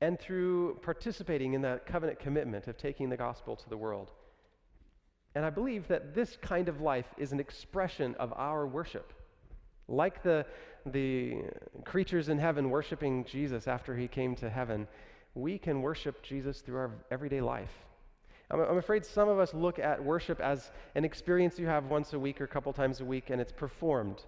and 0.00 0.18
through 0.18 0.78
participating 0.82 1.52
in 1.52 1.62
that 1.62 1.86
covenant 1.86 2.18
commitment 2.18 2.66
of 2.66 2.78
taking 2.78 3.08
the 3.08 3.16
gospel 3.16 3.56
to 3.56 3.68
the 3.68 3.76
world. 3.76 4.10
And 5.34 5.44
I 5.44 5.50
believe 5.50 5.86
that 5.88 6.14
this 6.14 6.36
kind 6.40 6.68
of 6.68 6.80
life 6.80 7.06
is 7.18 7.32
an 7.32 7.40
expression 7.40 8.14
of 8.18 8.32
our 8.36 8.66
worship. 8.66 9.12
Like 9.86 10.22
the, 10.22 10.46
the 10.86 11.42
creatures 11.84 12.30
in 12.30 12.38
heaven 12.38 12.70
worshiping 12.70 13.24
Jesus 13.24 13.68
after 13.68 13.96
he 13.96 14.08
came 14.08 14.34
to 14.36 14.48
heaven, 14.48 14.88
we 15.34 15.58
can 15.58 15.82
worship 15.82 16.22
Jesus 16.22 16.62
through 16.62 16.76
our 16.76 16.90
everyday 17.10 17.40
life. 17.40 17.72
I'm, 18.52 18.76
afraid 18.76 19.04
some 19.04 19.28
of 19.28 19.38
us 19.38 19.54
look 19.54 19.78
at 19.78 20.02
worship 20.02 20.40
as 20.40 20.70
an 20.94 21.04
experience 21.04 21.58
you 21.58 21.66
have 21.66 21.86
once 21.86 22.12
a 22.12 22.18
week 22.18 22.40
or 22.40 22.44
a 22.44 22.48
couple 22.48 22.72
times 22.72 23.00
a 23.00 23.04
week, 23.04 23.30
and 23.30 23.40
it's 23.40 23.52
performed 23.52 24.22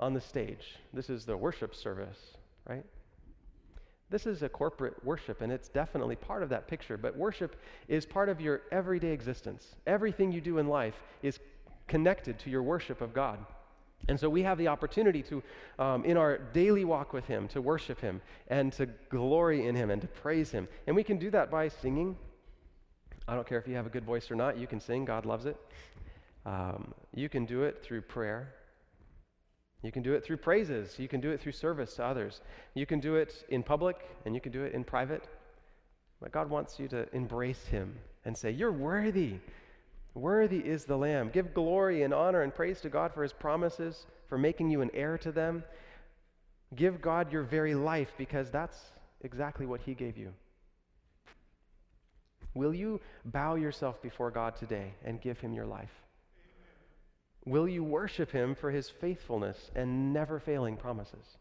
on 0.00 0.14
the 0.14 0.20
stage. 0.20 0.76
This 0.94 1.10
is 1.10 1.26
the 1.26 1.36
worship 1.36 1.74
service, 1.74 2.18
right? 2.66 2.84
This 4.10 4.26
is 4.26 4.42
a 4.42 4.48
corporate 4.48 5.04
worship, 5.04 5.42
and 5.42 5.52
it's 5.52 5.68
definitely 5.68 6.16
part 6.16 6.42
of 6.42 6.48
that 6.48 6.66
picture. 6.66 6.96
But 6.96 7.16
worship 7.16 7.56
is 7.88 8.06
part 8.06 8.30
of 8.30 8.40
your 8.40 8.62
everyday 8.72 9.12
existence. 9.12 9.76
Everything 9.86 10.32
you 10.32 10.40
do 10.40 10.58
in 10.58 10.66
life 10.66 10.94
is 11.22 11.38
connected 11.88 12.38
to 12.38 12.50
your 12.50 12.62
worship 12.62 13.02
of 13.02 13.12
God. 13.12 13.38
And 14.08 14.18
so 14.18 14.30
we 14.30 14.42
have 14.42 14.56
the 14.56 14.68
opportunity 14.68 15.22
to, 15.24 15.42
um, 15.78 16.04
in 16.04 16.16
our 16.16 16.38
daily 16.38 16.84
walk 16.84 17.12
with 17.12 17.26
Him, 17.26 17.48
to 17.48 17.60
worship 17.60 18.00
Him 18.00 18.22
and 18.46 18.72
to 18.74 18.86
glory 19.10 19.66
in 19.66 19.74
Him 19.74 19.90
and 19.90 20.00
to 20.00 20.08
praise 20.08 20.50
Him. 20.50 20.68
And 20.86 20.96
we 20.96 21.02
can 21.02 21.18
do 21.18 21.30
that 21.30 21.50
by 21.50 21.68
singing. 21.68 22.16
I 23.28 23.34
don't 23.34 23.46
care 23.46 23.58
if 23.58 23.68
you 23.68 23.74
have 23.76 23.86
a 23.86 23.90
good 23.90 24.04
voice 24.04 24.30
or 24.30 24.34
not, 24.34 24.56
you 24.56 24.66
can 24.66 24.80
sing. 24.80 25.04
God 25.04 25.26
loves 25.26 25.44
it. 25.44 25.56
Um, 26.46 26.94
you 27.14 27.28
can 27.28 27.44
do 27.44 27.64
it 27.64 27.82
through 27.84 28.00
prayer. 28.00 28.54
You 29.82 29.92
can 29.92 30.02
do 30.02 30.14
it 30.14 30.24
through 30.24 30.38
praises. 30.38 30.98
You 30.98 31.08
can 31.08 31.20
do 31.20 31.30
it 31.30 31.40
through 31.40 31.52
service 31.52 31.94
to 31.96 32.04
others. 32.04 32.40
You 32.74 32.86
can 32.86 33.00
do 33.00 33.16
it 33.16 33.44
in 33.50 33.62
public 33.62 33.96
and 34.24 34.34
you 34.34 34.40
can 34.40 34.50
do 34.50 34.64
it 34.64 34.72
in 34.72 34.82
private. 34.82 35.28
But 36.22 36.32
God 36.32 36.48
wants 36.48 36.80
you 36.80 36.88
to 36.88 37.06
embrace 37.14 37.66
Him 37.66 37.94
and 38.24 38.36
say, 38.36 38.50
You're 38.50 38.72
worthy. 38.72 39.34
Worthy 40.14 40.58
is 40.58 40.86
the 40.86 40.96
Lamb. 40.96 41.28
Give 41.30 41.52
glory 41.52 42.02
and 42.02 42.14
honor 42.14 42.40
and 42.42 42.52
praise 42.52 42.80
to 42.80 42.88
God 42.88 43.12
for 43.12 43.22
His 43.22 43.34
promises, 43.34 44.06
for 44.26 44.38
making 44.38 44.70
you 44.70 44.80
an 44.80 44.90
heir 44.94 45.18
to 45.18 45.30
them. 45.30 45.62
Give 46.74 47.00
God 47.00 47.30
your 47.30 47.42
very 47.42 47.74
life 47.74 48.12
because 48.16 48.50
that's 48.50 48.78
exactly 49.20 49.66
what 49.66 49.82
He 49.82 49.94
gave 49.94 50.16
you. 50.16 50.32
Will 52.58 52.74
you 52.74 53.00
bow 53.24 53.54
yourself 53.54 54.02
before 54.02 54.32
God 54.32 54.56
today 54.56 54.94
and 55.04 55.20
give 55.20 55.38
Him 55.38 55.52
your 55.52 55.66
life? 55.66 55.94
Will 57.48 57.68
you 57.68 57.82
worship 57.82 58.30
him 58.30 58.54
for 58.54 58.70
his 58.70 58.90
faithfulness 58.90 59.70
and 59.74 60.12
never 60.12 60.38
failing 60.38 60.76
promises? 60.76 61.38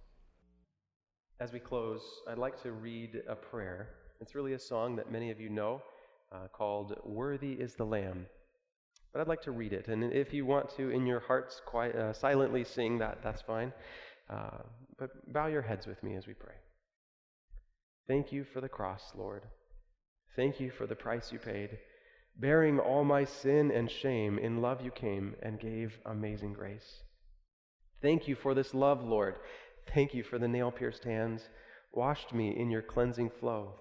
As 1.42 1.52
we 1.52 1.60
close, 1.60 2.02
I'd 2.30 2.38
like 2.38 2.62
to 2.64 2.72
read 2.72 3.24
a 3.28 3.36
prayer. 3.36 3.90
It's 4.22 4.34
really 4.34 4.54
a 4.54 4.60
song 4.60 4.96
that 4.96 5.12
many 5.12 5.32
of 5.32 5.42
you 5.42 5.50
know 5.50 5.82
uh, 6.32 6.48
called 6.54 6.98
Worthy 7.04 7.54
is 7.54 7.74
the 7.76 7.84
Lamb. 7.84 8.28
But 9.12 9.20
I'd 9.20 9.28
like 9.28 9.42
to 9.42 9.52
read 9.52 9.74
it. 9.74 9.88
And 9.90 10.14
if 10.14 10.34
you 10.34 10.46
want 10.46 10.70
to, 10.78 10.92
in 10.92 11.06
your 11.06 11.20
hearts, 11.20 11.62
quiet, 11.66 11.96
uh, 11.96 12.14
silently 12.14 12.64
sing 12.64 13.00
that, 13.00 13.20
that's 13.22 13.42
fine. 13.42 13.74
Uh, 14.30 14.62
but 14.98 15.10
bow 15.34 15.48
your 15.48 15.62
heads 15.64 15.88
with 15.88 16.02
me 16.04 16.16
as 16.16 16.26
we 16.26 16.36
pray. 16.36 16.56
Thank 18.08 18.32
you 18.32 18.46
for 18.46 18.62
the 18.62 18.70
cross, 18.70 19.12
Lord. 19.14 19.44
Thank 20.38 20.62
you 20.62 20.72
for 20.72 20.88
the 20.88 20.96
price 20.96 21.32
you 21.34 21.40
paid. 21.40 21.80
Bearing 22.40 22.80
all 22.80 23.04
my 23.04 23.26
sin 23.26 23.72
and 23.72 23.90
shame, 23.90 24.38
in 24.38 24.62
love 24.62 24.82
you 24.82 24.92
came 24.92 25.36
and 25.42 25.60
gave 25.60 25.98
amazing 26.06 26.54
grace. 26.54 27.02
Thank 28.02 28.28
you 28.28 28.36
for 28.36 28.54
this 28.54 28.76
love, 28.76 29.04
Lord. 29.04 29.36
Thank 29.94 30.14
you 30.14 30.24
for 30.24 30.38
the 30.38 30.48
nail 30.48 30.70
pierced 30.70 31.04
hands, 31.04 31.42
washed 31.92 32.34
me 32.34 32.56
in 32.56 32.70
your 32.70 32.84
cleansing 32.84 33.32
flow. 33.40 33.74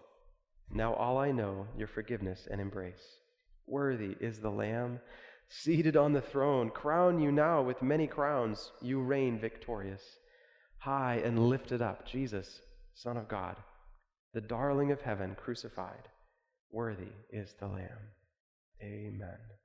Now 0.70 0.94
all 0.94 1.18
I 1.18 1.30
know, 1.30 1.66
your 1.76 1.88
forgiveness 1.88 2.48
and 2.50 2.58
embrace. 2.58 3.18
Worthy 3.66 4.16
is 4.18 4.40
the 4.40 4.50
Lamb 4.50 5.00
seated 5.48 5.96
on 5.96 6.14
the 6.14 6.22
throne. 6.22 6.70
Crown 6.70 7.20
you 7.20 7.30
now 7.30 7.60
with 7.62 7.82
many 7.82 8.06
crowns. 8.06 8.72
You 8.80 9.00
reign 9.00 9.38
victorious. 9.38 10.02
High 10.78 11.20
and 11.22 11.50
lifted 11.50 11.82
up, 11.82 12.06
Jesus, 12.06 12.62
Son 12.94 13.18
of 13.18 13.28
God, 13.28 13.56
the 14.32 14.40
darling 14.40 14.90
of 14.90 15.02
heaven, 15.02 15.36
crucified. 15.38 16.08
Worthy 16.70 17.12
is 17.30 17.54
the 17.54 17.66
Lamb. 17.66 18.12
Amen. 18.82 19.55